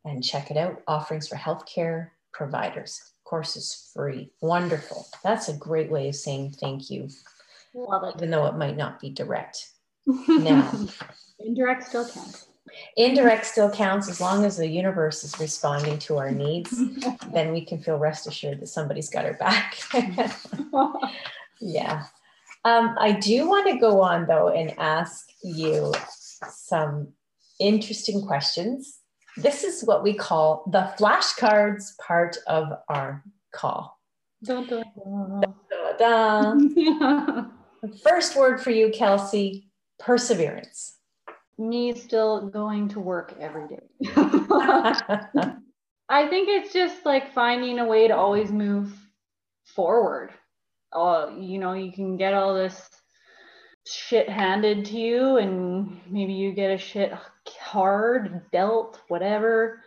and 0.03 0.23
check 0.23 0.51
it 0.51 0.57
out 0.57 0.81
offerings 0.87 1.27
for 1.27 1.35
healthcare 1.35 2.09
providers 2.33 3.11
course 3.31 3.55
is 3.55 3.89
free. 3.93 4.29
Wonderful. 4.41 5.07
That's 5.23 5.47
a 5.47 5.53
great 5.53 5.89
way 5.89 6.09
of 6.09 6.15
saying 6.15 6.51
thank 6.59 6.89
you. 6.89 7.07
Love 7.73 8.03
it. 8.03 8.15
Even 8.17 8.29
though 8.29 8.45
it 8.47 8.57
might 8.57 8.75
not 8.75 8.99
be 8.99 9.09
direct. 9.09 9.69
Now, 10.05 10.71
indirect 11.39 11.83
still 11.83 12.07
counts. 12.07 12.47
Indirect 12.95 13.45
still 13.45 13.69
counts 13.69 14.09
as 14.09 14.21
long 14.21 14.45
as 14.45 14.57
the 14.57 14.67
universe 14.67 15.23
is 15.23 15.39
responding 15.39 15.99
to 15.99 16.17
our 16.17 16.31
needs. 16.31 16.71
then 17.33 17.51
we 17.51 17.65
can 17.65 17.81
feel 17.81 17.97
rest 17.97 18.27
assured 18.27 18.61
that 18.61 18.67
somebody's 18.67 19.09
got 19.09 19.25
our 19.25 19.33
back. 19.33 19.77
yeah. 21.61 22.05
Um, 22.63 22.95
I 22.99 23.13
do 23.13 23.47
want 23.49 23.67
to 23.67 23.79
go 23.79 24.01
on 24.01 24.27
though 24.27 24.49
and 24.49 24.77
ask 24.77 25.29
you 25.43 25.93
some 26.47 27.09
interesting 27.59 28.25
questions 28.25 29.01
this 29.37 29.63
is 29.63 29.83
what 29.83 30.03
we 30.03 30.13
call 30.13 30.63
the 30.71 30.91
flashcards 30.97 31.97
part 31.97 32.37
of 32.47 32.67
our 32.89 33.23
call. 33.53 33.97
Da, 34.43 34.61
da. 34.63 36.53
the 37.81 37.99
first 38.03 38.35
word 38.35 38.61
for 38.61 38.71
you, 38.71 38.89
Kelsey 38.89 39.70
perseverance. 40.01 40.97
Me 41.57 41.93
still 41.93 42.49
going 42.49 42.89
to 42.89 42.99
work 42.99 43.35
every 43.39 43.67
day. 43.67 43.87
I 46.09 46.27
think 46.27 46.49
it's 46.49 46.73
just 46.73 47.05
like 47.05 47.33
finding 47.33 47.79
a 47.79 47.85
way 47.85 48.07
to 48.07 48.15
always 48.15 48.51
move 48.51 48.93
forward. 49.63 50.31
Uh, 50.91 51.31
you 51.37 51.57
know, 51.57 51.73
you 51.73 51.91
can 51.91 52.17
get 52.17 52.33
all 52.33 52.53
this 52.53 52.89
shit 53.87 54.27
handed 54.27 54.85
to 54.85 54.97
you, 54.97 55.37
and 55.37 56.01
maybe 56.09 56.33
you 56.33 56.51
get 56.51 56.71
a 56.71 56.77
shit 56.77 57.13
hard, 57.59 58.41
dealt, 58.51 58.99
whatever, 59.07 59.83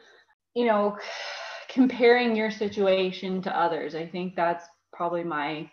you 0.55 0.65
know, 0.65 0.97
comparing 1.69 2.37
your 2.37 2.51
situation 2.51 3.43
to 3.43 3.59
others. 3.59 3.95
I 3.95 4.07
think 4.07 4.37
that's 4.37 4.65
probably 4.93 5.25
my 5.25 5.69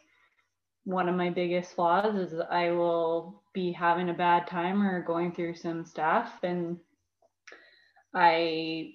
one 0.84 1.08
of 1.08 1.16
my 1.16 1.30
biggest 1.30 1.74
flaws 1.76 2.16
is 2.16 2.40
I 2.50 2.72
will 2.72 3.41
be 3.54 3.72
having 3.72 4.10
a 4.10 4.14
bad 4.14 4.48
time 4.48 4.82
or 4.82 5.02
going 5.02 5.32
through 5.32 5.56
some 5.56 5.86
stuff 5.86 6.32
and 6.44 6.78
I 8.14 8.94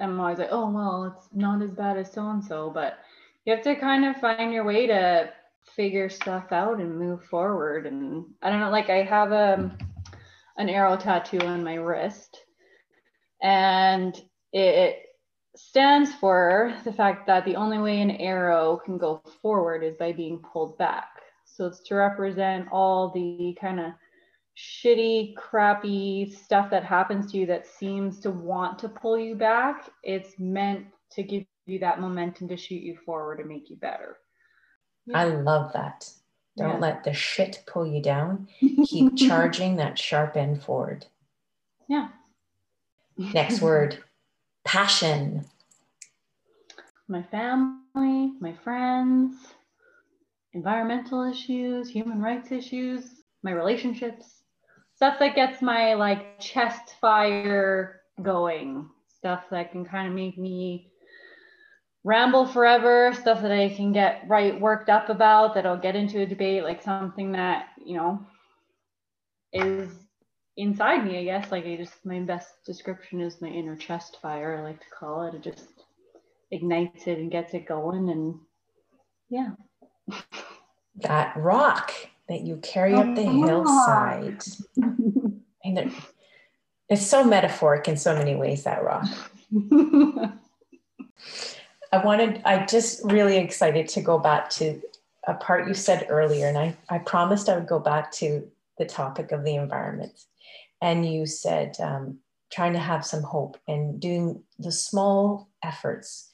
am 0.00 0.20
always 0.20 0.38
like, 0.38 0.48
oh 0.50 0.70
well, 0.70 1.16
it's 1.16 1.28
not 1.32 1.62
as 1.62 1.70
bad 1.70 1.96
as 1.96 2.12
so 2.12 2.28
and 2.28 2.44
so, 2.44 2.70
but 2.70 2.98
you 3.44 3.54
have 3.54 3.64
to 3.64 3.76
kind 3.76 4.04
of 4.04 4.16
find 4.16 4.52
your 4.52 4.64
way 4.64 4.86
to 4.86 5.30
figure 5.76 6.08
stuff 6.08 6.52
out 6.52 6.80
and 6.80 6.98
move 6.98 7.24
forward. 7.24 7.86
And 7.86 8.24
I 8.42 8.50
don't 8.50 8.60
know, 8.60 8.70
like 8.70 8.90
I 8.90 9.02
have 9.02 9.32
a 9.32 9.54
um, 9.54 9.78
an 10.56 10.68
arrow 10.68 10.96
tattoo 10.96 11.40
on 11.40 11.64
my 11.64 11.74
wrist 11.74 12.38
and 13.42 14.20
it 14.52 15.02
stands 15.56 16.14
for 16.14 16.74
the 16.84 16.92
fact 16.92 17.26
that 17.26 17.44
the 17.44 17.56
only 17.56 17.78
way 17.78 18.00
an 18.00 18.12
arrow 18.12 18.80
can 18.84 18.98
go 18.98 19.20
forward 19.42 19.82
is 19.82 19.96
by 19.96 20.12
being 20.12 20.38
pulled 20.38 20.78
back. 20.78 21.08
So 21.54 21.66
it's 21.66 21.78
to 21.84 21.94
represent 21.94 22.66
all 22.72 23.10
the 23.10 23.56
kind 23.60 23.78
of 23.78 23.92
shitty, 24.58 25.36
crappy 25.36 26.28
stuff 26.28 26.68
that 26.70 26.84
happens 26.84 27.30
to 27.30 27.38
you 27.38 27.46
that 27.46 27.64
seems 27.64 28.18
to 28.20 28.32
want 28.32 28.76
to 28.80 28.88
pull 28.88 29.16
you 29.16 29.36
back. 29.36 29.88
It's 30.02 30.34
meant 30.40 30.86
to 31.12 31.22
give 31.22 31.44
you 31.66 31.78
that 31.78 32.00
momentum 32.00 32.48
to 32.48 32.56
shoot 32.56 32.82
you 32.82 32.98
forward 33.06 33.38
and 33.38 33.48
make 33.48 33.70
you 33.70 33.76
better. 33.76 34.16
Yeah. 35.06 35.18
I 35.18 35.24
love 35.26 35.72
that. 35.74 36.10
Don't 36.56 36.70
Yeah. 36.70 36.78
let 36.78 37.04
the 37.04 37.12
shit 37.12 37.62
pull 37.68 37.86
you 37.86 38.02
down. 38.02 38.48
Keep 38.60 39.16
charging 39.16 39.76
that 39.76 39.96
sharp 39.96 40.36
end 40.36 40.60
forward. 40.60 41.06
Yeah. 41.88 42.08
Next 43.16 43.60
word 43.62 44.02
passion. 44.64 45.44
My 47.06 47.22
family, 47.22 48.32
my 48.40 48.54
friends, 48.64 49.36
environmental 50.54 51.22
issues, 51.22 51.88
human 51.88 52.20
rights 52.20 52.52
issues, 52.52 53.22
my 53.42 53.50
relationships, 53.50 54.42
stuff 54.94 55.18
that 55.18 55.34
gets 55.34 55.60
my 55.60 55.94
like 55.94 56.38
chest 56.40 56.94
fire 57.00 58.00
going, 58.22 58.88
stuff 59.08 59.44
that 59.50 59.72
can 59.72 59.84
kind 59.84 60.08
of 60.08 60.14
make 60.14 60.38
me 60.38 60.90
ramble 62.04 62.46
forever, 62.46 63.12
stuff 63.14 63.42
that 63.42 63.50
I 63.50 63.68
can 63.74 63.92
get 63.92 64.24
right 64.28 64.58
worked 64.60 64.88
up 64.88 65.08
about, 65.08 65.54
that 65.54 65.66
I'll 65.66 65.76
get 65.76 65.96
into 65.96 66.20
a 66.20 66.26
debate, 66.26 66.62
like 66.62 66.82
something 66.82 67.32
that, 67.32 67.68
you 67.84 67.96
know, 67.96 68.24
is 69.52 69.90
inside 70.56 71.04
me, 71.04 71.18
I 71.18 71.24
guess. 71.24 71.50
Like 71.50 71.66
I 71.66 71.76
just 71.76 72.04
my 72.04 72.20
best 72.20 72.64
description 72.64 73.20
is 73.20 73.40
my 73.40 73.48
inner 73.48 73.76
chest 73.76 74.18
fire, 74.22 74.58
I 74.58 74.62
like 74.62 74.80
to 74.80 74.90
call 74.98 75.26
it. 75.26 75.34
It 75.34 75.42
just 75.42 75.68
ignites 76.50 77.06
it 77.06 77.18
and 77.18 77.30
gets 77.32 77.54
it 77.54 77.66
going 77.66 78.10
and 78.10 78.38
yeah. 79.30 79.50
That 80.96 81.36
rock 81.36 81.92
that 82.28 82.42
you 82.42 82.56
carry 82.58 82.94
up 82.94 83.14
the 83.14 83.22
hillside. 83.24 84.42
And 85.64 85.78
it- 85.78 85.92
it's 86.88 87.06
so 87.06 87.24
metaphoric 87.24 87.88
in 87.88 87.96
so 87.96 88.14
many 88.14 88.34
ways, 88.34 88.64
that 88.64 88.84
rock. 88.84 89.06
I 91.92 92.04
wanted, 92.04 92.42
I 92.44 92.66
just 92.66 93.04
really 93.04 93.36
excited 93.36 93.88
to 93.88 94.00
go 94.02 94.18
back 94.18 94.50
to 94.50 94.80
a 95.26 95.34
part 95.34 95.68
you 95.68 95.74
said 95.74 96.06
earlier, 96.10 96.46
and 96.48 96.58
I, 96.58 96.76
I 96.88 96.98
promised 96.98 97.48
I 97.48 97.56
would 97.56 97.66
go 97.68 97.78
back 97.78 98.10
to 98.12 98.46
the 98.78 98.84
topic 98.84 99.32
of 99.32 99.44
the 99.44 99.54
environment. 99.54 100.12
And 100.82 101.10
you 101.10 101.24
said 101.24 101.76
um, 101.80 102.18
trying 102.52 102.72
to 102.74 102.78
have 102.78 103.06
some 103.06 103.22
hope 103.22 103.56
and 103.66 103.98
doing 104.00 104.42
the 104.58 104.72
small 104.72 105.48
efforts, 105.62 106.30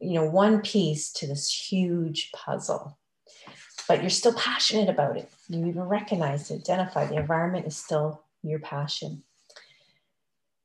you 0.00 0.14
know, 0.14 0.24
one 0.28 0.62
piece 0.62 1.12
to 1.12 1.26
this 1.26 1.48
huge 1.70 2.32
puzzle. 2.32 2.98
But 3.88 4.00
you're 4.00 4.10
still 4.10 4.34
passionate 4.34 4.88
about 4.88 5.16
it. 5.16 5.30
You 5.48 5.66
even 5.66 5.82
recognize, 5.82 6.50
identify 6.50 7.06
the 7.06 7.16
environment 7.16 7.66
is 7.66 7.76
still 7.76 8.22
your 8.42 8.58
passion. 8.58 9.22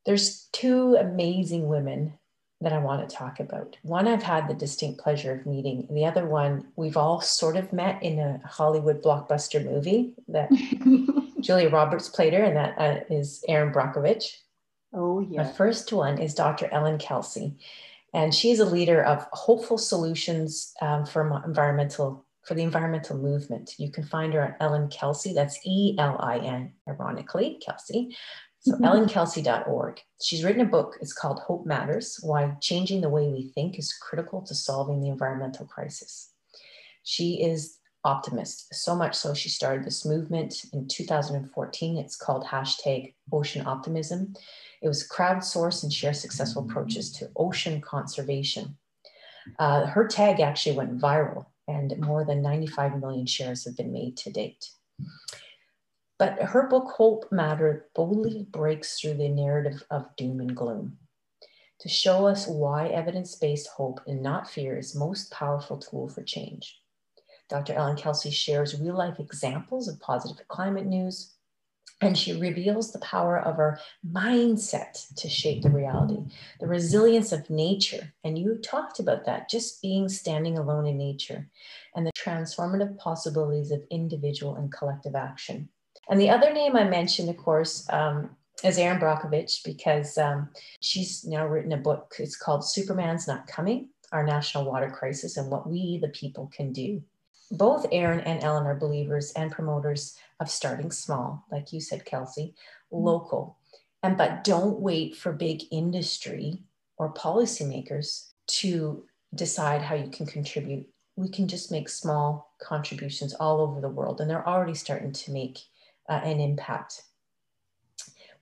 There's 0.06 0.48
two 0.52 0.96
amazing 0.96 1.68
women 1.68 2.14
that 2.60 2.72
I 2.72 2.78
want 2.78 3.08
to 3.08 3.14
talk 3.14 3.40
about. 3.40 3.76
One 3.82 4.06
I've 4.06 4.22
had 4.22 4.46
the 4.46 4.54
distinct 4.54 5.00
pleasure 5.00 5.32
of 5.32 5.46
meeting. 5.46 5.88
The 5.90 6.04
other 6.04 6.26
one 6.26 6.66
we've 6.76 6.96
all 6.96 7.20
sort 7.20 7.56
of 7.56 7.72
met 7.72 8.02
in 8.02 8.18
a 8.18 8.40
Hollywood 8.46 9.02
blockbuster 9.02 9.64
movie 9.64 10.14
that 10.28 10.50
Julia 11.40 11.70
Roberts 11.70 12.08
played 12.08 12.34
her, 12.34 12.42
and 12.42 12.56
that 12.56 12.78
uh, 12.78 13.00
is 13.08 13.42
Erin 13.48 13.72
Brockovich. 13.72 14.36
oh 14.92 15.20
yeah. 15.20 15.44
The 15.44 15.54
first 15.54 15.92
one 15.92 16.18
is 16.18 16.34
Dr. 16.34 16.68
Elin 16.70 16.98
Kelsey, 16.98 17.54
and 18.12 18.34
she's 18.34 18.60
a 18.60 18.66
leader 18.66 19.02
of 19.02 19.26
Hopeful 19.32 19.78
Solutions 19.78 20.74
um, 20.82 21.06
for 21.06 21.42
environmental 21.46 22.26
for 22.44 22.54
the 22.54 22.62
environmental 22.62 23.16
movement. 23.18 23.74
You 23.78 23.90
can 23.90 24.04
find 24.04 24.32
her 24.34 24.40
at 24.40 24.56
Elin 24.60 24.88
Kelsey. 24.88 25.32
That's 25.32 25.58
E 25.64 25.96
L 25.98 26.16
I 26.20 26.38
N, 26.38 26.72
ironically, 26.88 27.60
Kelsey. 27.64 28.16
So 28.60 28.76
elinkelsey.org. 28.76 30.00
She's 30.22 30.44
written 30.44 30.60
a 30.60 30.66
book. 30.66 30.98
It's 31.00 31.14
called 31.14 31.40
Hope 31.40 31.64
Matters: 31.64 32.18
Why 32.22 32.56
Changing 32.60 33.00
the 33.00 33.08
Way 33.08 33.28
We 33.28 33.50
Think 33.54 33.78
is 33.78 33.92
Critical 33.92 34.42
to 34.42 34.54
Solving 34.54 35.00
the 35.00 35.08
Environmental 35.08 35.66
Crisis. 35.66 36.32
She 37.02 37.42
is 37.42 37.78
optimist, 38.04 38.74
so 38.74 38.94
much 38.94 39.14
so 39.14 39.34
she 39.34 39.48
started 39.48 39.84
this 39.84 40.06
movement 40.06 40.54
in 40.72 40.88
2014. 40.88 41.98
It's 41.98 42.16
called 42.16 42.44
hashtag 42.44 43.14
Ocean 43.32 43.66
Optimism. 43.66 44.34
It 44.82 44.88
was 44.88 45.08
crowdsource 45.08 45.82
and 45.82 45.92
share 45.92 46.14
successful 46.14 46.64
approaches 46.64 47.12
to 47.12 47.30
ocean 47.36 47.80
conservation. 47.80 48.76
Uh, 49.58 49.86
her 49.86 50.06
tag 50.06 50.40
actually 50.40 50.76
went 50.76 50.98
viral, 50.98 51.46
and 51.70 51.98
more 51.98 52.24
than 52.24 52.42
95 52.42 53.00
million 53.00 53.26
shares 53.26 53.64
have 53.64 53.76
been 53.76 53.92
made 53.92 54.16
to 54.18 54.30
date. 54.30 54.70
But 56.18 56.42
her 56.42 56.68
book, 56.68 56.92
Hope 56.96 57.30
Matter, 57.32 57.86
boldly 57.94 58.46
breaks 58.50 59.00
through 59.00 59.14
the 59.14 59.28
narrative 59.28 59.82
of 59.90 60.14
doom 60.16 60.40
and 60.40 60.54
gloom 60.54 60.98
to 61.80 61.88
show 61.88 62.26
us 62.26 62.46
why 62.46 62.88
evidence 62.88 63.34
based 63.36 63.68
hope 63.68 64.00
and 64.06 64.22
not 64.22 64.48
fear 64.48 64.76
is 64.76 64.94
most 64.94 65.32
powerful 65.32 65.78
tool 65.78 66.08
for 66.08 66.22
change. 66.22 66.78
Dr. 67.48 67.72
Elin 67.72 67.96
Kelsey 67.96 68.30
shares 68.30 68.78
real 68.78 68.96
life 68.96 69.18
examples 69.18 69.88
of 69.88 69.98
positive 69.98 70.46
climate 70.48 70.86
news, 70.86 71.34
and 72.00 72.16
she 72.16 72.38
reveals 72.38 72.92
the 72.92 72.98
power 73.00 73.38
of 73.38 73.58
our 73.58 73.78
mindset 74.10 75.14
to 75.16 75.28
shape 75.28 75.62
the 75.62 75.70
reality, 75.70 76.18
the 76.58 76.66
resilience 76.66 77.32
of 77.32 77.50
nature. 77.50 78.14
And 78.24 78.38
you 78.38 78.56
talked 78.56 79.00
about 79.00 79.26
that, 79.26 79.50
just 79.50 79.82
being 79.82 80.08
standing 80.08 80.56
alone 80.56 80.86
in 80.86 80.96
nature, 80.96 81.48
and 81.94 82.06
the 82.06 82.12
transformative 82.12 82.96
possibilities 82.98 83.70
of 83.70 83.82
individual 83.90 84.56
and 84.56 84.72
collective 84.72 85.14
action. 85.14 85.68
And 86.08 86.20
the 86.20 86.30
other 86.30 86.52
name 86.52 86.74
I 86.74 86.84
mentioned, 86.84 87.28
of 87.28 87.36
course, 87.36 87.86
um, 87.90 88.30
is 88.64 88.78
Erin 88.78 88.98
Brockovich, 88.98 89.62
because 89.64 90.16
um, 90.18 90.48
she's 90.80 91.24
now 91.24 91.46
written 91.46 91.72
a 91.72 91.76
book. 91.76 92.14
It's 92.18 92.36
called 92.36 92.64
Superman's 92.64 93.28
Not 93.28 93.46
Coming 93.46 93.90
Our 94.12 94.24
National 94.24 94.64
Water 94.64 94.90
Crisis 94.90 95.36
and 95.36 95.50
What 95.50 95.68
We, 95.68 95.98
the 95.98 96.08
People, 96.08 96.50
Can 96.54 96.72
Do. 96.72 97.02
Both 97.50 97.86
Erin 97.90 98.20
and 98.20 98.42
Elin 98.42 98.66
are 98.66 98.74
believers 98.74 99.32
and 99.32 99.50
promoters 99.50 100.16
of 100.38 100.50
starting 100.50 100.90
small, 100.90 101.44
like 101.50 101.72
you 101.72 101.80
said, 101.80 102.04
Kelsey, 102.04 102.54
local. 102.90 103.58
And 104.02 104.16
but 104.16 104.44
don't 104.44 104.80
wait 104.80 105.16
for 105.16 105.32
big 105.32 105.62
industry 105.70 106.62
or 106.96 107.12
policymakers 107.12 108.30
to 108.46 109.04
decide 109.34 109.82
how 109.82 109.94
you 109.94 110.10
can 110.10 110.26
contribute. 110.26 110.88
We 111.16 111.28
can 111.28 111.48
just 111.48 111.70
make 111.70 111.88
small 111.88 112.54
contributions 112.60 113.34
all 113.34 113.60
over 113.60 113.80
the 113.80 113.88
world, 113.88 114.20
and 114.20 114.30
they're 114.30 114.48
already 114.48 114.74
starting 114.74 115.12
to 115.12 115.32
make 115.32 115.58
uh, 116.08 116.20
an 116.24 116.40
impact. 116.40 117.02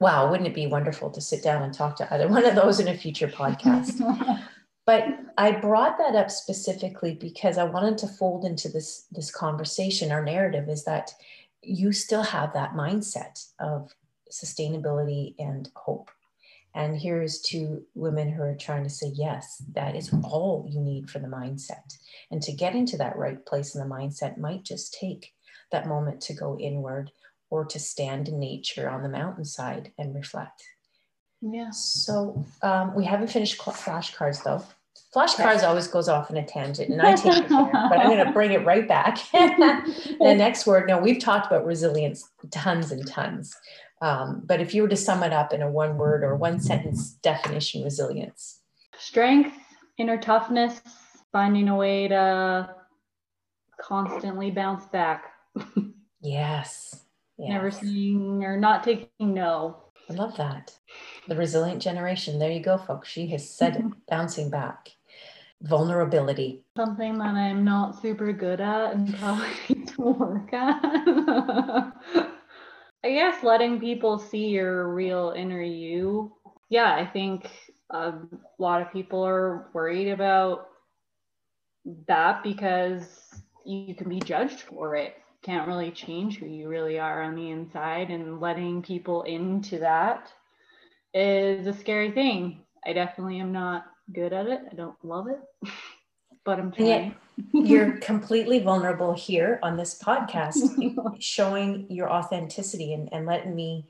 Wow, 0.01 0.31
wouldn't 0.31 0.49
it 0.49 0.55
be 0.55 0.69
wonderful 0.69 1.11
to 1.11 1.21
sit 1.21 1.43
down 1.43 1.63
and 1.63 1.75
talk 1.75 1.97
to 1.97 2.15
either 2.15 2.29
one 2.37 2.45
of 2.45 2.55
those 2.55 2.79
in 2.79 2.89
a 2.89 2.97
future 2.97 3.29
podcast? 3.29 4.01
but 4.89 5.05
I 5.37 5.51
brought 5.53 5.99
that 5.99 6.15
up 6.15 6.31
specifically 6.31 7.15
because 7.15 7.59
I 7.59 7.65
wanted 7.65 7.99
to 7.99 8.07
fold 8.07 8.47
into 8.47 8.71
this 8.71 9.05
this 9.13 9.31
conversation. 9.31 10.11
Our 10.11 10.25
narrative 10.25 10.67
is 10.71 10.85
that 10.85 11.13
you 11.63 11.93
still 11.93 12.23
have 12.23 12.55
that 12.55 12.73
mindset 12.73 13.49
of 13.61 13.95
sustainability 14.33 15.35
and 15.39 15.69
hope. 15.77 16.11
And 16.75 16.97
here's 16.99 17.43
two 17.43 17.85
women 17.95 18.31
who 18.31 18.43
are 18.43 18.55
trying 18.55 18.85
to 18.85 18.89
say, 18.89 19.09
yes, 19.15 19.63
that 19.75 19.95
is 19.95 20.11
all 20.25 20.67
you 20.71 20.81
need 20.81 21.11
for 21.11 21.19
the 21.19 21.29
mindset. 21.29 21.99
And 22.31 22.41
to 22.41 22.53
get 22.53 22.75
into 22.75 22.97
that 22.97 23.19
right 23.19 23.45
place 23.45 23.75
in 23.75 23.87
the 23.87 23.95
mindset 23.95 24.39
might 24.39 24.63
just 24.63 24.95
take 24.95 25.35
that 25.71 25.87
moment 25.87 26.23
to 26.23 26.33
go 26.33 26.59
inward 26.59 27.11
or 27.51 27.67
to 27.67 27.79
stand 27.79 28.27
in 28.27 28.41
nature 28.41 28.89
on 28.89 29.03
the 29.03 29.11
mountainside 29.11 29.93
and 29.99 30.15
reflect. 30.15 30.63
yeah. 31.43 31.73
So 31.73 32.47
um, 32.63 32.95
we 32.95 33.05
haven't 33.05 33.29
finished 33.29 33.59
flashcards 33.59 34.43
though. 34.43 34.65
Flashcards 35.15 35.63
always 35.63 35.89
goes 35.89 36.09
off 36.09 36.29
in 36.31 36.37
a 36.37 36.45
tangent, 36.45 36.91
and 36.91 37.01
I 37.01 37.15
take 37.15 37.45
it 37.45 37.49
there, 37.49 37.71
but 37.73 37.99
I'm 37.99 38.11
going 38.11 38.25
to 38.25 38.33
bring 38.33 38.53
it 38.53 38.65
right 38.67 38.87
back. 38.87 39.19
the 39.33 40.19
next 40.21 40.67
word, 40.67 40.87
no, 40.87 40.99
we've 40.99 41.19
talked 41.19 41.47
about 41.47 41.65
resilience 41.65 42.29
tons 42.51 42.93
and 42.93 43.07
tons. 43.07 43.57
Um, 44.03 44.43
but 44.45 44.61
if 44.61 44.75
you 44.75 44.83
were 44.83 44.89
to 44.89 44.97
sum 44.97 45.23
it 45.23 45.33
up 45.33 45.55
in 45.55 45.63
a 45.63 45.71
one 45.71 45.97
word 45.97 46.23
or 46.23 46.37
one 46.37 46.61
sentence 46.61 47.13
definition, 47.23 47.83
resilience. 47.83 48.61
Strength, 48.99 49.57
inner 49.97 50.19
toughness, 50.19 50.83
finding 51.33 51.69
a 51.69 51.77
way 51.77 52.09
to 52.09 52.75
constantly 53.81 54.51
bounce 54.51 54.85
back. 54.87 55.33
Yes. 56.21 57.01
yes. 57.39 57.49
Never 57.49 57.71
saying 57.71 58.45
or 58.45 58.59
not 58.59 58.85
taking 58.85 59.33
no. 59.33 59.85
I 60.11 60.13
love 60.13 60.37
that. 60.37 60.77
The 61.29 61.37
resilient 61.37 61.83
generation. 61.83 62.39
There 62.39 62.51
you 62.51 62.61
go, 62.61 62.79
folks. 62.79 63.09
She 63.09 63.27
has 63.29 63.49
said 63.49 63.77
it, 63.77 63.85
bouncing 64.09 64.51
back. 64.51 64.91
Vulnerability. 65.63 66.65
Something 66.77 67.19
that 67.19 67.35
I'm 67.35 67.65
not 67.65 68.01
super 68.01 68.33
good 68.33 68.61
at 68.61 68.95
and 68.95 69.15
probably 69.19 69.49
need 69.69 69.89
to 69.89 70.03
work 70.03 70.53
at. 70.53 70.81
I 73.05 73.11
guess 73.11 73.43
letting 73.43 73.81
people 73.81 74.19
see 74.19 74.49
your 74.49 74.93
real 74.93 75.33
inner 75.37 75.63
you. 75.63 76.33
Yeah, 76.71 76.95
I 76.95 77.07
think 77.07 77.51
a 77.91 78.15
lot 78.59 78.83
of 78.83 78.93
people 78.93 79.25
are 79.25 79.69
worried 79.73 80.11
about 80.11 80.69
that 82.07 82.43
because 82.43 83.43
you 83.65 83.95
can 83.95 84.09
be 84.09 84.21
judged 84.21 84.61
for 84.61 84.97
it. 84.97 85.15
Can't 85.43 85.69
really 85.69 85.91
change 85.91 86.39
who 86.39 86.47
you 86.47 86.69
really 86.69 86.99
are 86.99 87.23
on 87.23 87.35
the 87.35 87.51
inside, 87.51 88.11
and 88.11 88.41
letting 88.41 88.83
people 88.83 89.23
into 89.23 89.79
that 89.79 90.33
is 91.15 91.67
a 91.67 91.73
scary 91.73 92.13
thing. 92.13 92.63
I 92.87 92.93
definitely 92.93 93.41
am 93.41 93.53
not 93.53 93.87
good 94.13 94.33
at 94.33 94.47
it. 94.47 94.61
I 94.71 94.75
don't 94.75 94.97
love 95.05 95.29
it, 95.29 95.41
but 96.45 96.59
I'm 96.59 96.73
trying. 96.73 97.15
you're 97.53 97.93
completely 98.01 98.61
vulnerable 98.61 99.15
here 99.15 99.59
on 99.63 99.77
this 99.77 99.99
podcast, 99.99 100.57
showing 101.21 101.87
your 101.91 102.11
authenticity 102.11 102.93
and, 102.95 103.09
and 103.13 103.27
letting 103.27 103.55
me 103.55 103.87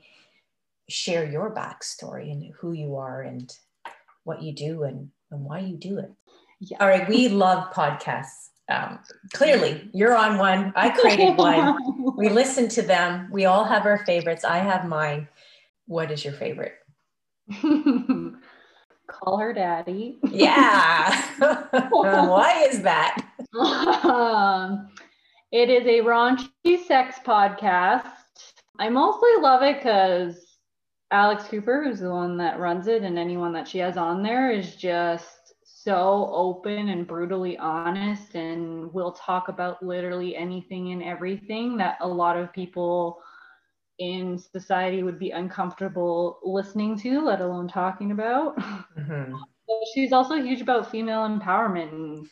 share 0.89 1.29
your 1.29 1.53
backstory 1.53 2.31
and 2.31 2.53
who 2.59 2.73
you 2.73 2.95
are 2.95 3.21
and 3.21 3.53
what 4.23 4.41
you 4.41 4.53
do 4.53 4.83
and, 4.83 5.09
and 5.31 5.43
why 5.43 5.59
you 5.59 5.77
do 5.77 5.99
it. 5.99 6.11
Yeah. 6.59 6.77
All 6.81 6.87
right, 6.87 7.07
we 7.07 7.29
love 7.29 7.71
podcasts. 7.73 8.49
Um, 8.69 8.99
clearly, 9.33 9.89
you're 9.93 10.15
on 10.15 10.37
one. 10.37 10.73
I 10.75 10.89
created 10.89 11.37
one. 11.37 12.15
we 12.15 12.29
listen 12.29 12.67
to 12.69 12.81
them. 12.81 13.29
We 13.31 13.45
all 13.45 13.63
have 13.63 13.85
our 13.85 14.05
favorites. 14.05 14.43
I 14.43 14.59
have 14.59 14.85
mine. 14.85 15.27
What 15.87 16.11
is 16.11 16.23
your 16.23 16.33
favorite? 16.33 16.73
Call 19.21 19.37
her 19.37 19.53
daddy. 19.53 20.17
Yeah. 20.31 21.09
Why 21.91 22.67
is 22.69 22.81
that? 22.83 23.25
Um, 23.53 24.89
it 25.51 25.69
is 25.69 25.85
a 25.87 26.05
raunchy 26.05 26.85
sex 26.85 27.17
podcast. 27.25 28.05
I 28.77 28.87
mostly 28.89 29.31
love 29.41 29.61
it 29.63 29.77
because 29.77 30.57
Alex 31.11 31.45
Cooper, 31.45 31.83
who's 31.83 31.99
the 31.99 32.09
one 32.11 32.37
that 32.37 32.59
runs 32.59 32.87
it, 32.87 33.01
and 33.03 33.17
anyone 33.17 33.51
that 33.53 33.67
she 33.67 33.79
has 33.79 33.97
on 33.97 34.23
there 34.23 34.51
is 34.51 34.75
just 34.75 35.53
so 35.63 36.29
open 36.33 36.89
and 36.89 37.07
brutally 37.07 37.57
honest 37.57 38.35
and 38.35 38.93
will 38.93 39.11
talk 39.11 39.47
about 39.47 39.81
literally 39.81 40.35
anything 40.35 40.91
and 40.91 41.01
everything 41.03 41.77
that 41.77 41.97
a 42.01 42.07
lot 42.07 42.37
of 42.37 42.53
people 42.53 43.19
in 43.99 44.37
society 44.37 45.03
would 45.03 45.19
be 45.19 45.31
uncomfortable 45.31 46.39
listening 46.43 46.97
to, 46.99 47.21
let 47.21 47.41
alone 47.41 47.67
talking 47.67 48.11
about. 48.11 48.57
Mm-hmm. 48.97 49.35
she's 49.93 50.11
also 50.11 50.35
huge 50.35 50.61
about 50.61 50.89
female 50.89 51.27
empowerment 51.27 51.91
and 51.91 52.27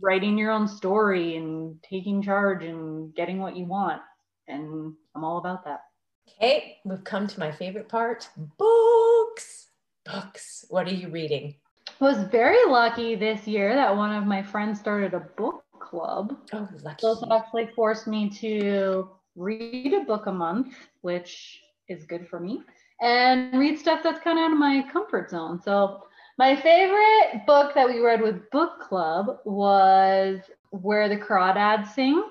writing 0.00 0.36
your 0.38 0.50
own 0.50 0.66
story 0.66 1.36
and 1.36 1.80
taking 1.82 2.22
charge 2.22 2.64
and 2.64 3.14
getting 3.14 3.38
what 3.38 3.56
you 3.56 3.66
want. 3.66 4.02
And 4.48 4.94
I'm 5.14 5.24
all 5.24 5.38
about 5.38 5.64
that. 5.64 5.80
Okay, 6.28 6.78
we've 6.84 7.04
come 7.04 7.26
to 7.26 7.40
my 7.40 7.50
favorite 7.52 7.88
part 7.88 8.28
books. 8.58 9.68
Books. 10.04 10.64
What 10.68 10.88
are 10.88 10.94
you 10.94 11.08
reading? 11.08 11.54
I 12.00 12.04
was 12.04 12.18
very 12.28 12.64
lucky 12.70 13.14
this 13.14 13.46
year 13.46 13.74
that 13.74 13.96
one 13.96 14.12
of 14.14 14.24
my 14.24 14.42
friends 14.42 14.80
started 14.80 15.14
a 15.14 15.20
book 15.20 15.64
club. 15.78 16.36
Oh, 16.52 16.68
lucky. 16.82 17.00
So 17.00 17.12
it 17.12 17.28
actually 17.30 17.68
forced 17.74 18.06
me 18.06 18.30
to 18.30 19.08
read 19.36 19.92
a 19.92 20.04
book 20.04 20.26
a 20.26 20.32
month, 20.32 20.74
which 21.00 21.60
is 21.88 22.04
good 22.04 22.28
for 22.28 22.40
me, 22.40 22.62
and 23.00 23.58
read 23.58 23.78
stuff 23.78 24.02
that's 24.02 24.22
kind 24.22 24.38
of 24.38 24.44
out 24.44 24.52
of 24.52 24.58
my 24.58 24.84
comfort 24.92 25.30
zone. 25.30 25.60
So 25.62 26.02
my 26.38 26.56
favorite 26.56 27.46
book 27.46 27.74
that 27.74 27.88
we 27.88 28.00
read 28.00 28.20
with 28.20 28.50
book 28.50 28.80
club 28.80 29.38
was 29.44 30.40
Where 30.70 31.08
the 31.08 31.16
Crawdads 31.16 31.92
Sing. 31.94 32.22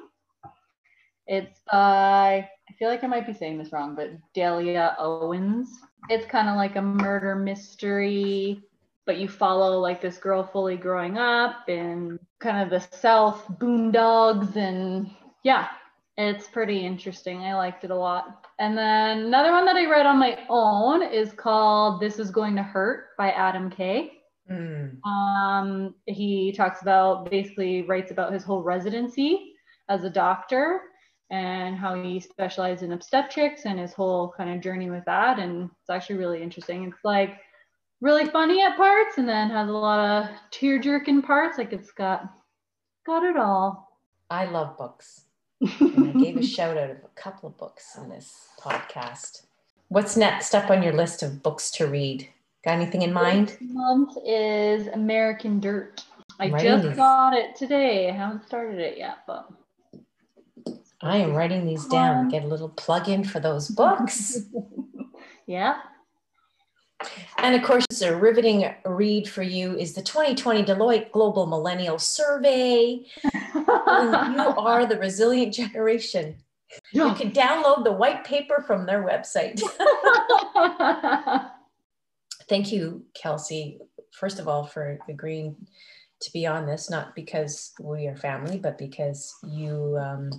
It's 1.28 1.60
by 1.72 2.47
I 2.70 2.74
feel 2.80 2.89
like 2.89 3.04
I 3.04 3.08
might 3.08 3.28
be 3.28 3.34
saying 3.34 3.58
this 3.58 3.72
wrong, 3.72 3.95
but 3.95 4.12
Delia 4.34 4.95
Owens. 4.97 5.70
It's 6.10 6.26
kind 6.26 6.49
of 6.49 6.56
like 6.56 6.78
a 6.78 6.82
murder 6.82 7.36
mystery 7.36 8.64
but 9.06 9.18
you 9.18 9.28
follow 9.28 9.80
like 9.80 10.02
this 10.02 10.18
girl 10.18 10.43
fully 10.43 10.78
growing 10.78 11.18
up 11.18 11.68
and 11.68 12.20
kind 12.39 12.62
of 12.62 12.70
the 12.70 12.95
South 12.95 13.45
boondogs 13.60 14.56
and 14.56 15.10
yeah, 15.43 15.68
it's 16.22 16.47
pretty 16.47 16.86
interesting. 16.86 17.41
I 17.43 17.55
liked 17.55 17.84
it 17.84 17.91
a 17.91 17.95
lot. 17.95 18.47
And 18.59 18.78
then 18.78 19.26
another 19.26 19.51
one 19.51 19.65
that 19.65 19.76
I 19.76 19.86
read 19.86 20.05
on 20.05 20.19
my 20.19 20.39
own 20.49 21.03
is 21.03 21.34
called 21.34 21.99
This 21.99 22.19
Is 22.19 22.32
Going 22.32 22.55
to 22.55 22.63
Hurt 22.63 23.17
by 23.17 23.32
Adam 23.32 23.69
Kay. 23.69 24.13
Mm. 24.49 25.03
Um, 25.05 25.95
he 26.05 26.51
talks 26.51 26.82
about 26.82 27.30
basically 27.30 27.84
writes 27.84 28.11
about 28.11 28.34
his 28.34 28.43
whole 28.43 28.61
residency 28.61 29.53
as 29.89 30.03
a 30.03 30.09
doctor 30.09 30.82
and 31.30 31.78
how 31.78 32.01
he 32.01 32.19
specialized 32.19 32.84
in 32.84 32.91
obstetrics 32.91 33.65
and 33.65 33.80
his 33.80 33.93
whole 33.93 34.34
kind 34.36 34.49
of 34.49 34.61
journey 34.61 34.89
with 34.89 35.05
that. 35.05 35.39
And 35.39 35.69
it's 35.82 35.89
actually 35.89 36.17
really 36.17 36.43
interesting. 36.43 36.84
It's 36.84 37.03
like 37.03 37.38
really 38.01 38.26
funny 38.26 38.61
at 38.61 38.76
parts 38.76 39.17
and 39.17 39.28
then 39.28 39.49
has 39.49 39.69
a 39.69 39.74
lot 39.74 39.99
of 39.99 40.30
tear 40.51 40.80
jerking 40.80 41.22
parts. 41.22 41.57
Like 41.57 41.72
it's 41.72 41.91
got 41.91 42.26
got 43.05 43.24
it 43.24 43.38
all. 43.38 43.88
I 44.30 44.45
love 44.45 44.78
books. 44.78 45.26
And 45.62 46.09
I 46.09 46.20
gave 46.20 46.38
a 46.38 46.43
shout 46.43 46.78
out 46.78 46.89
of 46.89 46.97
a 46.97 47.09
couple 47.16 47.47
of 47.49 47.57
books 47.57 47.97
in 47.97 48.09
this 48.09 48.49
podcast. 48.59 49.45
What's 49.89 50.18
next 50.18 50.55
up 50.55 50.70
on 50.70 50.82
your 50.82 50.93
list 50.93 51.22
of 51.22 51.43
books 51.43 51.70
to 51.72 51.88
read? 51.88 52.28
Got 52.64 52.74
anything 52.74 53.01
in 53.01 53.14
mind? 53.14 53.49
This 53.49 53.57
month 53.62 54.18
is 54.26 54.88
American 54.88 55.59
Dirt. 55.59 56.03
I 56.39 56.49
just 56.49 56.95
got 56.95 57.34
it 57.34 57.55
today. 57.55 58.09
I 58.09 58.14
haven't 58.14 58.45
started 58.45 58.80
it 58.80 58.97
yet, 58.97 59.20
but 59.28 59.51
I 61.01 61.18
am 61.18 61.34
writing 61.34 61.66
these 61.66 61.86
down. 61.86 62.30
Get 62.30 62.43
a 62.43 62.47
little 62.47 62.70
plug 62.70 63.09
in 63.09 63.24
for 63.24 63.39
those 63.39 63.68
books. 63.68 64.39
yeah. 65.45 65.80
And 67.38 67.56
of 67.56 67.64
course, 67.64 67.86
a 68.02 68.16
riveting 68.16 68.74
read 68.86 69.28
for 69.28 69.43
you 69.43 69.76
is 69.78 69.93
the 69.93 70.02
2020 70.02 70.64
Deloitte 70.64 71.12
Global 71.12 71.47
Millennial 71.47 71.99
Survey. 71.99 73.06
you 73.24 73.34
are 73.68 74.86
the 74.86 74.97
resilient 74.99 75.54
generation. 75.54 76.36
Yeah. 76.93 77.10
You 77.10 77.16
can 77.16 77.32
download 77.32 77.84
the 77.84 77.91
white 77.91 78.24
paper 78.24 78.64
from 78.66 78.86
their 78.86 79.04
website. 79.04 79.60
Thank 82.49 82.72
you, 82.72 83.06
Kelsey, 83.14 83.80
first 84.12 84.39
of 84.39 84.47
all, 84.47 84.66
for 84.66 84.99
agreeing 85.10 85.56
to 86.22 86.32
be 86.32 86.45
on 86.45 86.66
this, 86.66 86.89
not 86.89 87.16
because 87.16 87.72
we 87.80 88.08
are 88.08 88.16
family, 88.16 88.58
but 88.58 88.78
because 88.78 89.34
you 89.43 89.97
um, 89.99 90.30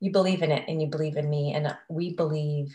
you 0.00 0.10
believe 0.10 0.42
in 0.42 0.50
it 0.50 0.64
and 0.68 0.80
you 0.80 0.88
believe 0.88 1.16
in 1.16 1.28
me, 1.28 1.54
and 1.54 1.76
we 1.88 2.14
believe 2.14 2.74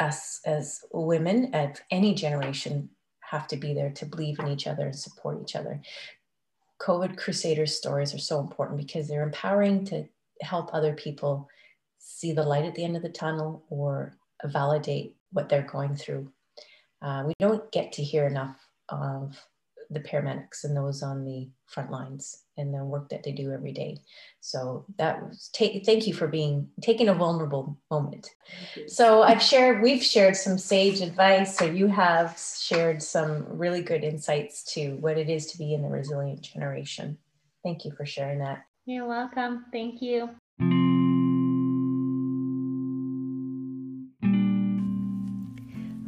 us 0.00 0.40
as 0.44 0.80
women 0.92 1.54
of 1.54 1.80
any 1.90 2.14
generation 2.14 2.88
have 3.20 3.46
to 3.48 3.56
be 3.56 3.74
there 3.74 3.90
to 3.90 4.06
believe 4.06 4.38
in 4.40 4.48
each 4.48 4.66
other 4.66 4.86
and 4.86 4.96
support 4.96 5.40
each 5.40 5.54
other. 5.54 5.80
COVID 6.80 7.16
Crusaders 7.16 7.76
stories 7.76 8.14
are 8.14 8.18
so 8.18 8.40
important 8.40 8.78
because 8.78 9.06
they're 9.06 9.22
empowering 9.22 9.84
to 9.86 10.04
help 10.40 10.70
other 10.72 10.94
people 10.94 11.48
see 11.98 12.32
the 12.32 12.42
light 12.42 12.64
at 12.64 12.74
the 12.74 12.84
end 12.84 12.96
of 12.96 13.02
the 13.02 13.08
tunnel 13.10 13.64
or 13.68 14.16
validate 14.46 15.16
what 15.32 15.48
they're 15.48 15.62
going 15.62 15.94
through. 15.94 16.32
Uh, 17.02 17.24
we 17.26 17.34
don't 17.38 17.70
get 17.70 17.92
to 17.92 18.02
hear 18.02 18.26
enough 18.26 18.56
of 18.88 19.38
the 19.90 20.00
paramedics 20.00 20.64
and 20.64 20.76
those 20.76 21.02
on 21.02 21.24
the 21.24 21.48
front 21.66 21.90
lines 21.90 22.44
and 22.56 22.72
the 22.72 22.84
work 22.84 23.08
that 23.08 23.22
they 23.22 23.32
do 23.32 23.52
every 23.52 23.72
day. 23.72 23.98
So 24.40 24.84
that 24.98 25.22
was 25.22 25.50
take 25.52 25.84
thank 25.84 26.06
you 26.06 26.14
for 26.14 26.28
being 26.28 26.68
taking 26.80 27.08
a 27.08 27.14
vulnerable 27.14 27.76
moment. 27.90 28.30
So 28.86 29.22
I've 29.22 29.42
shared 29.42 29.82
we've 29.82 30.02
shared 30.02 30.36
some 30.36 30.58
sage 30.58 31.00
advice 31.00 31.56
so 31.56 31.64
you 31.64 31.88
have 31.88 32.38
shared 32.38 33.02
some 33.02 33.44
really 33.48 33.82
good 33.82 34.04
insights 34.04 34.62
to 34.74 34.96
what 34.96 35.18
it 35.18 35.28
is 35.28 35.46
to 35.52 35.58
be 35.58 35.74
in 35.74 35.82
the 35.82 35.88
resilient 35.88 36.42
generation. 36.42 37.18
Thank 37.64 37.84
you 37.84 37.92
for 37.92 38.06
sharing 38.06 38.38
that. 38.38 38.64
You're 38.86 39.06
welcome. 39.06 39.66
Thank 39.72 40.00
you. 40.00 40.30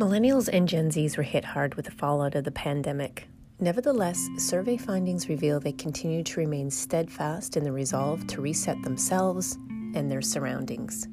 Millennials 0.02 0.48
and 0.52 0.68
Gen 0.68 0.90
Zs 0.90 1.16
were 1.16 1.22
hit 1.22 1.44
hard 1.44 1.76
with 1.76 1.84
the 1.84 1.92
fallout 1.92 2.34
of 2.34 2.42
the 2.42 2.50
pandemic. 2.50 3.28
Nevertheless, 3.62 4.28
survey 4.38 4.76
findings 4.76 5.28
reveal 5.28 5.60
they 5.60 5.70
continue 5.70 6.24
to 6.24 6.40
remain 6.40 6.68
steadfast 6.68 7.56
in 7.56 7.62
the 7.62 7.70
resolve 7.70 8.26
to 8.26 8.40
reset 8.40 8.82
themselves 8.82 9.56
and 9.94 10.10
their 10.10 10.20
surroundings. 10.20 11.06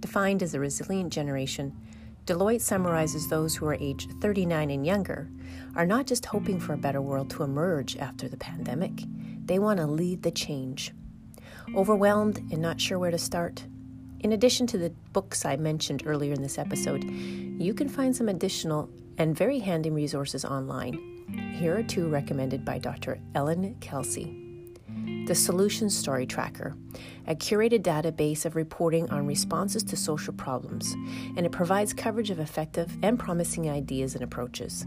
Defined 0.00 0.42
as 0.42 0.54
a 0.54 0.60
resilient 0.60 1.12
generation, 1.12 1.76
Deloitte 2.24 2.62
summarizes 2.62 3.28
those 3.28 3.54
who 3.54 3.66
are 3.66 3.76
aged 3.78 4.14
39 4.22 4.70
and 4.70 4.86
younger 4.86 5.28
are 5.76 5.84
not 5.84 6.06
just 6.06 6.24
hoping 6.24 6.58
for 6.58 6.72
a 6.72 6.78
better 6.78 7.02
world 7.02 7.28
to 7.28 7.42
emerge 7.42 7.98
after 7.98 8.30
the 8.30 8.38
pandemic, 8.38 9.02
they 9.44 9.58
want 9.58 9.78
to 9.78 9.86
lead 9.86 10.22
the 10.22 10.30
change. 10.30 10.90
Overwhelmed 11.74 12.38
and 12.50 12.62
not 12.62 12.80
sure 12.80 12.98
where 12.98 13.10
to 13.10 13.18
start? 13.18 13.62
In 14.20 14.32
addition 14.32 14.66
to 14.68 14.78
the 14.78 14.94
books 15.12 15.44
I 15.44 15.56
mentioned 15.56 16.04
earlier 16.06 16.32
in 16.32 16.40
this 16.40 16.56
episode, 16.56 17.04
you 17.04 17.74
can 17.74 17.90
find 17.90 18.16
some 18.16 18.30
additional 18.30 18.88
and 19.18 19.36
very 19.36 19.58
handy 19.58 19.90
resources 19.90 20.46
online 20.46 21.13
here 21.52 21.76
are 21.76 21.82
two 21.82 22.08
recommended 22.08 22.64
by 22.64 22.78
Dr. 22.78 23.18
Elin 23.34 23.76
Kelsey. 23.80 24.40
The 25.26 25.34
Solution 25.34 25.88
Story 25.88 26.26
Tracker, 26.26 26.76
a 27.26 27.34
curated 27.34 27.82
database 27.82 28.44
of 28.44 28.56
reporting 28.56 29.08
on 29.10 29.26
responses 29.26 29.82
to 29.84 29.96
social 29.96 30.34
problems, 30.34 30.92
and 31.36 31.46
it 31.46 31.52
provides 31.52 31.92
coverage 31.92 32.30
of 32.30 32.38
effective 32.38 32.96
and 33.02 33.18
promising 33.18 33.70
ideas 33.70 34.14
and 34.14 34.22
approaches. 34.22 34.86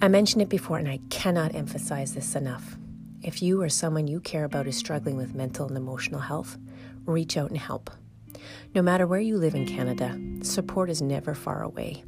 I 0.00 0.08
mentioned 0.08 0.40
it 0.40 0.48
before, 0.48 0.78
and 0.78 0.88
I 0.88 0.98
cannot 1.10 1.54
emphasize 1.54 2.14
this 2.14 2.34
enough. 2.34 2.78
If 3.22 3.42
you 3.42 3.60
or 3.60 3.68
someone 3.68 4.06
you 4.06 4.18
care 4.20 4.44
about 4.44 4.66
is 4.66 4.78
struggling 4.78 5.18
with 5.18 5.34
mental 5.34 5.66
and 5.66 5.76
emotional 5.76 6.20
health, 6.20 6.56
reach 7.04 7.36
out 7.36 7.50
and 7.50 7.58
help. 7.58 7.90
No 8.74 8.80
matter 8.80 9.06
where 9.06 9.20
you 9.20 9.36
live 9.36 9.54
in 9.54 9.66
Canada, 9.66 10.18
support 10.42 10.88
is 10.88 11.02
never 11.02 11.34
far 11.34 11.62
away. 11.62 12.02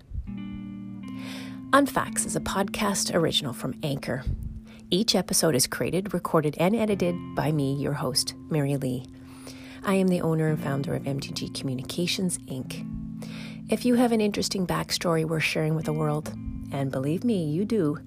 Unfacts 1.72 2.24
is 2.24 2.36
a 2.36 2.40
podcast 2.40 3.12
original 3.14 3.52
from 3.52 3.74
Anchor. 3.82 4.22
Each 4.90 5.16
episode 5.16 5.56
is 5.56 5.66
created, 5.66 6.14
recorded, 6.14 6.56
and 6.60 6.76
edited 6.76 7.16
by 7.34 7.50
me, 7.50 7.74
your 7.74 7.94
host, 7.94 8.34
Mary 8.48 8.76
Lee. 8.76 9.06
I 9.86 9.94
am 9.94 10.08
the 10.08 10.20
owner 10.22 10.48
and 10.48 10.58
founder 10.58 10.94
of 10.94 11.02
MTG 11.02 11.54
Communications, 11.54 12.38
Inc. 12.38 12.88
If 13.70 13.84
you 13.84 13.96
have 13.96 14.12
an 14.12 14.22
interesting 14.22 14.66
backstory 14.66 15.26
worth 15.26 15.42
sharing 15.42 15.74
with 15.74 15.84
the 15.84 15.92
world, 15.92 16.32
and 16.72 16.90
believe 16.90 17.22
me, 17.22 17.44
you 17.44 17.66
do, 17.66 17.98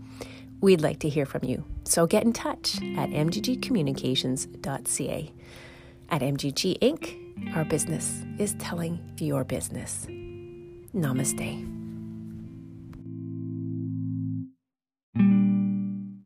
we'd 0.60 0.82
like 0.82 0.98
to 1.00 1.10
hear 1.10 1.28
from 1.28 1.44
you. 1.44 1.64
So 1.84 2.08
get 2.08 2.24
in 2.24 2.34
touch 2.34 2.78
at 2.78 3.12
mggcommunications.ca. 3.12 5.32
At 6.10 6.22
MGG 6.22 6.80
Inc., 6.80 7.56
our 7.56 7.66
business 7.66 8.24
is 8.40 8.56
telling 8.56 8.98
your 9.20 9.44
business. 9.44 10.08
Namaste. 10.96 11.77